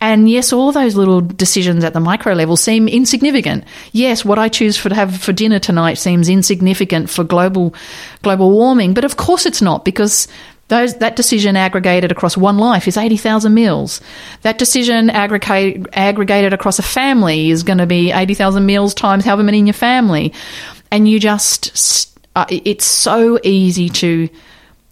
And 0.00 0.28
yes, 0.28 0.52
all 0.52 0.72
those 0.72 0.96
little 0.96 1.20
decisions 1.20 1.84
at 1.84 1.92
the 1.92 2.00
micro 2.00 2.32
level 2.32 2.56
seem 2.56 2.88
insignificant. 2.88 3.64
Yes, 3.92 4.24
what 4.24 4.38
I 4.38 4.48
choose 4.48 4.76
for 4.76 4.88
to 4.88 4.94
have 4.94 5.20
for 5.20 5.32
dinner 5.32 5.58
tonight 5.58 5.98
seems 5.98 6.28
insignificant 6.28 7.10
for 7.10 7.22
global 7.22 7.74
global 8.22 8.50
warming, 8.50 8.94
but 8.94 9.04
of 9.04 9.16
course 9.16 9.46
it's 9.46 9.62
not 9.62 9.84
because 9.84 10.26
those, 10.70 10.94
that 10.98 11.16
decision 11.16 11.56
aggregated 11.56 12.12
across 12.12 12.36
one 12.36 12.56
life 12.56 12.86
is 12.86 12.96
80,000 12.96 13.52
meals. 13.52 14.00
That 14.42 14.56
decision 14.56 15.10
aggregate, 15.10 15.84
aggregated 15.92 16.52
across 16.52 16.78
a 16.78 16.82
family 16.82 17.50
is 17.50 17.64
going 17.64 17.78
to 17.78 17.86
be 17.86 18.12
80,000 18.12 18.64
meals 18.64 18.94
times 18.94 19.24
however 19.24 19.42
many 19.42 19.58
in 19.58 19.66
your 19.66 19.74
family. 19.74 20.32
And 20.92 21.08
you 21.08 21.18
just, 21.18 22.16
uh, 22.36 22.46
it's 22.48 22.84
so 22.84 23.40
easy 23.42 23.88
to 23.88 24.28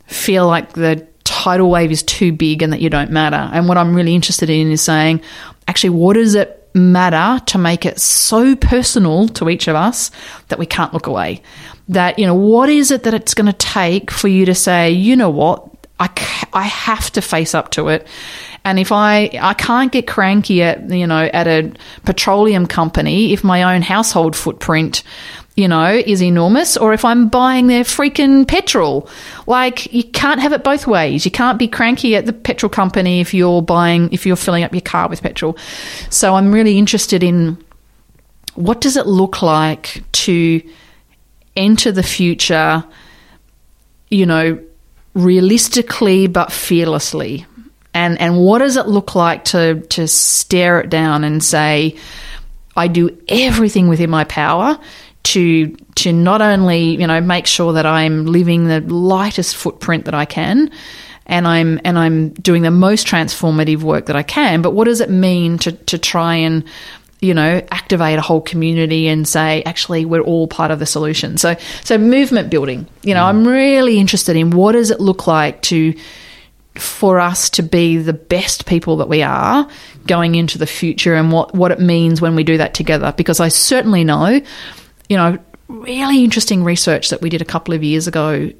feel 0.07 0.49
like 0.49 0.73
the 0.73 1.07
tidal 1.23 1.71
wave 1.71 1.93
is 1.93 2.03
too 2.03 2.33
big 2.33 2.61
and 2.63 2.73
that 2.73 2.81
you 2.81 2.91
don't 2.91 3.13
matter. 3.13 3.49
And 3.53 3.69
what 3.69 3.79
I'm 3.79 3.95
really 3.95 4.17
interested 4.17 4.51
in 4.51 4.73
is 4.73 4.83
saying, 4.83 5.21
actually, 5.69 5.91
what 5.91 6.15
does 6.15 6.35
it 6.35 6.69
matter 6.75 7.45
to 7.47 7.57
make 7.57 7.87
it 7.87 8.01
so 8.01 8.57
personal 8.57 9.29
to 9.29 9.49
each 9.49 9.69
of 9.69 9.77
us 9.77 10.11
that 10.49 10.59
we 10.59 10.67
can't 10.67 10.93
look 10.93 11.07
away? 11.07 11.41
That, 11.89 12.19
you 12.19 12.27
know, 12.27 12.35
what 12.35 12.69
is 12.69 12.91
it 12.91 13.05
that 13.05 13.15
it's 13.15 13.35
going 13.35 13.47
to 13.47 13.53
take 13.53 14.11
for 14.11 14.29
you 14.29 14.45
to 14.47 14.55
say, 14.55 14.91
you 14.91 15.17
know 15.17 15.31
what, 15.31 15.69
I, 15.99 16.09
I 16.53 16.63
have 16.63 17.11
to 17.13 17.23
face 17.23 17.55
up 17.55 17.71
to 17.73 17.89
it. 17.89 18.07
And 18.65 18.79
if 18.79 18.93
I, 18.93 19.31
I 19.41 19.55
can't 19.55 19.91
get 19.91 20.07
cranky 20.07 20.63
at, 20.63 20.91
you 20.91 21.07
know, 21.07 21.31
at 21.33 21.47
a 21.47 21.73
petroleum 22.05 22.67
company 22.67 23.33
if 23.33 23.43
my 23.43 23.75
own 23.75 23.83
household 23.83 24.37
footprint, 24.37 25.03
you 25.57 25.67
know, 25.67 25.91
is 25.91 26.23
enormous, 26.23 26.77
or 26.77 26.93
if 26.93 27.05
I'm 27.05 27.29
buying 27.29 27.67
their 27.67 27.83
freaking 27.83 28.47
petrol. 28.47 29.09
Like, 29.49 29.93
you 29.93 30.05
can't 30.05 30.41
have 30.41 30.53
it 30.53 30.63
both 30.63 30.87
ways. 30.87 31.25
You 31.25 31.33
can't 31.33 31.59
be 31.59 31.67
cranky 31.67 32.15
at 32.15 32.27
the 32.27 32.33
petrol 32.33 32.71
company 32.71 33.21
if 33.21 33.35
you're 33.35 33.61
buying, 33.61 34.13
if 34.13 34.25
you're 34.25 34.37
filling 34.37 34.63
up 34.63 34.73
your 34.73 34.83
car 34.83 35.09
with 35.09 35.21
petrol. 35.21 35.59
So 36.11 36.37
I'm 36.37 36.53
really 36.53 36.79
interested 36.79 37.25
in 37.25 37.59
what 38.55 38.81
does 38.81 38.97
it 38.97 39.07
look 39.07 39.43
like 39.43 40.05
to 40.13 40.63
enter 41.59 41.93
the 41.93 42.03
future, 42.03 42.85
you 44.09 44.25
know, 44.25 44.59
realistically 45.15 46.27
but 46.29 46.53
fearlessly. 46.53 47.45
And 47.93 48.21
and 48.21 48.39
what 48.39 48.59
does 48.59 48.77
it 48.77 48.87
look 48.87 49.15
like 49.15 49.45
to 49.47 49.81
to 49.81 50.07
stare 50.07 50.81
it 50.81 50.89
down 50.89 51.25
and 51.25 51.43
say, 51.43 51.97
I 52.77 52.87
do 52.87 53.19
everything 53.29 53.89
within 53.89 54.09
my 54.09 54.25
power 54.25 54.79
to 55.25 55.77
to 55.97 56.13
not 56.13 56.41
only 56.41 57.01
you 57.01 57.07
know 57.07 57.21
make 57.21 57.47
sure 57.47 57.73
that 57.73 57.87
I'm 57.87 58.27
living 58.27 58.69
the 58.69 58.81
lightest 58.81 59.57
footprint 59.57 60.05
that 60.05 60.15
I 60.15 60.27
can, 60.27 60.71
and 61.27 61.47
I'm 61.47 61.81
and 61.85 61.99
I'm 61.99 62.31
doing 62.31 62.63
the 62.63 62.71
most 62.71 63.07
transformative 63.07 63.83
work 63.83 64.07
that 64.07 64.17
I 64.17 64.23
can. 64.23 64.63
But 64.63 64.73
what 64.75 64.85
does 64.85 65.01
it 65.01 65.11
mean 65.11 65.59
to 65.59 65.73
to 65.73 65.99
try 65.99 66.37
and 66.37 66.65
you 67.21 67.35
know, 67.35 67.63
activate 67.71 68.19
a 68.19 68.23
whole 68.23 68.41
community 68.41 69.09
and 69.09 69.27
say, 69.27 69.63
actually, 69.65 70.05
we're 70.05 70.23
all 70.23 70.47
part 70.47 70.71
of 70.71 70.79
the 70.79 70.87
solution. 70.87 71.37
So, 71.37 71.57
so 71.83 71.99
movement 71.99 72.51
building. 72.51 72.87
You 73.03 73.15
know, 73.15 73.23
mm. 73.23 73.29
I'm 73.29 73.47
really 73.47 73.99
interested 73.99 74.37
in 74.37 74.51
what 74.51 74.73
does 74.73 74.91
it 74.91 75.01
look 75.01 75.27
like 75.27 75.63
to 75.63 75.95
for 76.77 77.19
us 77.19 77.51
to 77.51 77.63
be 77.63 77.97
the 77.97 78.13
best 78.13 78.67
people 78.67 78.99
that 78.99 79.09
we 79.09 79.21
are 79.21 79.69
going 80.07 80.37
into 80.37 80.59
the 80.59 80.67
future 80.67 81.15
and 81.17 81.33
what, 81.33 81.53
what 81.53 81.73
it 81.73 81.81
means 81.81 82.21
when 82.21 82.37
we 82.37 82.45
do 82.45 82.57
that 82.59 82.73
together. 82.73 83.13
Because 83.17 83.41
I 83.41 83.49
certainly 83.49 84.05
know 84.05 84.41
you 85.09 85.17
know, 85.17 85.39
really 85.69 86.25
interesting 86.25 86.65
research 86.65 87.11
that 87.11 87.21
we 87.21 87.29
did 87.29 87.43
a 87.43 87.47
couple 87.47 87.75
of 87.75 87.83
years 87.83 88.07
ago 88.07 88.51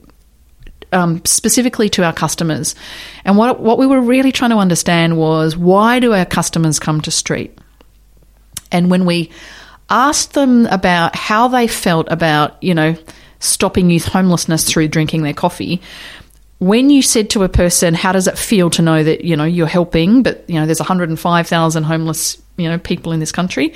um, 0.93 1.23
specifically 1.25 1.89
to 1.91 2.05
our 2.05 2.13
customers. 2.13 2.75
And 3.25 3.37
what, 3.37 3.61
what 3.61 3.79
we 3.79 3.87
were 3.87 4.01
really 4.01 4.33
trying 4.33 4.51
to 4.51 4.57
understand 4.57 5.19
was 5.19 5.57
why 5.57 6.01
do 6.01 6.15
our 6.15 6.25
customers 6.25 6.79
come 6.79 7.01
to 7.03 7.11
STREAT? 7.11 7.59
And 8.71 8.91
when 8.91 9.05
we 9.05 9.31
asked 9.91 10.35
them 10.35 10.67
about 10.67 11.17
how 11.17 11.49
they 11.49 11.67
felt 11.67 12.07
about, 12.11 12.63
you 12.63 12.75
know, 12.75 12.97
stopping 13.41 13.91
youth 13.91 14.07
homelessness 14.07 14.65
through 14.65 14.89
drinking 14.89 15.23
their 15.23 15.35
coffee, 15.35 15.81
when 16.59 16.91
you 16.91 17.03
said 17.03 17.31
to 17.31 17.45
a 17.45 17.49
person, 17.49 17.95
how 17.95 18.13
does 18.13 18.27
it 18.27 18.37
feel 18.37 18.69
to 18.71 18.83
know 18.83 19.03
that, 19.03 19.25
you 19.25 19.37
know, 19.37 19.45
you're 19.45 19.67
helping, 19.67 20.23
but, 20.23 20.45
you 20.49 20.57
know, 20.57 20.67
there's 20.67 20.81
105,000 20.81 21.83
homeless, 21.85 22.37
you 22.57 22.69
know, 22.69 22.79
people 22.79 23.13
in 23.13 23.21
this 23.21 23.31
country, 23.33 23.73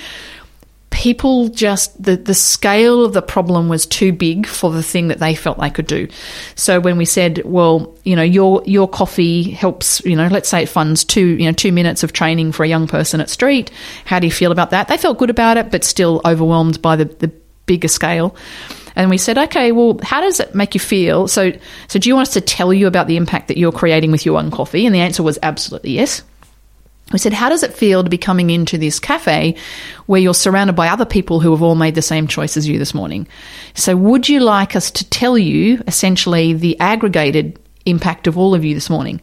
people 0.92 1.48
just 1.48 2.00
the 2.00 2.16
the 2.16 2.34
scale 2.34 3.04
of 3.04 3.12
the 3.12 3.22
problem 3.22 3.68
was 3.68 3.86
too 3.86 4.12
big 4.12 4.46
for 4.46 4.70
the 4.70 4.82
thing 4.82 5.08
that 5.08 5.18
they 5.18 5.34
felt 5.34 5.58
they 5.58 5.70
could 5.70 5.86
do. 5.86 6.06
So 6.54 6.78
when 6.78 6.98
we 6.98 7.04
said, 7.04 7.42
well, 7.44 7.96
you 8.04 8.14
know, 8.14 8.22
your 8.22 8.62
your 8.66 8.86
coffee 8.86 9.50
helps, 9.50 10.04
you 10.04 10.14
know, 10.14 10.28
let's 10.28 10.48
say 10.48 10.62
it 10.62 10.68
funds 10.68 11.04
two, 11.04 11.26
you 11.38 11.46
know, 11.46 11.52
2 11.52 11.72
minutes 11.72 12.02
of 12.04 12.12
training 12.12 12.52
for 12.52 12.62
a 12.62 12.68
young 12.68 12.86
person 12.86 13.20
at 13.20 13.30
STREAT, 13.30 13.70
how 14.04 14.20
do 14.20 14.26
you 14.26 14.32
feel 14.32 14.52
about 14.52 14.70
that? 14.70 14.88
They 14.88 14.96
felt 14.96 15.18
good 15.18 15.30
about 15.30 15.56
it 15.56 15.70
but 15.70 15.82
still 15.82 16.20
overwhelmed 16.24 16.80
by 16.80 16.96
the 16.96 17.06
the 17.06 17.32
bigger 17.66 17.88
scale. 17.88 18.36
And 18.94 19.08
we 19.08 19.16
said, 19.16 19.38
okay, 19.38 19.72
well, 19.72 19.98
how 20.02 20.20
does 20.20 20.38
it 20.38 20.54
make 20.54 20.74
you 20.74 20.80
feel? 20.80 21.26
So, 21.26 21.52
so 21.88 21.98
do 21.98 22.10
you 22.10 22.14
want 22.14 22.28
us 22.28 22.34
to 22.34 22.42
tell 22.42 22.74
you 22.74 22.86
about 22.86 23.06
the 23.06 23.16
impact 23.16 23.48
that 23.48 23.56
you're 23.56 23.72
creating 23.72 24.12
with 24.12 24.26
your 24.26 24.38
own 24.38 24.50
coffee? 24.50 24.84
And 24.84 24.94
the 24.94 25.00
answer 25.00 25.22
was 25.22 25.38
absolutely 25.42 25.92
yes. 25.92 26.22
We 27.12 27.18
said, 27.18 27.32
How 27.32 27.48
does 27.48 27.62
it 27.62 27.72
feel 27.72 28.02
to 28.02 28.10
be 28.10 28.18
coming 28.18 28.50
into 28.50 28.78
this 28.78 28.98
cafe 28.98 29.56
where 30.06 30.20
you're 30.20 30.34
surrounded 30.34 30.74
by 30.74 30.88
other 30.88 31.04
people 31.04 31.40
who 31.40 31.50
have 31.50 31.62
all 31.62 31.74
made 31.74 31.94
the 31.94 32.02
same 32.02 32.26
choice 32.26 32.56
as 32.56 32.68
you 32.68 32.78
this 32.78 32.94
morning? 32.94 33.26
So, 33.74 33.96
would 33.96 34.28
you 34.28 34.40
like 34.40 34.76
us 34.76 34.90
to 34.92 35.08
tell 35.08 35.36
you 35.38 35.82
essentially 35.86 36.52
the 36.52 36.78
aggregated 36.80 37.58
impact 37.84 38.26
of 38.26 38.38
all 38.38 38.54
of 38.54 38.64
you 38.64 38.74
this 38.74 38.90
morning? 38.90 39.20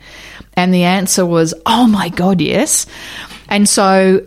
And 0.56 0.74
the 0.74 0.84
answer 0.84 1.26
was, 1.26 1.54
Oh 1.66 1.88
my 1.88 2.10
God, 2.10 2.42
yes. 2.42 2.86
And 3.50 3.68
so, 3.68 4.26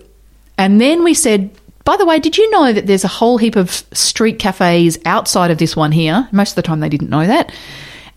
and 0.59 0.81
then 0.81 1.05
we 1.05 1.15
said, 1.15 1.51
by 1.85 1.97
the 1.97 2.07
way, 2.07 2.21
did 2.21 2.39
you 2.39 2.49
know 2.51 2.73
that 2.73 2.87
there's 2.87 3.05
a 3.05 3.09
whole 3.09 3.39
heap 3.39 3.57
of 3.57 3.71
STREAT 3.93 4.39
cafes 4.39 4.99
outside 5.05 5.51
of 5.51 5.59
this 5.59 5.75
one 5.75 5.91
here? 5.91 6.29
Most 6.31 6.51
of 6.51 6.57
the 6.57 6.63
time 6.63 6.79
they 6.79 6.89
didn't 6.89 7.11
know 7.11 7.27
that 7.27 7.53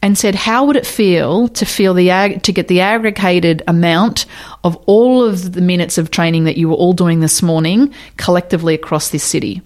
and 0.06 0.16
said, 0.20 0.36
"How 0.36 0.66
would 0.66 0.76
it 0.76 0.86
feel 0.86 1.48
to 1.48 1.66
feel 1.66 1.96
the 1.96 2.12
ag- 2.12 2.44
to 2.44 2.52
get 2.52 2.68
the 2.68 2.80
aggregated 2.80 3.64
amount 3.68 4.28
of 4.64 4.78
all 4.86 5.24
of 5.24 5.54
the 5.54 5.62
minutes 5.62 5.98
of 5.98 6.12
training 6.12 6.44
that 6.44 6.58
you 6.58 6.70
were 6.70 6.76
all 6.76 6.94
doing 6.94 7.22
this 7.22 7.42
morning 7.42 7.92
collectively 8.16 8.76
across 8.76 9.10
this 9.10 9.24
city?" 9.24 9.64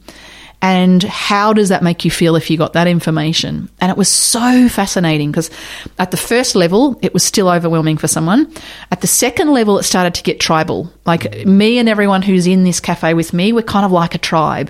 And 0.61 1.01
how 1.03 1.53
does 1.53 1.69
that 1.69 1.83
make 1.83 2.03
you 2.03 2.11
feel 2.11 2.35
if 2.35 2.49
you 2.49 2.57
got 2.57 2.73
that 2.73 2.87
information? 2.87 3.69
And 3.79 3.89
it 3.89 3.97
was 3.97 4.09
so 4.09 4.67
fascinating 4.67 5.31
because 5.31 5.49
at 5.97 6.11
the 6.11 6.17
first 6.17 6.53
level, 6.53 6.99
it 7.01 7.13
was 7.13 7.23
still 7.23 7.47
overwhelming 7.47 7.97
for 7.97 8.09
someone. 8.09 8.51
At 8.91 8.99
the 8.99 9.07
second 9.07 9.51
level, 9.51 9.79
it 9.79 9.83
started 9.83 10.15
to 10.15 10.23
get 10.23 10.41
tribal. 10.41 10.91
Like 11.05 11.45
me 11.45 11.77
and 11.77 11.87
everyone 11.87 12.21
who's 12.21 12.45
in 12.45 12.65
this 12.65 12.81
cafe 12.81 13.13
with 13.13 13.33
me, 13.33 13.53
we're 13.53 13.61
kind 13.61 13.85
of 13.85 13.93
like 13.93 14.15
a 14.15 14.17
tribe. 14.17 14.69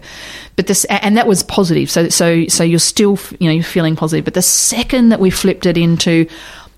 But 0.55 0.67
this, 0.67 0.85
and 0.85 1.17
that 1.17 1.25
was 1.25 1.41
positive. 1.41 1.89
So, 1.89 2.09
so, 2.09 2.45
so 2.47 2.63
you're 2.63 2.77
still, 2.77 3.17
you 3.39 3.47
know, 3.47 3.53
you're 3.53 3.63
feeling 3.63 3.95
positive. 3.95 4.25
But 4.25 4.35
the 4.35 4.43
second 4.43 5.09
that 5.09 5.19
we 5.19 5.31
flipped 5.31 5.65
it 5.65 5.77
into 5.77 6.27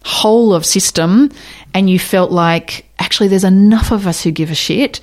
whole 0.03 0.53
of 0.53 0.65
system 0.65 1.29
and 1.73 1.89
you 1.89 1.99
felt 1.99 2.31
like 2.31 2.85
actually 2.99 3.27
there's 3.27 3.43
enough 3.43 3.91
of 3.91 4.07
us 4.07 4.23
who 4.23 4.31
give 4.31 4.49
a 4.49 4.55
shit 4.55 4.99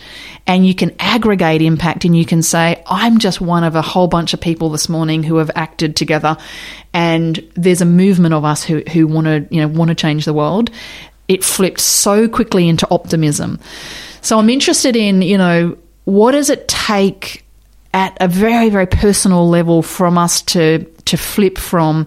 and 0.46 0.66
you 0.66 0.74
can 0.74 0.94
aggregate 0.98 1.62
impact 1.62 2.04
and 2.04 2.16
you 2.16 2.24
can 2.24 2.42
say 2.42 2.82
i'm 2.86 3.18
just 3.18 3.40
one 3.40 3.62
of 3.62 3.76
a 3.76 3.82
whole 3.82 4.08
bunch 4.08 4.34
of 4.34 4.40
people 4.40 4.70
this 4.70 4.88
morning 4.88 5.22
who 5.22 5.36
have 5.36 5.50
acted 5.54 5.94
together 5.94 6.36
and 6.98 7.48
there's 7.54 7.80
a 7.80 7.84
movement 7.84 8.34
of 8.34 8.44
us 8.44 8.64
who, 8.64 8.82
who 8.92 9.06
want 9.06 9.26
to 9.26 9.46
you 9.54 9.60
know 9.60 9.68
want 9.68 9.88
to 9.88 9.94
change 9.94 10.24
the 10.24 10.34
world. 10.34 10.70
It 11.28 11.44
flipped 11.44 11.80
so 11.80 12.28
quickly 12.28 12.68
into 12.68 12.88
optimism. 12.90 13.60
So 14.20 14.38
i'm 14.38 14.50
interested 14.50 14.96
in 14.96 15.22
you 15.22 15.38
know 15.38 15.76
what 16.04 16.32
does 16.32 16.50
it 16.50 16.66
take 16.66 17.44
at 17.94 18.16
a 18.20 18.28
very 18.28 18.68
very 18.68 18.86
personal 18.86 19.48
level 19.48 19.82
from 19.82 20.18
us 20.18 20.42
to 20.42 20.84
to 21.04 21.16
flip 21.16 21.56
from 21.56 22.06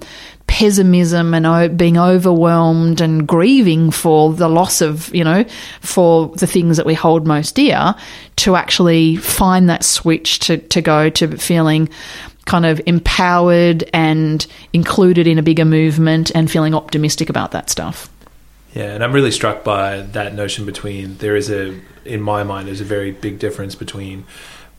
pessimism 0.51 1.33
and 1.33 1.77
being 1.77 1.97
overwhelmed 1.97 2.99
and 2.99 3.25
grieving 3.25 3.89
for 3.89 4.33
the 4.33 4.49
loss 4.49 4.81
of, 4.81 5.13
you 5.15 5.23
know, 5.23 5.45
for 5.79 6.27
the 6.35 6.45
things 6.45 6.75
that 6.75 6.85
we 6.85 6.93
hold 6.93 7.25
most 7.25 7.55
dear, 7.55 7.95
to 8.35 8.57
actually 8.57 9.15
find 9.15 9.69
that 9.69 9.81
switch 9.81 10.39
to, 10.39 10.57
to 10.57 10.81
go 10.81 11.09
to 11.09 11.37
feeling 11.37 11.87
kind 12.43 12.65
of 12.65 12.81
empowered 12.85 13.89
and 13.93 14.45
included 14.73 15.25
in 15.25 15.39
a 15.39 15.41
bigger 15.41 15.63
movement 15.63 16.31
and 16.35 16.51
feeling 16.51 16.75
optimistic 16.75 17.29
about 17.29 17.51
that 17.51 17.69
stuff. 17.69 18.09
Yeah, 18.73 18.93
and 18.93 19.05
I'm 19.05 19.13
really 19.13 19.31
struck 19.31 19.63
by 19.63 20.01
that 20.01 20.35
notion 20.35 20.65
between 20.65 21.15
there 21.19 21.37
is 21.37 21.49
a, 21.49 21.79
in 22.03 22.19
my 22.19 22.43
mind, 22.43 22.67
there's 22.67 22.81
a 22.81 22.85
very 22.85 23.11
big 23.11 23.39
difference 23.39 23.75
between 23.75 24.25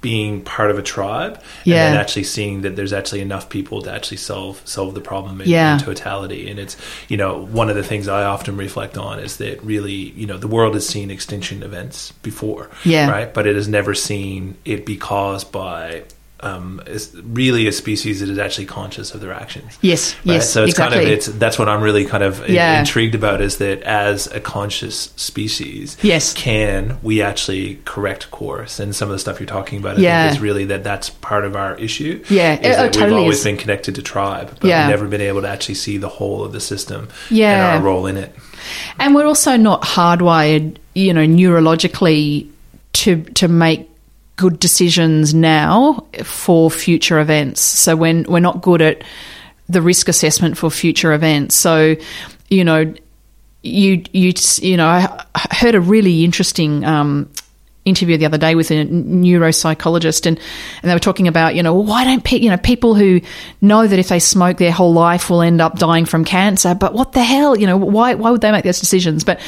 being 0.02 0.42
part 0.42 0.70
of 0.70 0.78
a 0.78 0.82
tribe 0.82 1.40
yeah. 1.64 1.86
and 1.86 1.94
then 1.94 2.00
actually 2.00 2.24
seeing 2.24 2.60
that 2.62 2.76
there's 2.76 2.92
actually 2.92 3.20
enough 3.20 3.48
people 3.48 3.80
to 3.80 3.90
actually 3.90 4.18
solve 4.18 4.60
solve 4.66 4.94
the 4.94 5.00
problem 5.00 5.40
in, 5.40 5.48
yeah. 5.48 5.74
in, 5.74 5.80
totality 5.80 6.50
and 6.50 6.58
it's 6.58 6.76
you 7.08 7.16
know 7.16 7.46
one 7.46 7.70
of 7.70 7.76
the 7.76 7.84
things 7.84 8.08
i 8.08 8.24
often 8.24 8.56
reflect 8.56 8.98
on 8.98 9.18
is 9.18 9.38
that 9.38 9.62
really 9.62 9.92
you 9.92 10.26
know 10.26 10.36
the 10.36 10.48
world 10.48 10.74
has 10.74 10.86
seen 10.86 11.10
extinction 11.10 11.62
events 11.62 12.12
before 12.22 12.68
yeah. 12.84 13.08
right 13.10 13.32
but 13.32 13.46
it 13.46 13.54
has 13.54 13.68
never 13.68 13.94
seen 13.94 14.56
it 14.64 14.84
be 14.84 14.96
caused 14.96 15.50
by 15.50 16.02
um, 16.42 16.82
is 16.86 17.14
really 17.22 17.66
a 17.68 17.72
species 17.72 18.20
that 18.20 18.28
is 18.28 18.38
actually 18.38 18.66
conscious 18.66 19.14
of 19.14 19.20
their 19.20 19.32
actions. 19.32 19.78
Yes, 19.80 20.14
right? 20.16 20.34
yes. 20.34 20.50
So 20.50 20.64
it's 20.64 20.72
exactly. 20.72 20.98
kind 20.98 21.08
of 21.08 21.12
it's 21.12 21.26
that's 21.26 21.58
what 21.58 21.68
I'm 21.68 21.82
really 21.82 22.04
kind 22.04 22.24
of 22.24 22.48
yeah. 22.48 22.80
intrigued 22.80 23.14
about 23.14 23.40
is 23.40 23.58
that 23.58 23.82
as 23.82 24.26
a 24.26 24.40
conscious 24.40 25.12
species, 25.16 25.96
yes, 26.02 26.34
can 26.34 26.98
we 27.02 27.22
actually 27.22 27.76
correct 27.84 28.30
course? 28.30 28.80
And 28.80 28.94
some 28.94 29.08
of 29.08 29.12
the 29.12 29.20
stuff 29.20 29.38
you're 29.38 29.46
talking 29.46 29.78
about, 29.78 29.98
I 29.98 30.00
yeah. 30.00 30.24
think 30.24 30.36
is 30.36 30.42
really 30.42 30.64
that 30.66 30.82
that's 30.82 31.10
part 31.10 31.44
of 31.44 31.54
our 31.54 31.76
issue. 31.76 32.24
Yeah, 32.28 32.54
is 32.54 32.58
it, 32.58 32.62
that 32.62 32.86
it 32.86 32.92
totally 32.92 33.12
we've 33.12 33.20
always 33.20 33.38
is. 33.38 33.44
been 33.44 33.56
connected 33.56 33.94
to 33.94 34.02
tribe, 34.02 34.56
but 34.60 34.68
yeah. 34.68 34.86
we've 34.86 34.96
never 34.96 35.08
been 35.08 35.20
able 35.20 35.42
to 35.42 35.48
actually 35.48 35.76
see 35.76 35.96
the 35.96 36.08
whole 36.08 36.44
of 36.44 36.52
the 36.52 36.60
system 36.60 37.08
yeah. 37.30 37.52
and 37.52 37.62
our 37.78 37.82
role 37.88 38.06
in 38.06 38.16
it. 38.16 38.34
And 38.98 39.14
we're 39.14 39.26
also 39.26 39.56
not 39.56 39.82
hardwired, 39.82 40.76
you 40.94 41.12
know, 41.14 41.24
neurologically 41.24 42.48
to 42.94 43.22
to 43.22 43.48
make 43.48 43.88
good 44.36 44.58
decisions 44.58 45.34
now 45.34 46.06
for 46.24 46.70
future 46.70 47.20
events. 47.20 47.60
So 47.60 47.96
when 47.96 48.24
we're 48.24 48.40
not 48.40 48.62
good 48.62 48.82
at 48.82 49.02
the 49.68 49.82
risk 49.82 50.08
assessment 50.08 50.56
for 50.56 50.70
future 50.70 51.12
events. 51.12 51.54
So, 51.54 51.96
you 52.48 52.64
know, 52.64 52.94
you 53.62 54.04
you 54.12 54.32
you 54.60 54.76
know, 54.76 54.88
I 54.88 55.24
heard 55.50 55.74
a 55.74 55.80
really 55.80 56.24
interesting 56.24 56.84
um, 56.84 57.30
interview 57.84 58.16
the 58.16 58.26
other 58.26 58.38
day 58.38 58.54
with 58.54 58.70
a 58.70 58.84
neuropsychologist 58.86 60.26
and, 60.26 60.38
and 60.82 60.90
they 60.90 60.94
were 60.94 61.00
talking 61.00 61.28
about, 61.28 61.54
you 61.54 61.62
know, 61.62 61.74
why 61.74 62.04
don't 62.04 62.22
pe- 62.22 62.38
you 62.38 62.50
know 62.50 62.56
people 62.56 62.94
who 62.94 63.20
know 63.60 63.86
that 63.86 63.98
if 63.98 64.08
they 64.08 64.18
smoke 64.18 64.58
their 64.58 64.72
whole 64.72 64.92
life 64.92 65.30
will 65.30 65.42
end 65.42 65.60
up 65.60 65.78
dying 65.78 66.04
from 66.04 66.24
cancer, 66.24 66.74
but 66.74 66.92
what 66.92 67.12
the 67.12 67.22
hell, 67.22 67.56
you 67.56 67.66
know, 67.66 67.76
why 67.76 68.14
why 68.14 68.30
would 68.30 68.40
they 68.40 68.52
make 68.52 68.64
those 68.64 68.80
decisions? 68.80 69.24
But 69.24 69.40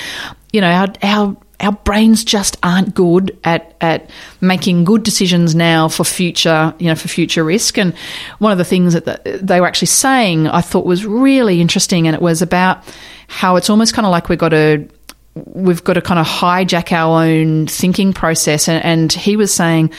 you 0.53 0.61
know, 0.61 0.71
our 0.71 0.89
our 1.03 1.37
our 1.65 1.73
brains 1.73 2.25
just 2.25 2.57
aren't 2.63 2.95
good 2.95 3.37
at, 3.45 3.75
at 3.81 4.11
making 4.41 4.85
good 4.85 5.03
decisions 5.03 5.55
now 5.55 5.89
for 5.89 6.05
future, 6.05 6.75
you 6.79 6.87
know, 6.87 6.95
for 6.95 7.09
future 7.09 7.43
risk. 7.43 7.79
And 7.79 7.95
one 8.39 8.53
of 8.53 8.59
the 8.59 8.65
things 8.65 8.93
that 8.93 9.07
the, 9.07 9.41
they 9.43 9.61
were 9.61 9.67
actually 9.67 9.87
saying 9.87 10.47
I 10.47 10.61
thought 10.61 10.85
was 10.85 11.07
really 11.07 11.61
interesting, 11.61 12.07
and 12.07 12.15
it 12.15 12.23
was 12.23 12.43
about 12.43 12.85
how 13.29 13.57
it's 13.57 13.71
almost 13.71 13.95
kind 13.95 14.07
of 14.07 14.13
like 14.13 14.29
we've 14.29 14.39
got 14.39 14.51
to 14.51 14.87
we've 15.35 15.83
got 15.83 15.95
to 15.95 16.03
kind 16.03 16.21
of 16.21 16.27
hijack 16.27 16.93
our 16.93 17.25
own 17.25 17.67
thinking 17.67 18.13
process. 18.13 18.69
And, 18.69 18.85
and 18.85 19.13
he 19.13 19.37
was 19.37 19.53
saying 19.53 19.93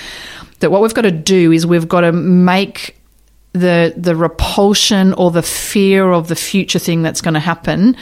that 0.59 0.71
what 0.71 0.81
we've 0.81 0.93
got 0.93 1.01
to 1.01 1.11
do 1.11 1.51
is 1.51 1.65
we've 1.65 1.87
got 1.87 2.01
to 2.01 2.11
make 2.11 2.95
the 3.53 3.93
the 3.95 4.15
repulsion 4.15 5.13
or 5.13 5.31
the 5.31 5.41
fear 5.41 6.11
of 6.11 6.27
the 6.27 6.35
future 6.35 6.79
thing 6.79 7.01
that's 7.01 7.21
going 7.21 7.33
to 7.33 7.39
happen 7.39 7.95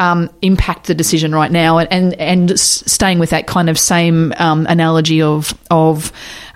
um, 0.00 0.30
impact 0.42 0.86
the 0.86 0.94
decision 0.94 1.32
right 1.32 1.52
now, 1.52 1.78
and 1.78 1.92
and, 1.92 2.14
and 2.14 2.58
staying 2.58 3.20
with 3.20 3.30
that 3.30 3.46
kind 3.46 3.70
of 3.70 3.78
same 3.78 4.32
um, 4.38 4.66
analogy 4.66 5.22
of 5.22 5.54
of 5.70 6.10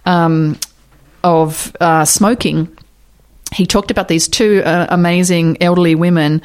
um, 0.07 0.59
of 1.22 1.76
uh, 1.80 2.05
smoking. 2.05 2.76
He 3.53 3.66
talked 3.66 3.92
about 3.92 4.09
these 4.09 4.26
two 4.26 4.62
uh, 4.64 4.86
amazing 4.88 5.62
elderly 5.62 5.95
women. 5.95 6.42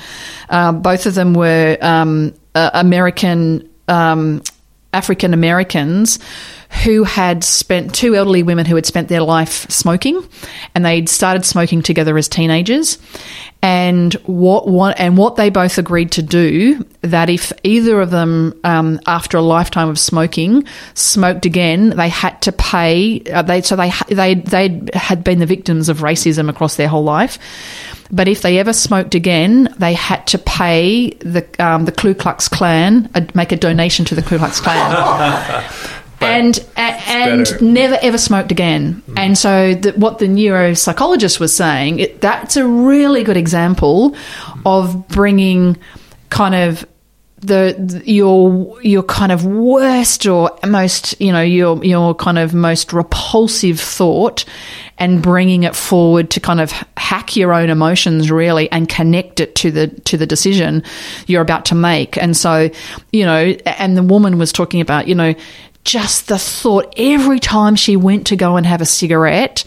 Uh, 0.50 0.74
both 0.74 1.08
of 1.08 1.16
them 1.16 1.34
were 1.34 1.78
um, 1.82 2.36
uh, 2.54 2.70
American 2.74 3.68
um, 3.88 4.44
African 4.94 5.34
Americans 5.34 6.20
who 6.84 7.04
had 7.04 7.44
spent 7.44 7.96
two 7.96 8.16
elderly 8.16 8.44
women 8.44 8.66
who 8.66 8.76
had 8.76 8.86
spent 8.86 9.08
their 9.08 9.22
life 9.22 9.70
smoking, 9.72 10.24
and 10.76 10.86
they'd 10.86 11.10
started 11.10 11.46
smoking 11.46 11.82
together 11.82 12.18
as 12.18 12.28
teenagers. 12.28 13.00
And 13.62 14.14
what, 14.26 14.70
what 14.70 14.98
and 14.98 15.18
what 15.18 15.36
they 15.36 15.50
both 15.50 15.78
agreed 15.78 16.14
to 16.14 16.22
do 16.22 16.86
that 17.02 17.30
if 17.30 17.52
either 17.64 18.00
of 18.00 18.10
them, 18.10 18.58
um, 18.64 19.02
after 19.06 19.38
a 19.38 19.42
lifetime 19.42 19.90
of 19.90 20.00
smoking, 20.00 20.64
smoked 20.94 21.46
again, 21.46 21.90
they 21.90 22.08
had 22.08 22.42
to 22.44 22.54
pay. 22.54 23.22
Uh, 23.24 23.42
they 23.42 23.62
so 23.62 23.76
they 23.76 23.92
they 24.08 24.36
they 24.36 24.82
had 24.94 25.26
been 25.26 25.40
the 25.40 25.46
victims 25.46 25.90
of 25.90 25.98
racism 25.98 26.50
across 26.50 26.78
their 26.78 26.88
whole 26.88 27.04
life. 27.04 27.38
But 28.12 28.28
if 28.30 28.42
they 28.42 28.60
ever 28.60 28.74
smoked 28.74 29.14
again, 29.14 29.74
they 29.78 29.94
had 29.94 30.26
to 30.28 30.38
pay 30.38 31.10
the 31.20 31.46
um, 31.60 31.84
the 31.84 31.92
Ku 31.92 32.14
Klux 32.14 32.48
Klan, 32.48 33.10
uh, 33.14 33.22
make 33.36 33.52
a 33.52 33.58
donation 33.58 34.06
to 34.06 34.16
the 34.16 34.22
Ku 34.22 34.38
Klux 34.38 34.62
Klan. 34.62 35.64
and 36.22 36.66
and 36.76 37.46
better. 37.46 37.64
never 37.64 37.98
ever 38.02 38.18
smoked 38.18 38.52
again. 38.52 39.02
And 39.16 39.38
so, 39.38 39.74
the, 39.74 39.92
what 39.94 40.20
the 40.20 40.28
neuropsychologist 40.28 41.40
was 41.40 41.56
saying, 41.56 42.00
it, 42.00 42.22
that's 42.22 42.58
a 42.58 42.66
really 42.68 43.24
good 43.24 43.38
example 43.38 44.16
of 44.66 45.08
bringing 45.08 45.78
kind 46.30 46.56
of 46.56 46.86
the, 47.42 47.76
the- 47.80 48.12
your 48.12 48.82
your 48.82 49.04
kind 49.04 49.32
of 49.32 49.46
worst 49.46 50.26
or 50.26 50.52
most 50.68 51.20
you 51.22 51.32
know 51.32 51.42
your 51.42 51.84
your 51.86 52.14
kind 52.14 52.38
of 52.38 52.54
most 52.54 52.92
repulsive 52.92 53.80
thought 53.80 54.44
and 54.98 55.22
bringing 55.24 55.64
it 55.64 55.74
forward 55.74 56.30
to 56.32 56.42
kind 56.42 56.60
of 56.60 56.72
hack 56.98 57.38
your 57.38 57.54
own 57.54 57.70
emotions 57.70 58.30
really 58.30 58.70
and 58.74 58.90
connect 58.90 59.40
it 59.40 59.56
to 59.56 59.72
the 59.72 59.88
to 60.02 60.18
the 60.18 60.26
decision 60.26 60.84
you're 61.28 61.42
about 61.42 61.64
to 61.66 61.76
make 61.76 62.18
and 62.18 62.36
so 62.36 62.70
you 63.14 63.26
know 63.26 63.56
and 63.66 63.96
the 63.96 64.04
woman 64.04 64.38
was 64.38 64.52
talking 64.52 64.82
about 64.82 65.08
you 65.08 65.16
know 65.16 65.34
just 65.84 66.28
the 66.28 66.38
thought 66.38 66.94
every 66.98 67.40
time 67.40 67.76
she 67.76 67.96
went 67.96 68.28
to 68.28 68.36
go 68.36 68.58
and 68.58 68.66
have 68.66 68.82
a 68.82 68.86
cigarette 68.86 69.64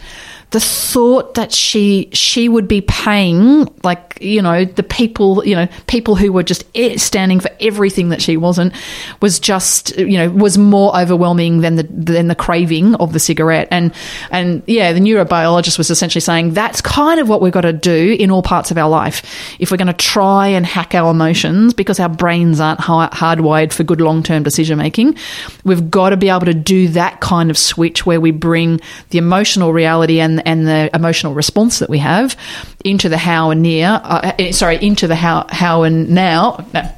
the 0.53 0.59
thought 0.59 1.33
that 1.33 1.51
she 1.51 2.09
she 2.13 2.47
would 2.47 2.67
be 2.67 2.81
paying 2.81 3.67
like 3.83 4.19
you 4.21 4.39
know 4.39 4.63
the 4.63 4.83
people 4.83 5.43
you 5.43 5.55
know 5.55 5.67
people 5.87 6.15
who 6.15 6.31
were 6.31 6.43
just 6.43 6.63
standing 6.97 7.39
for 7.39 7.49
everything 7.59 8.09
that 8.09 8.21
she 8.21 8.37
wasn't 8.37 8.71
was 9.19 9.39
just 9.39 9.97
you 9.97 10.15
know 10.15 10.29
was 10.29 10.55
more 10.59 10.95
overwhelming 10.95 11.61
than 11.61 11.75
the 11.75 11.83
than 11.83 12.27
the 12.27 12.35
craving 12.35 12.93
of 12.95 13.13
the 13.13 13.19
cigarette. 13.19 13.67
And 13.71 13.91
and 14.29 14.61
yeah 14.67 14.93
the 14.93 14.99
neurobiologist 14.99 15.79
was 15.79 15.89
essentially 15.89 16.21
saying 16.21 16.53
that's 16.53 16.81
kind 16.81 17.19
of 17.19 17.27
what 17.27 17.41
we've 17.41 17.51
got 17.51 17.61
to 17.61 17.73
do 17.73 18.15
in 18.19 18.29
all 18.29 18.43
parts 18.43 18.69
of 18.69 18.77
our 18.77 18.89
life. 18.89 19.57
If 19.59 19.71
we're 19.71 19.77
going 19.77 19.87
to 19.87 19.93
try 19.93 20.49
and 20.49 20.67
hack 20.67 20.93
our 20.93 21.09
emotions 21.09 21.73
because 21.73 21.99
our 21.99 22.09
brains 22.09 22.59
aren't 22.59 22.79
hardwired 22.79 23.73
for 23.73 23.83
good 23.83 24.01
long-term 24.01 24.43
decision 24.43 24.77
making 24.77 25.17
we've 25.63 25.89
got 25.89 26.09
to 26.09 26.17
be 26.17 26.29
able 26.29 26.45
to 26.45 26.53
do 26.53 26.89
that 26.89 27.21
kind 27.21 27.49
of 27.49 27.57
switch 27.57 28.05
where 28.05 28.21
we 28.21 28.31
bring 28.31 28.79
the 29.09 29.17
emotional 29.17 29.73
reality 29.73 30.19
and 30.19 30.42
and 30.45 30.67
the 30.67 30.89
emotional 30.93 31.33
response 31.33 31.79
that 31.79 31.89
we 31.89 31.99
have 31.99 32.37
into 32.83 33.09
the 33.09 33.17
how 33.17 33.49
and 33.49 33.61
near 33.61 34.01
uh, 34.03 34.31
eh, 34.39 34.51
sorry 34.51 34.77
into 34.81 35.07
the 35.07 35.15
how 35.15 35.45
how 35.49 35.83
and 35.83 36.09
now 36.09 36.65
no 36.73 36.89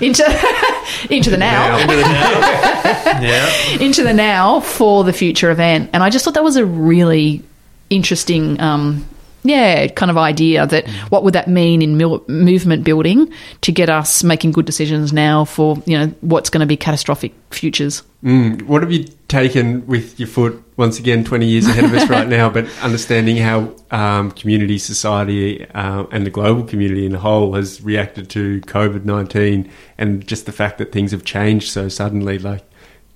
into 0.00 0.24
into 1.10 1.30
the 1.30 1.36
now 1.36 1.78
yeah. 3.20 3.78
into 3.80 4.02
the 4.02 4.12
now 4.12 4.60
for 4.60 5.04
the 5.04 5.12
future 5.12 5.50
event. 5.50 5.90
And 5.92 6.02
I 6.02 6.10
just 6.10 6.24
thought 6.24 6.34
that 6.34 6.44
was 6.44 6.56
a 6.56 6.66
really 6.66 7.42
interesting, 7.90 8.60
um, 8.60 9.06
yeah, 9.48 9.86
kind 9.88 10.10
of 10.10 10.16
idea 10.16 10.66
that 10.66 10.88
what 11.10 11.24
would 11.24 11.34
that 11.34 11.48
mean 11.48 11.82
in 11.82 11.96
mil- 11.96 12.24
movement 12.28 12.84
building 12.84 13.32
to 13.62 13.72
get 13.72 13.88
us 13.88 14.22
making 14.24 14.52
good 14.52 14.66
decisions 14.66 15.12
now 15.12 15.44
for, 15.44 15.82
you 15.86 15.98
know, 15.98 16.06
what's 16.20 16.50
going 16.50 16.60
to 16.60 16.66
be 16.66 16.76
catastrophic 16.76 17.32
futures. 17.50 18.02
Mm, 18.24 18.62
what 18.62 18.82
have 18.82 18.92
you 18.92 19.04
taken 19.28 19.86
with 19.86 20.18
your 20.18 20.28
foot 20.28 20.62
once 20.76 20.98
again 20.98 21.24
20 21.24 21.46
years 21.46 21.66
ahead 21.66 21.84
of 21.84 21.94
us 21.94 22.08
right 22.08 22.28
now 22.28 22.48
but 22.48 22.66
understanding 22.82 23.36
how 23.36 23.74
um, 23.90 24.30
community 24.32 24.78
society 24.78 25.64
uh, 25.70 26.04
and 26.10 26.26
the 26.26 26.30
global 26.30 26.62
community 26.64 27.06
in 27.06 27.14
a 27.14 27.18
whole 27.18 27.54
has 27.54 27.80
reacted 27.82 28.28
to 28.30 28.60
covid-19 28.62 29.68
and 29.98 30.26
just 30.26 30.46
the 30.46 30.52
fact 30.52 30.78
that 30.78 30.92
things 30.92 31.10
have 31.10 31.24
changed 31.24 31.68
so 31.68 31.88
suddenly 31.88 32.38
like 32.38 32.64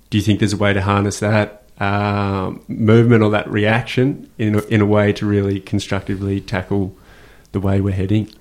do 0.09 0.17
you 0.17 0.23
think 0.23 0.39
there's 0.39 0.53
a 0.53 0.57
way 0.57 0.73
to 0.73 0.81
harness 0.81 1.19
that 1.19 1.60
um, 1.81 2.63
movement 2.67 3.23
or 3.23 3.31
that 3.31 3.49
reaction 3.49 4.29
in 4.37 4.55
a, 4.55 4.61
in 4.65 4.81
a 4.81 4.85
way 4.85 5.11
to 5.13 5.25
really 5.25 5.59
constructively 5.59 6.39
tackle 6.39 6.95
the 7.53 7.59
way 7.59 7.81
we're 7.81 7.93
heading? 7.93 8.31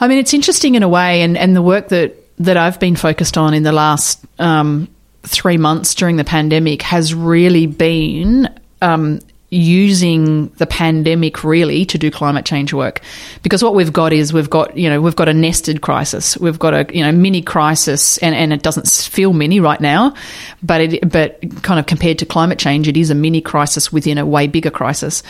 I 0.00 0.08
mean, 0.08 0.18
it's 0.18 0.34
interesting 0.34 0.74
in 0.74 0.82
a 0.82 0.88
way, 0.88 1.22
and, 1.22 1.38
and 1.38 1.54
the 1.54 1.62
work 1.62 1.88
that, 1.88 2.16
that 2.38 2.56
I've 2.56 2.80
been 2.80 2.96
focused 2.96 3.38
on 3.38 3.54
in 3.54 3.62
the 3.62 3.70
last 3.70 4.24
um, 4.40 4.88
three 5.22 5.58
months 5.58 5.94
during 5.94 6.16
the 6.16 6.24
pandemic 6.24 6.82
has 6.82 7.14
really 7.14 7.66
been 7.66 8.52
um, 8.82 9.20
using 9.50 10.48
the 10.58 10.66
pandemic 10.66 11.42
really 11.42 11.84
to 11.84 11.98
do 11.98 12.10
climate 12.10 12.44
change 12.44 12.72
work. 12.72 13.00
Because 13.42 13.62
what 13.62 13.74
we've 13.74 13.92
got 13.92 14.12
is 14.12 14.32
we've 14.32 14.48
got, 14.48 14.76
you 14.76 14.88
know, 14.88 15.00
we've 15.00 15.16
got 15.16 15.28
a 15.28 15.34
nested 15.34 15.82
crisis. 15.82 16.36
We've 16.38 16.58
got 16.58 16.72
a, 16.72 16.96
you 16.96 17.02
know, 17.02 17.10
mini 17.10 17.42
crisis, 17.42 18.18
and, 18.18 18.34
and 18.34 18.52
it 18.52 18.62
doesn't 18.62 18.88
feel 18.88 19.32
mini 19.32 19.58
right 19.58 19.80
now, 19.80 20.14
but 20.62 20.80
it, 20.80 21.10
but 21.10 21.40
kind 21.62 21.80
of 21.80 21.86
compared 21.86 22.18
to 22.20 22.26
climate 22.26 22.58
change, 22.58 22.86
it 22.86 22.96
is 22.96 23.10
a 23.10 23.14
mini 23.14 23.40
crisis 23.40 23.92
within 23.92 24.18
a 24.18 24.26
way 24.26 24.46
bigger 24.46 24.70
crisis. 24.70 25.22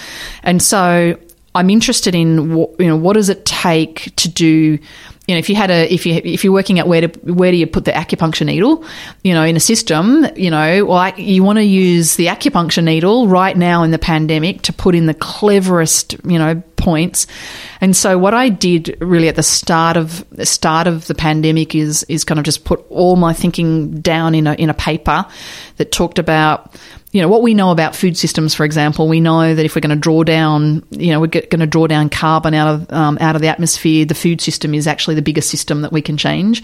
And 0.43 0.63
so 0.63 1.19
I'm 1.55 1.71
interested 1.71 2.15
in 2.15 2.55
what, 2.55 2.79
you 2.79 2.87
know 2.87 2.97
what 2.97 3.15
does 3.15 3.29
it 3.29 3.45
take 3.45 4.15
to 4.17 4.29
do 4.29 4.79
you 5.31 5.37
know 5.37 5.39
if 5.39 5.49
you 5.49 5.55
had 5.55 5.71
a 5.71 5.93
if 5.93 6.05
you 6.05 6.21
if 6.25 6.43
you're 6.43 6.53
working 6.53 6.81
out 6.81 6.89
where 6.89 7.07
to 7.07 7.33
where 7.33 7.53
do 7.53 7.57
you 7.57 7.67
put 7.69 7.85
the 7.85 7.93
acupuncture 7.93 8.45
needle 8.45 8.85
you 9.23 9.33
know 9.33 9.45
in 9.45 9.55
a 9.55 9.61
system 9.61 10.27
you 10.35 10.51
know 10.51 10.85
like 10.87 11.17
you 11.19 11.45
want 11.45 11.57
to 11.57 11.65
use 11.65 12.17
the 12.17 12.27
acupuncture 12.27 12.83
needle 12.83 13.29
right 13.29 13.57
now 13.57 13.85
in 13.85 13.93
the 13.93 13.99
pandemic 13.99 14.63
to 14.63 14.73
put 14.73 14.97
in 14.97 15.07
the 15.07 15.15
cleverest 15.15 16.17
you 16.25 16.37
know 16.37 16.61
points. 16.81 17.27
And 17.81 17.95
so 17.95 18.19
what 18.19 18.35
I 18.35 18.49
did 18.49 18.97
really 19.01 19.29
at 19.29 19.37
the 19.37 19.43
start 19.43 19.97
of 19.97 20.29
the 20.31 20.47
start 20.47 20.87
of 20.87 21.07
the 21.07 21.15
pandemic 21.15 21.75
is 21.75 22.03
is 22.05 22.25
kind 22.25 22.41
of 22.41 22.45
just 22.45 22.65
put 22.65 22.85
all 22.89 23.17
my 23.17 23.33
thinking 23.33 24.01
down 24.01 24.35
in 24.35 24.47
a 24.47 24.55
in 24.55 24.71
a 24.71 24.75
paper 24.75 25.27
that 25.77 25.93
talked 25.93 26.19
about 26.19 26.75
you 27.13 27.21
know 27.21 27.29
what 27.29 27.43
we 27.43 27.55
know 27.55 27.71
about 27.71 27.97
food 27.97 28.17
systems 28.17 28.55
for 28.55 28.65
example 28.65 29.09
we 29.09 29.21
know 29.21 29.55
that 29.55 29.65
if 29.65 29.75
we're 29.75 29.81
going 29.81 29.91
to 29.91 29.97
draw 29.97 30.23
down 30.23 30.85
you 30.91 31.11
know 31.11 31.21
we're 31.21 31.27
going 31.27 31.61
to 31.61 31.67
draw 31.67 31.87
down 31.87 32.09
carbon 32.09 32.55
out 32.55 32.69
of 32.69 32.93
um, 32.93 33.19
out 33.21 33.35
of 33.35 33.43
the 33.43 33.49
atmosphere 33.49 34.05
the 34.05 34.15
food 34.15 34.41
system 34.41 34.75
is 34.75 34.87
actually 34.87 35.15
the 35.15 35.23
biggest 35.23 35.51
system 35.51 35.83
that 35.83 35.93
we 35.93 36.03
can 36.03 36.17
change. 36.17 36.63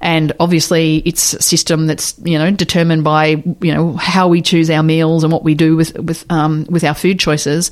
And 0.00 0.32
obviously 0.40 0.98
it's 1.04 1.34
a 1.34 1.42
system 1.42 1.86
that's 1.86 2.14
you 2.22 2.38
know 2.38 2.50
determined 2.50 3.04
by 3.04 3.42
you 3.60 3.74
know 3.74 3.94
how 3.94 4.28
we 4.28 4.42
choose 4.42 4.70
our 4.70 4.82
meals 4.82 5.24
and 5.24 5.32
what 5.32 5.44
we 5.44 5.54
do 5.54 5.76
with 5.76 5.96
with 5.98 6.30
um, 6.30 6.66
with 6.68 6.84
our 6.84 6.94
food 6.94 7.18
choices. 7.18 7.70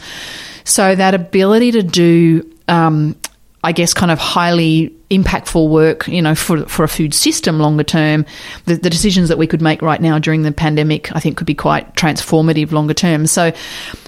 So 0.64 0.94
that 0.94 1.14
ability 1.14 1.72
to 1.72 1.82
do 1.82 2.50
um, 2.68 3.16
I 3.64 3.72
guess, 3.72 3.92
kind 3.92 4.12
of 4.12 4.18
highly 4.18 4.94
impactful 5.10 5.68
work, 5.68 6.06
you 6.06 6.22
know, 6.22 6.34
for, 6.34 6.64
for 6.66 6.84
a 6.84 6.88
food 6.88 7.12
system 7.12 7.58
longer 7.58 7.82
term. 7.82 8.24
The, 8.66 8.76
the 8.76 8.90
decisions 8.90 9.28
that 9.30 9.38
we 9.38 9.46
could 9.48 9.60
make 9.60 9.82
right 9.82 10.00
now 10.00 10.18
during 10.18 10.42
the 10.42 10.52
pandemic, 10.52 11.14
I 11.14 11.20
think, 11.20 11.36
could 11.36 11.46
be 11.46 11.54
quite 11.54 11.94
transformative 11.94 12.70
longer 12.70 12.94
term. 12.94 13.26
So, 13.26 13.52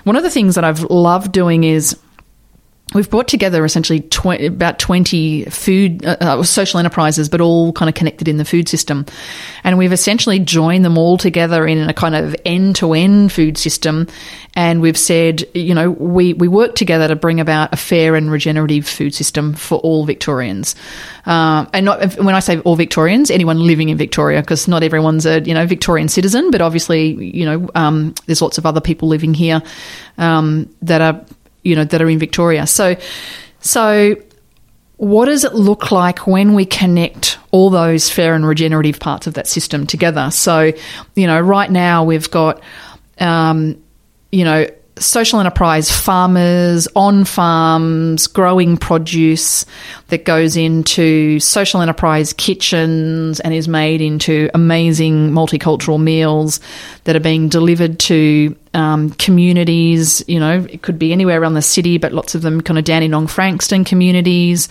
one 0.04 0.16
of 0.16 0.22
the 0.22 0.30
things 0.30 0.54
that 0.54 0.64
I've 0.64 0.82
loved 0.84 1.32
doing 1.32 1.64
is 1.64 1.98
we've 2.94 3.08
brought 3.08 3.28
together 3.28 3.64
essentially 3.64 4.00
tw- 4.00 4.40
about 4.40 4.78
20 4.78 5.44
food 5.44 6.04
uh, 6.04 6.16
uh, 6.20 6.42
social 6.42 6.78
enterprises 6.78 7.28
but 7.28 7.40
all 7.40 7.72
kind 7.72 7.88
of 7.88 7.94
connected 7.94 8.28
in 8.28 8.36
the 8.36 8.44
food 8.44 8.68
system. 8.68 9.06
And 9.64 9.78
we've 9.78 9.92
essentially 9.92 10.38
joined 10.38 10.84
them 10.84 10.98
all 10.98 11.16
together 11.16 11.66
in 11.66 11.88
a 11.88 11.94
kind 11.94 12.14
of 12.14 12.34
end-to-end 12.44 13.32
food 13.32 13.56
system. 13.58 14.08
And 14.54 14.80
we've 14.80 14.98
said 14.98 15.44
you 15.54 15.74
know 15.74 15.90
we, 15.90 16.34
we 16.34 16.48
work 16.48 16.74
together 16.74 17.08
to 17.08 17.16
bring 17.16 17.40
about 17.40 17.72
a 17.72 17.76
fair 17.76 18.16
and 18.16 18.30
regenerative 18.30 18.86
food 18.86 19.14
system 19.14 19.54
for 19.54 19.78
all 19.78 20.04
victorians. 20.04 20.74
Um, 21.26 21.68
and 21.74 21.84
not 21.84 22.14
when 22.14 22.34
i 22.34 22.40
say 22.40 22.60
all 22.60 22.76
victorians 22.76 23.30
anyone 23.30 23.60
living 23.60 23.90
in 23.90 23.98
victoria 23.98 24.40
because 24.40 24.66
not 24.66 24.82
everyone's 24.82 25.26
a 25.26 25.42
you 25.42 25.52
know 25.52 25.66
victorian 25.66 26.08
citizen 26.08 26.50
but 26.50 26.62
obviously 26.62 27.08
you 27.36 27.44
know 27.44 27.68
um, 27.74 28.14
there's 28.24 28.40
lots 28.40 28.56
of 28.56 28.64
other 28.64 28.80
people 28.80 29.06
living 29.06 29.34
here 29.34 29.62
um, 30.16 30.74
that 30.80 31.02
are 31.02 31.24
you 31.62 31.76
know 31.76 31.84
that 31.84 32.00
are 32.00 32.08
in 32.08 32.18
Victoria. 32.18 32.66
So 32.66 32.96
so 33.60 34.16
what 34.96 35.26
does 35.26 35.44
it 35.44 35.54
look 35.54 35.90
like 35.90 36.26
when 36.26 36.52
we 36.52 36.66
connect 36.66 37.38
all 37.52 37.70
those 37.70 38.10
fair 38.10 38.34
and 38.34 38.46
regenerative 38.46 39.00
parts 39.00 39.26
of 39.26 39.32
that 39.32 39.46
system 39.46 39.86
together? 39.86 40.30
So, 40.30 40.72
you 41.14 41.26
know, 41.26 41.40
right 41.40 41.70
now 41.70 42.04
we've 42.04 42.30
got 42.30 42.62
um, 43.18 43.82
you 44.32 44.44
know, 44.44 44.66
social 45.00 45.40
enterprise 45.40 45.90
farmers 45.90 46.86
on 46.94 47.24
farms 47.24 48.26
growing 48.26 48.76
produce 48.76 49.64
that 50.08 50.24
goes 50.24 50.56
into 50.56 51.40
social 51.40 51.80
enterprise 51.80 52.32
kitchens 52.32 53.40
and 53.40 53.54
is 53.54 53.66
made 53.66 54.00
into 54.00 54.50
amazing 54.54 55.30
multicultural 55.30 56.00
meals 56.00 56.60
that 57.04 57.16
are 57.16 57.20
being 57.20 57.48
delivered 57.48 57.98
to 57.98 58.54
um, 58.74 59.10
communities. 59.12 60.22
You 60.28 60.38
know, 60.38 60.66
it 60.70 60.82
could 60.82 60.98
be 60.98 61.12
anywhere 61.12 61.40
around 61.40 61.54
the 61.54 61.62
city, 61.62 61.98
but 61.98 62.12
lots 62.12 62.34
of 62.34 62.42
them 62.42 62.60
kind 62.60 62.78
of 62.78 62.84
Dandenong 62.84 63.26
Frankston 63.26 63.84
communities 63.84 64.68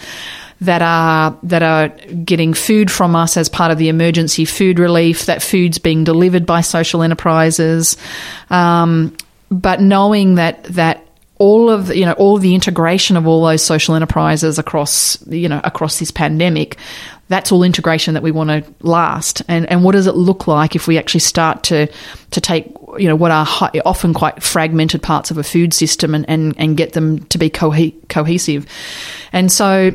that 0.62 0.82
are 0.82 1.38
that 1.44 1.64
are 1.64 1.88
getting 2.24 2.54
food 2.54 2.92
from 2.92 3.16
us 3.16 3.38
as 3.38 3.48
part 3.48 3.72
of 3.72 3.78
the 3.78 3.90
emergency 3.90 4.46
food 4.46 4.78
relief. 4.78 5.26
That 5.26 5.42
food's 5.42 5.78
being 5.78 6.04
delivered 6.04 6.46
by 6.46 6.62
social 6.62 7.02
enterprises, 7.02 7.98
um, 8.50 9.16
but 9.50 9.82
knowing 9.82 10.36
that 10.36 10.64
that 10.66 11.06
all 11.38 11.70
of 11.70 11.96
you 11.96 12.06
know 12.06 12.14
all 12.14 12.38
the 12.38 12.54
integration 12.54 13.16
of 13.18 13.26
all 13.28 13.44
those 13.44 13.64
social 13.64 13.96
enterprises 13.96 14.60
across 14.60 15.26
you 15.28 15.48
know 15.48 15.62
across 15.64 16.00
this 16.00 16.12
pandemic 16.12 16.78
that's 17.30 17.52
all 17.52 17.62
integration 17.64 18.16
that 18.16 18.24
we 18.24 18.32
want 18.32 18.50
to 18.50 18.74
last. 18.82 19.44
And 19.48 19.70
and 19.70 19.84
what 19.84 19.94
does 19.94 20.08
it 20.08 20.16
look 20.16 20.48
like 20.48 20.76
if 20.76 20.88
we 20.88 20.98
actually 20.98 21.22
start 21.22 21.64
to 21.66 21.88
to 22.32 22.42
take 22.42 22.74
you 22.98 23.08
know 23.08 23.16
what 23.16 23.32
are 23.32 23.46
high, 23.46 23.72
often 23.86 24.14
quite 24.14 24.44
fragmented 24.44 25.02
parts 25.02 25.32
of 25.32 25.38
a 25.38 25.44
food 25.44 25.74
system 25.74 26.14
and 26.14 26.26
and, 26.28 26.56
and 26.58 26.76
get 26.76 26.94
them 26.94 27.24
to 27.26 27.38
be 27.38 27.50
co- 27.50 27.92
cohesive? 28.10 28.66
And 29.32 29.52
so 29.52 29.92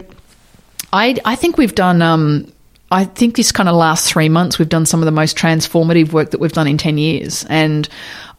I 0.92 1.16
I 1.24 1.34
think 1.34 1.58
we've 1.58 1.74
done 1.74 2.00
um 2.00 2.52
I 2.90 3.04
think 3.04 3.36
this 3.36 3.50
kind 3.50 3.68
of 3.68 3.74
last 3.74 4.06
three 4.06 4.28
months, 4.28 4.58
we've 4.58 4.68
done 4.68 4.86
some 4.86 5.00
of 5.00 5.06
the 5.06 5.12
most 5.12 5.36
transformative 5.36 6.12
work 6.12 6.30
that 6.30 6.40
we've 6.40 6.52
done 6.52 6.66
in 6.66 6.78
10 6.78 6.98
years. 6.98 7.44
And 7.48 7.88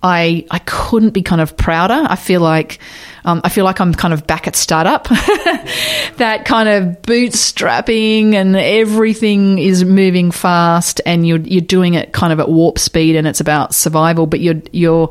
I, 0.03 0.45
I 0.51 0.59
couldn't 0.59 1.09
be 1.11 1.23
kind 1.23 1.41
of 1.41 1.57
prouder. 1.57 2.05
I 2.07 2.15
feel 2.15 2.41
like, 2.41 2.79
um, 3.25 3.41
I 3.43 3.49
feel 3.49 3.65
like 3.65 3.81
I'm 3.81 3.93
kind 3.93 4.13
of 4.13 4.27
back 4.27 4.47
at 4.47 4.55
startup. 4.55 5.07
that 6.17 6.43
kind 6.45 6.69
of 6.69 7.01
bootstrapping 7.01 8.33
and 8.33 8.55
everything 8.55 9.57
is 9.57 9.83
moving 9.83 10.29
fast 10.31 11.01
and 11.05 11.27
you're, 11.27 11.39
you're 11.39 11.61
doing 11.61 11.95
it 11.95 12.13
kind 12.13 12.31
of 12.31 12.39
at 12.39 12.47
warp 12.47 12.77
speed 12.77 13.15
and 13.15 13.27
it's 13.27 13.41
about 13.41 13.73
survival, 13.73 14.27
but 14.27 14.41
you're, 14.41 14.61
you're, 14.71 15.09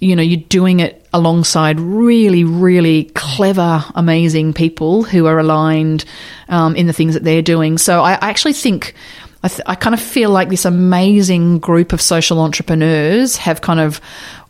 you 0.00 0.14
know, 0.14 0.22
you're 0.22 0.40
doing 0.48 0.80
it 0.80 1.06
alongside 1.12 1.80
really, 1.80 2.44
really 2.44 3.04
clever, 3.14 3.84
amazing 3.94 4.52
people 4.52 5.02
who 5.02 5.26
are 5.26 5.38
aligned 5.38 6.04
um, 6.48 6.76
in 6.76 6.86
the 6.86 6.92
things 6.92 7.14
that 7.14 7.24
they're 7.24 7.42
doing. 7.42 7.78
So 7.78 8.02
I, 8.02 8.12
I 8.12 8.28
actually 8.30 8.54
think. 8.54 8.94
I, 9.40 9.46
th- 9.46 9.60
I 9.66 9.76
kind 9.76 9.94
of 9.94 10.00
feel 10.00 10.30
like 10.30 10.48
this 10.48 10.64
amazing 10.64 11.60
group 11.60 11.92
of 11.92 12.00
social 12.00 12.40
entrepreneurs 12.40 13.36
have 13.36 13.60
kind 13.60 13.78
of 13.78 14.00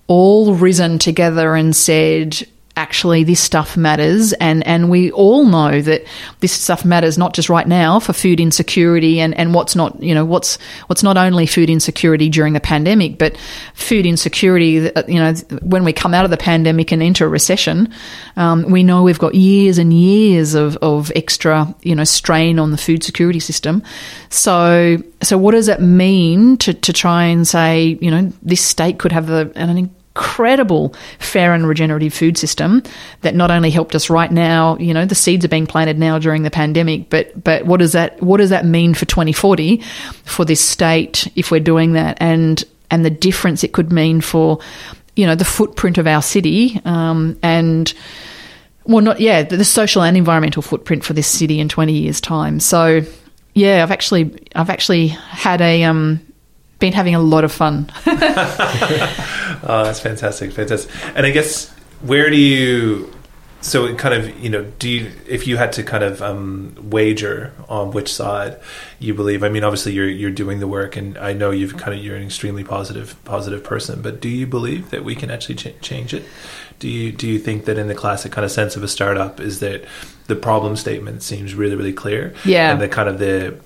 all 0.07 0.55
risen 0.55 0.99
together 0.99 1.55
and 1.55 1.77
said, 1.77 2.49
actually 2.79 3.25
this 3.25 3.41
stuff 3.41 3.77
matters. 3.77 4.33
And 4.35 4.67
and 4.67 4.89
we 4.89 5.11
all 5.11 5.45
know 5.45 5.83
that 5.83 6.05
this 6.41 6.53
stuff 6.53 6.85
matters 6.85 7.19
not 7.19 7.35
just 7.35 7.49
right 7.49 7.67
now 7.67 7.99
for 8.01 8.13
food 8.13 8.41
insecurity 8.41 9.21
and 9.21 9.37
and 9.37 9.53
what's 9.53 9.75
not 9.77 10.01
you 10.03 10.15
know 10.15 10.25
what's 10.25 10.57
what's 10.87 11.03
not 11.03 11.17
only 11.17 11.47
food 11.47 11.69
insecurity 11.69 12.29
during 12.29 12.55
the 12.55 12.61
pandemic 12.61 13.19
but 13.19 13.37
food 13.75 14.07
insecurity 14.07 14.95
uh, 14.95 15.03
you 15.09 15.19
know 15.19 15.33
when 15.63 15.85
we 15.85 15.93
come 15.93 16.15
out 16.15 16.25
of 16.25 16.31
the 16.31 16.37
pandemic 16.37 16.93
and 16.93 17.03
enter 17.03 17.27
a 17.27 17.29
recession 17.29 17.93
um, 18.37 18.71
we 18.71 18.83
know 18.83 19.03
we've 19.03 19.19
got 19.19 19.35
years 19.35 19.79
and 19.79 19.93
years 19.93 20.55
of, 20.55 20.77
of 20.77 21.11
extra 21.17 21.75
you 21.83 21.95
know 21.95 22.05
strain 22.05 22.59
on 22.59 22.71
the 22.71 22.79
food 22.79 23.03
security 23.03 23.41
system. 23.41 23.83
So 24.31 24.99
so 25.23 25.37
what 25.37 25.53
does 25.53 25.69
it 25.69 25.81
mean 25.81 26.57
to, 26.59 26.73
to 26.73 26.93
try 26.93 27.25
and 27.25 27.47
say 27.47 27.99
you 28.01 28.11
know 28.11 28.33
this 28.43 28.65
state 28.65 28.99
could 28.99 29.13
have 29.13 29.31
a, 29.31 29.51
an 29.57 29.91
incredible 30.19 30.93
fair 31.21 31.55
and 31.55 31.69
regenerative 31.69 32.13
food 32.13 32.37
system 32.37 32.83
that 33.21 33.37
not 33.37 33.53
only 33.53 33.71
helped 33.71 33.95
us 33.95 34.11
right 34.11 34.33
now, 34.33 34.77
you 34.79 34.93
know, 34.93 35.07
the 35.07 35.15
seeds 35.15 35.45
are 35.45 35.49
being 35.49 35.67
planted 35.67 35.97
now 35.97 36.19
during 36.19 36.43
the 36.43 36.51
pandemic, 36.51 37.09
but 37.09 37.43
but 37.43 37.65
what 37.67 37.79
does 37.79 37.93
that 37.93 38.21
what 38.21 38.39
does 38.39 38.51
that 38.51 38.65
mean 38.65 38.95
for 38.95 39.05
2040 39.05 39.81
for 40.25 40.45
this 40.45 40.61
state 40.61 41.29
if 41.37 41.53
we're 41.53 41.61
doing 41.61 41.93
that? 41.93 42.17
And 42.21 42.65
and 42.91 43.05
the 43.05 43.11
difference 43.11 43.63
it 43.63 43.73
could 43.73 43.93
mean 43.93 44.21
for 44.21 44.59
you 45.15 45.25
know 45.25 45.37
the 45.37 45.45
footprint 45.45 45.99
of 45.99 46.07
our 46.09 46.23
city 46.23 46.81
um, 46.85 47.39
and 47.43 47.95
well 48.85 49.05
not 49.05 49.21
yeah 49.21 49.45
the 49.45 49.65
social 49.65 50.03
and 50.03 50.17
environmental 50.17 50.63
footprint 50.63 51.05
for 51.05 51.13
this 51.13 51.29
city 51.29 51.61
in 51.61 51.69
20 51.69 51.93
years 51.93 52.21
time. 52.21 52.59
So 52.59 53.03
yeah 53.55 53.83
i've 53.83 53.91
actually 53.91 54.47
i've 54.55 54.71
actually 54.71 55.09
had 55.09 55.61
a 55.61 55.83
um 55.83 56.21
been 56.79 56.93
having 56.93 57.15
a 57.15 57.21
lot 57.21 57.45
of 57.45 57.53
fun. 57.53 57.91
oh, 58.07 59.83
that's 59.85 60.01
fantastic, 60.01 60.53
fantastic. 60.53 60.91
And 61.17 61.27
I 61.27 61.31
guess 61.31 61.71
where 62.01 62.31
do 62.31 62.37
you? 62.37 63.13
So 63.61 63.87
it 63.87 63.99
kind 63.99 64.15
of 64.15 64.39
you 64.39 64.51
know 64.51 64.63
do 64.79 64.89
you 64.89 65.11
if 65.27 65.49
you 65.49 65.57
had 65.57 65.73
to 65.73 65.83
kind 65.83 66.05
of 66.05 66.23
um, 66.23 66.77
wager 66.81 67.53
on 67.69 67.91
which 67.91 68.13
side 68.13 68.61
you 69.01 69.15
believe? 69.15 69.43
I 69.43 69.49
mean, 69.49 69.65
obviously 69.65 69.93
you're 69.93 70.09
you're 70.09 70.31
doing 70.31 70.61
the 70.61 70.69
work, 70.69 70.97
and 70.97 71.19
I 71.19 71.33
know 71.33 71.51
you've 71.51 71.77
kind 71.77 71.99
of 71.99 72.05
you're 72.05 72.17
an 72.17 72.23
extremely 72.23 72.63
positive 72.63 73.17
positive 73.25 73.65
person. 73.65 74.01
But 74.01 74.21
do 74.21 74.29
you 74.29 74.47
believe 74.47 74.91
that 74.91 75.03
we 75.03 75.17
can 75.17 75.31
actually 75.31 75.57
ch- 75.57 75.81
change 75.81 76.15
it? 76.15 76.23
Do 76.79 76.89
you 76.89 77.11
do 77.11 77.27
you 77.27 77.41
think 77.41 77.65
that 77.65 77.79
in 77.79 77.89
the 77.89 77.97
classic 77.97 78.31
kind 78.31 78.45
of 78.45 78.53
sense 78.53 78.77
of 78.77 78.85
a 78.85 78.89
startup 78.89 79.41
is 79.41 79.59
that 79.59 79.85
the 80.29 80.37
problem 80.37 80.77
statement 80.77 81.25
seems 81.25 81.53
really 81.57 81.75
really 81.75 81.93
clear? 81.93 82.35
Yeah, 82.45 82.71
and 82.71 82.81
the 82.81 82.89
kind 82.89 83.09
of 83.09 83.19
the 83.19 83.59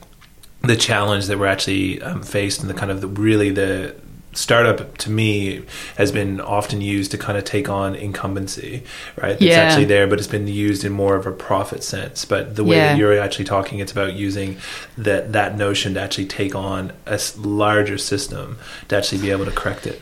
the 0.63 0.77
challenge 0.77 1.27
that 1.27 1.39
we're 1.39 1.47
actually 1.47 2.01
um, 2.03 2.23
faced 2.23 2.61
and 2.61 2.71
the 2.71 2.75
kind 2.75 2.91
of 2.91 3.01
the, 3.01 3.09
really 3.09 3.51
the 3.51 3.95
startup 4.35 4.97
to 4.97 5.11
me 5.11 5.63
has 5.97 6.11
been 6.11 6.41
often 6.41 6.81
used 6.81 7.11
to 7.11 7.19
kind 7.19 7.37
of 7.37 7.45
take 7.45 7.69
on 7.69 7.95
incumbency 7.95 8.83
right 9.21 9.33
it's 9.33 9.43
yeah. 9.43 9.57
actually 9.57 9.85
there 9.85 10.07
but 10.07 10.19
it's 10.19 10.29
been 10.29 10.49
used 10.49 10.85
in 10.85 10.93
more 10.93 11.17
of 11.17 11.27
a 11.27 11.33
profit 11.33 11.85
sense 11.85 12.25
but 12.25 12.57
the 12.57 12.65
way 12.65 12.77
yeah. 12.77 12.89
that 12.89 12.99
you're 12.99 13.19
actually 13.19 13.45
talking 13.45 13.79
it's 13.79 13.93
about 13.93 14.15
using 14.15 14.57
that 14.97 15.33
that 15.33 15.59
notion 15.59 15.95
to 15.95 16.01
actually 16.01 16.25
take 16.25 16.55
on 16.55 16.91
a 17.05 17.21
larger 17.37 17.99
system 17.99 18.59
to 18.89 18.97
actually 18.97 19.21
be 19.21 19.31
able 19.31 19.45
to 19.45 19.51
correct 19.51 19.87
it 19.87 20.01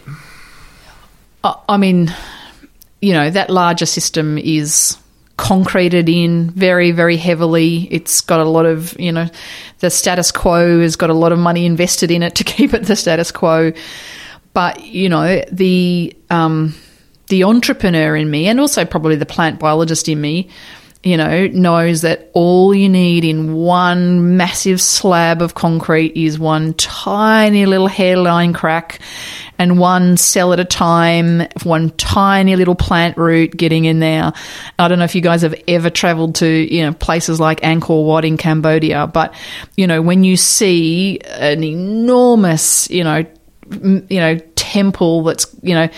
i 1.68 1.76
mean 1.76 2.14
you 3.00 3.12
know 3.12 3.30
that 3.30 3.50
larger 3.50 3.86
system 3.86 4.38
is 4.38 4.96
concreted 5.40 6.06
in 6.08 6.50
very, 6.50 6.92
very 6.92 7.16
heavily. 7.16 7.88
It's 7.90 8.20
got 8.20 8.40
a 8.40 8.44
lot 8.44 8.66
of, 8.66 8.98
you 9.00 9.10
know, 9.10 9.26
the 9.78 9.88
status 9.88 10.30
quo 10.30 10.80
has 10.82 10.96
got 10.96 11.08
a 11.08 11.14
lot 11.14 11.32
of 11.32 11.38
money 11.38 11.64
invested 11.64 12.10
in 12.10 12.22
it 12.22 12.34
to 12.36 12.44
keep 12.52 12.74
it 12.74 12.84
the 12.84 12.94
status 12.94 13.32
quo. 13.32 13.72
But, 14.52 14.84
you 14.84 15.08
know, 15.08 15.42
the, 15.50 16.14
um, 16.28 16.74
the 17.28 17.44
entrepreneur 17.44 18.14
in 18.16 18.30
me 18.30 18.48
and 18.48 18.60
also 18.60 18.84
probably 18.84 19.16
the 19.16 19.26
plant 19.26 19.58
biologist 19.58 20.08
in 20.08 20.20
me 20.20 20.50
you 21.02 21.16
know, 21.16 21.46
knows 21.46 22.02
that 22.02 22.30
all 22.34 22.74
you 22.74 22.88
need 22.88 23.24
in 23.24 23.54
one 23.54 24.36
massive 24.36 24.82
slab 24.82 25.40
of 25.40 25.54
concrete 25.54 26.14
is 26.14 26.38
one 26.38 26.74
tiny 26.74 27.64
little 27.64 27.86
hairline 27.86 28.52
crack 28.52 29.00
and 29.58 29.78
one 29.78 30.18
cell 30.18 30.52
at 30.52 30.60
a 30.60 30.64
time, 30.64 31.48
one 31.62 31.88
tiny 31.90 32.54
little 32.54 32.74
plant 32.74 33.16
root 33.16 33.56
getting 33.56 33.86
in 33.86 34.00
there. 34.00 34.32
I 34.78 34.88
don't 34.88 34.98
know 34.98 35.06
if 35.06 35.14
you 35.14 35.22
guys 35.22 35.40
have 35.40 35.54
ever 35.66 35.88
traveled 35.88 36.34
to, 36.36 36.46
you 36.46 36.84
know, 36.84 36.92
places 36.92 37.40
like 37.40 37.60
Angkor 37.60 38.04
Wat 38.04 38.26
in 38.26 38.36
Cambodia, 38.36 39.06
but, 39.06 39.34
you 39.78 39.86
know, 39.86 40.02
when 40.02 40.22
you 40.22 40.36
see 40.36 41.18
an 41.20 41.64
enormous, 41.64 42.90
you 42.90 43.04
know, 43.04 43.24
you 43.70 44.20
know, 44.20 44.36
temple 44.54 45.22
that's, 45.22 45.46
you 45.62 45.74
know, 45.74 45.88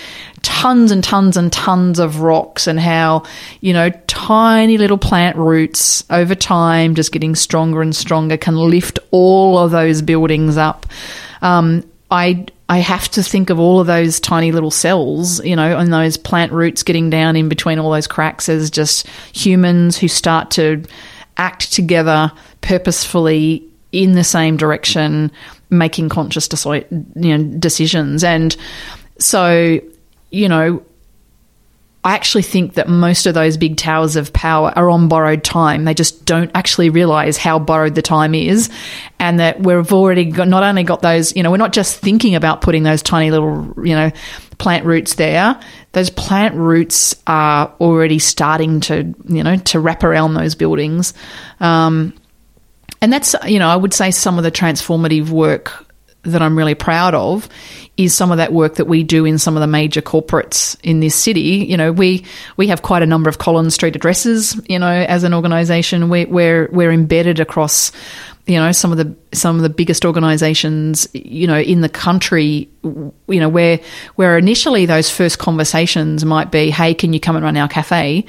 tons 0.42 0.90
and 0.90 1.02
tons 1.02 1.36
and 1.36 1.52
tons 1.52 1.98
of 1.98 2.20
rocks 2.20 2.66
and 2.66 2.78
how, 2.78 3.24
you 3.60 3.72
know, 3.72 3.90
tiny 4.06 4.78
little 4.78 4.98
plant 4.98 5.36
roots 5.36 6.04
over 6.10 6.34
time, 6.34 6.94
just 6.94 7.12
getting 7.12 7.34
stronger 7.34 7.82
and 7.82 7.94
stronger, 7.94 8.36
can 8.36 8.56
lift 8.56 8.98
all 9.10 9.58
of 9.58 9.70
those 9.70 10.02
buildings 10.02 10.56
up. 10.56 10.86
Um, 11.40 11.84
I 12.10 12.46
I 12.68 12.78
have 12.78 13.08
to 13.10 13.22
think 13.22 13.50
of 13.50 13.58
all 13.58 13.80
of 13.80 13.86
those 13.86 14.18
tiny 14.18 14.50
little 14.50 14.70
cells, 14.70 15.44
you 15.44 15.56
know, 15.56 15.78
and 15.78 15.92
those 15.92 16.16
plant 16.16 16.52
roots 16.52 16.82
getting 16.82 17.10
down 17.10 17.36
in 17.36 17.48
between 17.48 17.78
all 17.78 17.90
those 17.90 18.06
cracks 18.06 18.48
as 18.48 18.70
just 18.70 19.06
humans 19.34 19.98
who 19.98 20.08
start 20.08 20.50
to 20.52 20.82
act 21.36 21.72
together 21.72 22.32
purposefully 22.62 23.62
in 23.92 24.12
the 24.12 24.24
same 24.24 24.56
direction, 24.56 25.30
making 25.68 26.08
conscious 26.08 26.48
you 26.64 26.84
know, 27.14 27.58
decisions. 27.58 28.24
And 28.24 28.56
so, 29.18 29.80
you 30.32 30.48
know, 30.48 30.82
I 32.04 32.14
actually 32.14 32.42
think 32.42 32.74
that 32.74 32.88
most 32.88 33.26
of 33.26 33.34
those 33.34 33.56
big 33.56 33.76
towers 33.76 34.16
of 34.16 34.32
power 34.32 34.72
are 34.74 34.90
on 34.90 35.06
borrowed 35.06 35.44
time. 35.44 35.84
They 35.84 35.94
just 35.94 36.24
don't 36.24 36.50
actually 36.52 36.90
realize 36.90 37.36
how 37.36 37.60
borrowed 37.60 37.94
the 37.94 38.02
time 38.02 38.34
is, 38.34 38.70
and 39.20 39.38
that 39.38 39.60
we've 39.60 39.92
already 39.92 40.24
got, 40.24 40.48
not 40.48 40.64
only 40.64 40.82
got 40.82 41.00
those, 41.00 41.36
you 41.36 41.44
know, 41.44 41.52
we're 41.52 41.58
not 41.58 41.72
just 41.72 42.00
thinking 42.00 42.34
about 42.34 42.60
putting 42.60 42.82
those 42.82 43.02
tiny 43.02 43.30
little, 43.30 43.72
you 43.86 43.94
know, 43.94 44.10
plant 44.58 44.84
roots 44.84 45.14
there. 45.14 45.60
Those 45.92 46.10
plant 46.10 46.56
roots 46.56 47.14
are 47.28 47.72
already 47.80 48.18
starting 48.18 48.80
to, 48.80 49.14
you 49.28 49.44
know, 49.44 49.56
to 49.56 49.78
wrap 49.78 50.02
around 50.02 50.34
those 50.34 50.56
buildings. 50.56 51.14
Um, 51.60 52.14
and 53.00 53.12
that's, 53.12 53.36
you 53.46 53.60
know, 53.60 53.68
I 53.68 53.76
would 53.76 53.94
say 53.94 54.10
some 54.10 54.38
of 54.38 54.44
the 54.44 54.50
transformative 54.50 55.28
work 55.28 55.86
that 56.24 56.40
I'm 56.40 56.56
really 56.56 56.74
proud 56.74 57.14
of 57.14 57.48
is 57.96 58.14
some 58.14 58.30
of 58.30 58.38
that 58.38 58.52
work 58.52 58.76
that 58.76 58.86
we 58.86 59.02
do 59.02 59.24
in 59.24 59.38
some 59.38 59.56
of 59.56 59.60
the 59.60 59.66
major 59.66 60.00
corporates 60.00 60.76
in 60.82 61.00
this 61.00 61.14
city. 61.14 61.66
You 61.68 61.76
know, 61.76 61.92
we 61.92 62.24
we 62.56 62.68
have 62.68 62.82
quite 62.82 63.02
a 63.02 63.06
number 63.06 63.28
of 63.28 63.38
Collins 63.38 63.74
Street 63.74 63.96
addresses. 63.96 64.60
You 64.68 64.78
know, 64.78 64.90
as 64.90 65.24
an 65.24 65.34
organisation, 65.34 66.08
we, 66.08 66.24
we're 66.26 66.68
we're 66.72 66.92
embedded 66.92 67.40
across 67.40 67.92
you 68.46 68.56
know 68.56 68.72
some 68.72 68.90
of 68.90 68.98
the 68.98 69.14
some 69.36 69.56
of 69.56 69.62
the 69.62 69.68
biggest 69.68 70.04
organizations 70.04 71.06
you 71.12 71.46
know 71.46 71.58
in 71.58 71.80
the 71.80 71.88
country 71.88 72.68
you 72.82 73.12
know 73.28 73.48
where 73.48 73.78
where 74.16 74.36
initially 74.36 74.84
those 74.84 75.08
first 75.08 75.38
conversations 75.38 76.24
might 76.24 76.50
be 76.50 76.70
hey 76.70 76.92
can 76.92 77.12
you 77.12 77.20
come 77.20 77.36
and 77.36 77.44
run 77.44 77.56
our 77.56 77.68
cafe? 77.68 78.24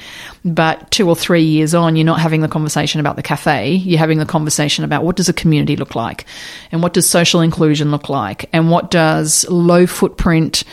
But 0.45 0.91
2 0.91 1.09
or 1.09 1.15
3 1.15 1.41
years 1.41 1.73
on 1.73 1.95
you're 1.95 2.05
not 2.05 2.19
having 2.19 2.41
the 2.41 2.47
conversation 2.47 2.99
about 2.99 3.15
the 3.15 3.23
cafe. 3.23 3.71
You're 3.71 3.99
having 3.99 4.19
the 4.19 4.25
conversation 4.25 4.83
about 4.83 5.03
what 5.03 5.15
does 5.15 5.29
a 5.29 5.33
community 5.33 5.75
look 5.75 5.95
like? 5.95 6.25
And 6.71 6.83
what 6.83 6.93
does 6.93 7.09
social 7.09 7.41
inclusion 7.41 7.89
look 7.89 8.07
like? 8.07 8.49
And 8.53 8.69
what 8.69 8.91
does 8.91 9.49
low 9.49 9.87
footprint 9.87 10.63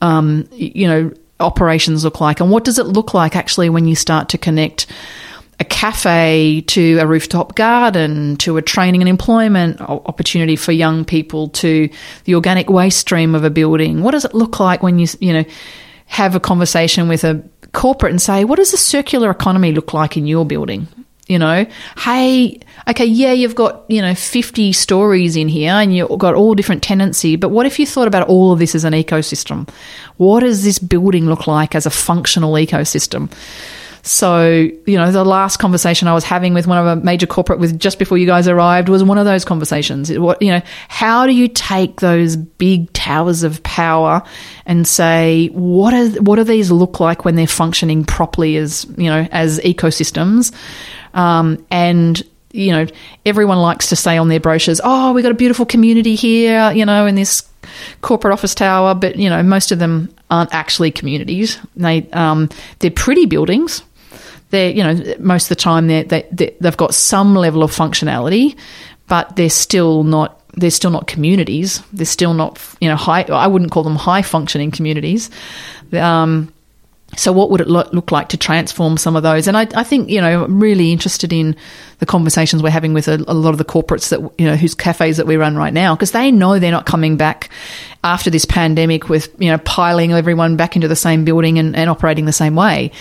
um, 0.00 0.48
you 0.52 0.88
know 0.88 1.12
operations 1.38 2.02
look 2.02 2.20
like? 2.20 2.40
And 2.40 2.50
what 2.50 2.64
does 2.64 2.80
it 2.80 2.86
look 2.86 3.14
like 3.14 3.36
actually 3.36 3.70
when 3.70 3.86
you 3.86 3.94
start 3.94 4.30
to 4.30 4.38
connect 4.38 4.88
a 5.60 5.64
cafe 5.64 6.62
to 6.68 6.98
a 6.98 7.06
rooftop 7.06 7.56
garden 7.56 8.36
to 8.36 8.56
a 8.56 8.62
training 8.62 9.02
and 9.02 9.08
employment 9.08 9.80
opportunity 9.80 10.54
for 10.54 10.72
young 10.72 11.04
people 11.04 11.48
to 11.48 11.88
the 12.24 12.34
organic 12.34 12.70
waste 12.70 12.98
stream 12.98 13.34
of 13.34 13.44
a 13.44 13.50
building. 13.50 14.02
What 14.02 14.12
does 14.12 14.24
it 14.24 14.34
look 14.34 14.60
like 14.60 14.82
when 14.82 14.98
you 14.98 15.08
you 15.20 15.32
know 15.32 15.44
have 16.06 16.34
a 16.34 16.40
conversation 16.40 17.08
with 17.08 17.24
a 17.24 17.42
corporate 17.72 18.12
and 18.12 18.22
say 18.22 18.44
what 18.44 18.56
does 18.56 18.72
a 18.72 18.78
circular 18.78 19.30
economy 19.30 19.72
look 19.72 19.92
like 19.92 20.16
in 20.16 20.26
your 20.26 20.46
building? 20.46 20.86
You 21.26 21.40
know 21.40 21.66
hey 21.98 22.60
okay 22.88 23.04
yeah 23.04 23.32
you've 23.32 23.56
got 23.56 23.84
you 23.90 24.00
know 24.00 24.14
50 24.14 24.72
stories 24.72 25.36
in 25.36 25.48
here 25.48 25.72
and 25.72 25.94
you've 25.94 26.18
got 26.18 26.34
all 26.34 26.54
different 26.54 26.82
tenancy 26.82 27.36
but 27.36 27.50
what 27.50 27.66
if 27.66 27.78
you 27.78 27.84
thought 27.84 28.08
about 28.08 28.28
all 28.28 28.52
of 28.52 28.60
this 28.60 28.76
as 28.76 28.84
an 28.84 28.92
ecosystem? 28.92 29.68
What 30.18 30.40
does 30.40 30.62
this 30.62 30.78
building 30.78 31.26
look 31.26 31.46
like 31.48 31.74
as 31.74 31.84
a 31.84 31.90
functional 31.90 32.52
ecosystem 32.52 33.30
so, 34.02 34.48
you 34.48 34.96
know, 34.96 35.10
the 35.10 35.24
last 35.24 35.58
conversation 35.58 36.08
I 36.08 36.14
was 36.14 36.24
having 36.24 36.54
with 36.54 36.66
one 36.66 36.78
of 36.78 36.86
a 36.86 36.96
major 37.04 37.26
corporate 37.26 37.58
with 37.58 37.78
just 37.78 37.98
before 37.98 38.18
you 38.18 38.26
guys 38.26 38.48
arrived 38.48 38.88
was 38.88 39.02
one 39.04 39.18
of 39.18 39.24
those 39.24 39.44
conversations. 39.44 40.10
What, 40.10 40.40
you 40.40 40.50
know, 40.50 40.62
how 40.88 41.26
do 41.26 41.32
you 41.32 41.48
take 41.48 42.00
those 42.00 42.36
big 42.36 42.92
towers 42.92 43.42
of 43.42 43.62
power 43.62 44.22
and 44.66 44.86
say, 44.86 45.48
what 45.52 45.94
are, 45.94 46.08
what 46.22 46.36
do 46.36 46.44
these 46.44 46.70
look 46.70 47.00
like 47.00 47.24
when 47.24 47.34
they're 47.36 47.46
functioning 47.46 48.04
properly 48.04 48.56
as, 48.56 48.86
you 48.96 49.10
know, 49.10 49.26
as 49.30 49.60
ecosystems? 49.60 50.54
Um, 51.14 51.64
and 51.70 52.22
you 52.52 52.72
know, 52.72 52.86
everyone 53.26 53.58
likes 53.58 53.88
to 53.88 53.96
say 53.96 54.16
on 54.16 54.28
their 54.28 54.40
brochures, 54.40 54.80
"Oh, 54.82 55.12
we've 55.12 55.22
got 55.22 55.32
a 55.32 55.36
beautiful 55.36 55.66
community 55.66 56.14
here," 56.14 56.72
you 56.72 56.86
know, 56.86 57.06
in 57.06 57.14
this 57.14 57.42
corporate 58.00 58.32
office 58.32 58.54
tower. 58.54 58.94
But 58.94 59.16
you 59.16 59.28
know, 59.28 59.42
most 59.42 59.72
of 59.72 59.78
them 59.78 60.14
aren't 60.30 60.52
actually 60.54 60.90
communities. 60.90 61.58
They 61.76 62.08
um, 62.12 62.48
they're 62.78 62.90
pretty 62.90 63.26
buildings, 63.26 63.82
they're 64.50 64.70
you 64.70 64.82
know 64.82 65.14
most 65.18 65.44
of 65.44 65.48
the 65.50 65.56
time 65.56 65.88
they 65.88 66.02
they 66.04 66.54
they've 66.60 66.76
got 66.76 66.94
some 66.94 67.34
level 67.34 67.62
of 67.62 67.70
functionality, 67.70 68.56
but 69.06 69.36
they're 69.36 69.50
still 69.50 70.04
not 70.04 70.40
they're 70.54 70.70
still 70.70 70.90
not 70.90 71.06
communities. 71.06 71.82
They're 71.92 72.06
still 72.06 72.34
not 72.34 72.58
you 72.80 72.88
know 72.88 72.96
high. 72.96 73.22
I 73.22 73.46
wouldn't 73.46 73.70
call 73.70 73.82
them 73.82 73.96
high 73.96 74.22
functioning 74.22 74.70
communities. 74.70 75.30
Um, 75.92 76.52
so, 77.16 77.32
what 77.32 77.50
would 77.50 77.60
it 77.60 77.68
lo- 77.68 77.88
look 77.92 78.12
like 78.12 78.28
to 78.30 78.36
transform 78.36 78.96
some 78.98 79.16
of 79.16 79.22
those? 79.22 79.48
And 79.48 79.56
I, 79.56 79.66
I, 79.74 79.82
think, 79.82 80.10
you 80.10 80.20
know, 80.20 80.44
I'm 80.44 80.62
really 80.62 80.92
interested 80.92 81.32
in 81.32 81.56
the 81.98 82.06
conversations 82.06 82.62
we're 82.62 82.70
having 82.70 82.94
with 82.94 83.08
a, 83.08 83.14
a, 83.26 83.34
lot 83.34 83.50
of 83.50 83.58
the 83.58 83.64
corporates 83.64 84.10
that, 84.10 84.20
you 84.38 84.46
know, 84.46 84.56
whose 84.56 84.74
cafes 84.74 85.16
that 85.16 85.26
we 85.26 85.36
run 85.36 85.56
right 85.56 85.72
now, 85.72 85.94
because 85.94 86.12
they 86.12 86.30
know 86.30 86.58
they're 86.58 86.70
not 86.70 86.86
coming 86.86 87.16
back 87.16 87.50
after 88.04 88.30
this 88.30 88.44
pandemic 88.44 89.08
with, 89.08 89.34
you 89.38 89.50
know, 89.50 89.58
piling 89.58 90.12
everyone 90.12 90.56
back 90.56 90.76
into 90.76 90.86
the 90.86 90.94
same 90.94 91.24
building 91.24 91.58
and, 91.58 91.74
and 91.74 91.90
operating 91.90 92.24
the 92.24 92.32
same 92.32 92.54
way. 92.54 92.92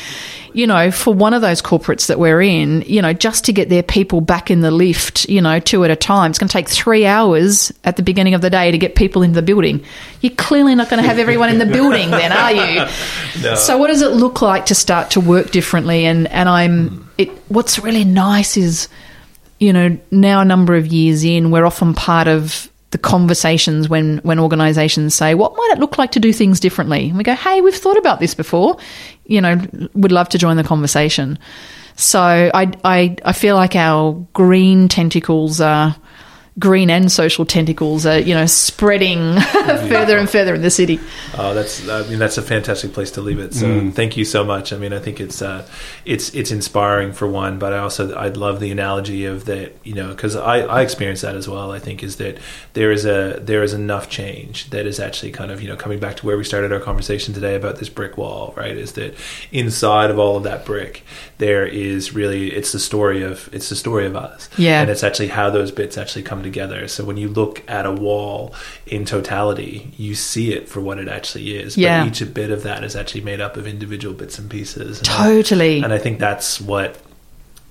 You 0.54 0.66
know, 0.66 0.90
for 0.90 1.14
one 1.14 1.36
of 1.36 1.44
those 1.44 1.62
corporates 1.62 2.08
that 2.08 2.18
we're 2.18 2.42
in, 2.42 2.82
you 2.82 3.04
know, 3.04 3.14
just 3.14 3.46
to 3.46 3.54
get 3.54 3.70
their 3.70 3.84
people 3.84 4.22
back 4.22 4.50
in 4.50 4.62
the 4.62 4.72
lift, 4.72 5.30
you 5.30 5.42
know, 5.42 5.60
two 5.60 5.84
at 5.84 5.92
a 5.92 5.96
time, 5.96 6.32
it's 6.32 6.40
going 6.40 6.48
to 6.48 6.54
take 6.54 6.68
three 6.68 7.06
hours 7.06 7.72
at 7.84 7.98
the 7.98 8.04
beginning 8.04 8.34
of 8.34 8.42
the 8.42 8.50
day 8.50 8.72
to 8.72 8.78
get 8.80 8.96
people 8.96 9.22
into 9.22 9.36
the 9.36 9.46
building. 9.46 9.84
You're 10.22 10.36
clearly 10.36 10.74
not 10.74 10.90
going 10.90 11.04
to 11.04 11.08
have 11.08 11.20
everyone 11.20 11.50
in 11.50 11.60
the 11.60 11.68
building 11.68 12.10
then, 12.10 12.32
are 12.32 12.52
you? 12.52 12.86
No. 13.44 13.54
So, 13.54 13.78
what 13.78 13.88
does 13.88 14.02
it 14.02 14.14
look 14.14 14.42
like 14.42 14.66
to 14.68 14.76
start 14.76 15.12
to 15.12 15.20
work 15.20 15.52
differently? 15.52 16.06
And, 16.06 16.28
and 16.28 16.50
I'm, 16.50 17.07
it, 17.18 17.30
what's 17.50 17.80
really 17.80 18.04
nice 18.04 18.58
is, 18.58 18.88
you 19.60 19.74
know, 19.74 19.98
now 20.12 20.42
a 20.42 20.46
number 20.46 20.76
of 20.76 20.88
years 20.88 21.24
in, 21.24 21.52
we're 21.52 21.66
often 21.66 21.94
part 21.94 22.28
of 22.28 22.70
the 22.92 22.98
conversations 22.98 23.90
when 23.90 24.20
when 24.20 24.40
organisations 24.40 25.14
say, 25.14 25.36
"What 25.36 25.56
might 25.56 25.72
it 25.74 25.80
look 25.80 25.98
like 25.98 26.12
to 26.12 26.20
do 26.20 26.32
things 26.32 26.60
differently?" 26.60 27.10
And 27.10 27.18
we 27.18 27.24
go, 27.24 27.36
"Hey, 27.36 27.62
we've 27.62 27.76
thought 27.76 27.98
about 27.98 28.20
this 28.20 28.34
before. 28.34 28.78
You 29.26 29.42
know, 29.42 29.62
would 29.94 30.12
love 30.12 30.30
to 30.30 30.38
join 30.38 30.58
the 30.58 30.64
conversation." 30.64 31.38
So 31.96 32.20
I 32.54 32.72
I 32.84 33.16
I 33.26 33.34
feel 33.34 33.56
like 33.56 33.76
our 33.76 34.14
green 34.34 34.88
tentacles 34.88 35.60
are 35.60 35.96
green 36.60 36.90
and 36.90 37.12
social 37.12 37.46
tentacles 37.46 38.06
are 38.06 38.20
you 38.20 38.34
know 38.34 38.46
spreading 38.46 39.40
further 39.52 40.18
and 40.18 40.30
further 40.30 40.56
in 40.56 40.62
the 40.62 40.72
city. 40.72 41.00
Oh, 41.38 41.54
that's 41.54 41.88
I 41.88 42.08
mean 42.08 42.20
that's 42.20 42.38
a 42.38 42.42
fantastic 42.42 42.94
place 42.94 43.12
to 43.12 43.22
leave 43.22 43.40
it. 43.40 43.54
So 43.54 43.68
mm. 43.68 43.94
thank 43.94 44.18
you 44.18 44.26
so 44.26 44.44
much. 44.44 44.74
I 44.74 44.78
mean 44.78 44.94
I 44.94 45.00
think 45.00 45.20
it's 45.20 45.42
uh, 45.42 45.68
it's 46.06 46.34
it's 46.34 46.52
inspiring 46.52 47.14
for 47.14 47.28
one, 47.28 47.60
but 47.60 47.74
I 47.74 47.80
also 47.80 48.14
I 48.16 48.30
love 48.30 48.60
the 48.60 48.72
analogy 48.72 49.26
of 49.26 49.46
that 49.46 49.74
you 49.84 49.94
know 49.94 50.10
because 50.10 50.36
I 50.36 50.60
I 50.62 50.82
experience 50.82 51.22
that 51.22 51.36
as 51.36 51.48
well. 51.48 51.72
I 51.72 51.80
think 51.80 52.04
is 52.04 52.18
that 52.18 52.40
there 52.74 52.92
is 52.92 53.06
a 53.06 53.40
there 53.42 53.62
is 53.62 53.74
enough 53.74 54.10
change 54.10 54.70
that 54.72 54.86
is 54.86 55.00
actually 55.00 55.32
kind 55.32 55.52
of 55.52 55.62
you 55.62 55.68
know 55.68 55.76
coming 55.76 56.00
back 56.00 56.18
to 56.18 56.26
where 56.26 56.38
we 56.38 56.44
started 56.44 56.72
our 56.72 56.80
conversation 56.80 57.34
today 57.34 57.56
about 57.56 57.78
this 57.78 57.90
brick 57.90 58.18
wall. 58.18 58.54
Right, 58.58 58.76
is 58.76 58.94
that 58.94 59.16
inside 59.52 60.10
of 60.10 60.18
all 60.18 60.38
of 60.38 60.44
that 60.44 60.66
brick 60.66 61.04
there 61.38 61.68
is 61.68 62.16
really 62.16 62.52
it's 62.52 62.72
the 62.72 62.80
story 62.80 63.22
of 63.22 63.48
it's 63.54 63.70
the 63.70 63.76
story 63.76 64.08
of 64.08 64.16
us. 64.16 64.50
Yeah, 64.58 64.82
and 64.82 64.90
it's 64.90 65.04
actually 65.04 65.28
how 65.28 65.52
those 65.52 65.72
bits 65.72 65.98
actually 66.00 66.24
come 66.24 66.42
together. 66.42 66.47
So 66.88 67.04
when 67.04 67.18
you 67.18 67.30
look 67.30 67.64
at 67.70 67.86
a 67.86 67.92
wall 67.92 68.54
in 68.86 69.06
totality, 69.06 69.94
you 69.98 70.16
see 70.16 70.54
it 70.54 70.70
for 70.70 70.82
what 70.82 71.00
it 71.00 71.08
actually 71.08 71.58
is. 71.58 71.78
Yeah. 71.78 72.04
But 72.04 72.22
each 72.22 72.34
bit 72.34 72.52
of 72.52 72.64
that 72.64 72.84
is 72.84 72.96
actually 72.96 73.22
made 73.22 73.42
up 73.42 73.58
of 73.58 73.68
individual 73.68 74.14
bits 74.14 74.40
and 74.40 74.50
pieces. 74.50 75.00
And 75.00 75.08
totally. 75.08 75.82
I, 75.82 75.84
and 75.84 75.94
I 75.94 75.98
think 75.98 76.20
that's 76.20 76.60
what 76.62 76.98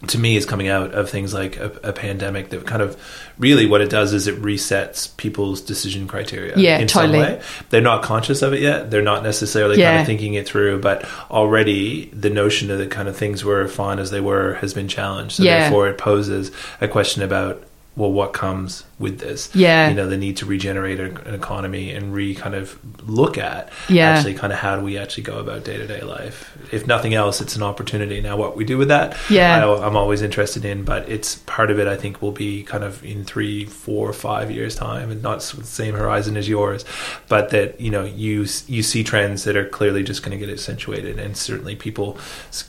to 0.08 0.18
me 0.18 0.36
is 0.36 0.44
coming 0.44 0.68
out 0.68 0.92
of 0.92 1.08
things 1.08 1.32
like 1.32 1.56
a, 1.56 1.70
a, 1.82 1.92
pandemic 1.92 2.50
that 2.50 2.66
kind 2.66 2.82
of 2.82 3.00
really 3.38 3.64
what 3.64 3.80
it 3.80 3.88
does 3.88 4.12
is 4.12 4.26
it 4.26 4.40
resets 4.42 5.16
people's 5.16 5.62
decision 5.62 6.06
criteria 6.06 6.54
yeah 6.56 6.78
in 6.78 6.86
totally. 6.86 7.18
some 7.18 7.32
way 7.32 7.42
they're 7.70 7.80
not 7.80 8.02
conscious 8.02 8.42
of 8.42 8.52
it 8.52 8.60
yet 8.60 8.90
they're 8.90 9.00
not 9.00 9.22
necessarily 9.22 9.78
yeah. 9.78 9.90
kind 9.90 10.00
of 10.00 10.06
thinking 10.06 10.34
it 10.34 10.46
through 10.46 10.78
but 10.80 11.08
already 11.30 12.06
the 12.10 12.28
notion 12.28 12.70
of 12.70 12.78
the 12.78 12.86
kind 12.86 13.08
of 13.08 13.16
things 13.16 13.42
were 13.42 13.66
fine 13.66 13.98
as 13.98 14.10
they 14.10 14.20
were 14.20 14.54
has 14.54 14.74
been 14.74 14.86
challenged 14.86 15.36
so 15.36 15.42
yeah. 15.42 15.60
therefore 15.60 15.88
it 15.88 15.96
poses 15.96 16.52
a 16.82 16.86
question 16.86 17.22
about 17.22 17.62
well, 17.96 18.12
what 18.12 18.32
comes 18.32 18.84
with 18.98 19.18
this? 19.18 19.54
Yeah, 19.54 19.88
you 19.88 19.94
know, 19.94 20.08
the 20.08 20.16
need 20.16 20.38
to 20.38 20.46
regenerate 20.46 21.00
an 21.00 21.34
economy 21.34 21.92
and 21.92 22.14
re 22.14 22.34
kind 22.34 22.54
of 22.54 22.78
look 23.08 23.36
at 23.38 23.70
yeah. 23.88 24.10
actually 24.10 24.34
kind 24.34 24.52
of 24.52 24.58
how 24.58 24.76
do 24.76 24.82
we 24.82 24.96
actually 24.96 25.24
go 25.24 25.38
about 25.38 25.64
day 25.64 25.76
to 25.76 25.86
day 25.86 26.00
life. 26.00 26.56
If 26.72 26.86
nothing 26.86 27.14
else, 27.14 27.40
it's 27.40 27.56
an 27.56 27.62
opportunity. 27.62 28.20
Now, 28.20 28.36
what 28.36 28.56
we 28.56 28.64
do 28.64 28.78
with 28.78 28.88
that, 28.88 29.16
yeah, 29.28 29.66
I, 29.66 29.86
am 29.86 29.96
always 29.96 30.22
interested 30.22 30.64
in, 30.64 30.84
but 30.84 31.08
it's 31.08 31.36
part 31.36 31.70
of 31.70 31.78
it. 31.78 31.86
I 31.86 31.96
think 31.96 32.22
will 32.22 32.32
be 32.32 32.62
kind 32.62 32.84
of 32.84 33.04
in 33.04 33.24
three, 33.24 33.66
four, 33.66 34.12
five 34.12 34.50
years 34.50 34.74
time, 34.74 35.10
and 35.10 35.22
not 35.22 35.40
the 35.40 35.64
same 35.64 35.94
horizon 35.94 36.36
as 36.36 36.48
yours, 36.48 36.84
but 37.28 37.50
that 37.50 37.80
you 37.80 37.90
know 37.90 38.04
you 38.04 38.46
you 38.66 38.82
see 38.82 39.04
trends 39.04 39.44
that 39.44 39.56
are 39.56 39.68
clearly 39.68 40.02
just 40.02 40.22
going 40.22 40.38
to 40.38 40.44
get 40.44 40.52
accentuated, 40.52 41.18
and 41.18 41.36
certainly 41.36 41.76
people 41.76 42.18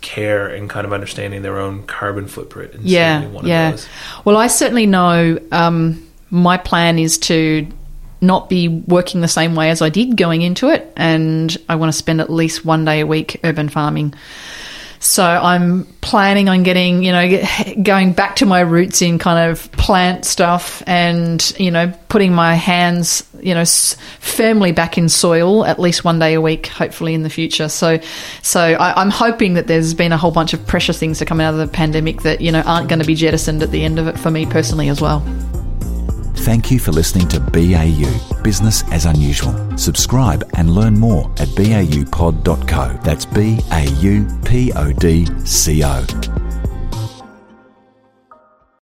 care 0.01 0.47
and 0.47 0.69
kind 0.69 0.85
of 0.85 0.93
understanding 0.93 1.41
their 1.41 1.57
own 1.57 1.83
carbon 1.83 2.27
footprint. 2.27 2.73
yeah, 2.81 3.27
yeah. 3.43 3.77
Well, 4.25 4.37
I 4.37 4.47
certainly 4.47 4.85
know 4.85 5.39
um, 5.51 6.07
my 6.29 6.57
plan 6.57 6.99
is 6.99 7.17
to 7.19 7.67
not 8.19 8.49
be 8.49 8.67
working 8.67 9.21
the 9.21 9.27
same 9.27 9.55
way 9.55 9.69
as 9.69 9.81
I 9.81 9.89
did 9.89 10.17
going 10.17 10.41
into 10.41 10.69
it, 10.69 10.91
and 10.97 11.55
I 11.69 11.75
want 11.75 11.91
to 11.91 11.97
spend 11.97 12.21
at 12.21 12.29
least 12.29 12.65
one 12.65 12.85
day 12.85 13.01
a 13.01 13.05
week 13.05 13.39
urban 13.43 13.69
farming. 13.69 14.13
So 14.99 15.23
I'm 15.23 15.85
planning 16.01 16.49
on 16.49 16.63
getting, 16.63 17.03
you 17.03 17.11
know, 17.11 17.43
going 17.83 18.13
back 18.13 18.37
to 18.37 18.45
my 18.45 18.61
roots 18.61 19.01
in 19.01 19.19
kind 19.19 19.51
of 19.51 19.71
plant 19.73 20.25
stuff 20.25 20.81
and, 20.87 21.53
you 21.59 21.71
know, 21.71 21.93
putting 22.09 22.33
my 22.33 22.55
hands, 22.55 23.27
you 23.39 23.53
know, 23.53 23.63
firmly 23.65 24.71
back 24.71 24.97
in 24.97 25.07
soil 25.07 25.65
at 25.65 25.79
least 25.79 26.03
one 26.03 26.19
day 26.19 26.33
a 26.33 26.41
week, 26.41 26.67
hopefully 26.67 27.13
in 27.13 27.23
the 27.23 27.29
future. 27.29 27.69
So, 27.69 27.99
so 28.41 28.61
I, 28.61 28.99
am 28.99 29.11
hoping 29.11 29.53
that 29.53 29.67
there's 29.67 29.93
been 29.93 30.11
a 30.11 30.17
whole 30.17 30.31
bunch 30.31 30.53
of 30.53 30.65
precious 30.65 30.97
things 30.97 31.19
to 31.19 31.25
come 31.25 31.39
out 31.39 31.53
of 31.53 31.59
the 31.59 31.67
pandemic 31.67 32.23
that, 32.23 32.41
you 32.41 32.51
know, 32.51 32.61
aren't 32.61 32.89
going 32.89 32.99
to 32.99 33.05
be 33.05 33.15
jettisoned 33.15 33.61
at 33.61 33.71
the 33.71 33.83
end 33.83 33.99
of 33.99 34.07
it 34.07 34.17
for 34.17 34.31
me 34.31 34.45
personally 34.45 34.89
as 34.89 34.99
well. 34.99 35.19
Thank 36.47 36.71
you 36.71 36.79
for 36.79 36.93
listening 36.93 37.27
to 37.27 37.41
BAU, 37.41 38.41
Business 38.41 38.81
as 38.93 39.05
Unusual. 39.05 39.77
Subscribe 39.77 40.49
and 40.55 40.73
learn 40.73 40.97
more 40.97 41.25
at 41.31 41.49
baupod.co. 41.49 42.99
That's 43.03 43.25
B 43.25 43.59
A 43.73 43.83
U 43.83 44.25
P 44.45 44.71
O 44.71 44.93
D 44.93 45.27
C 45.43 45.83
O. 45.83 46.46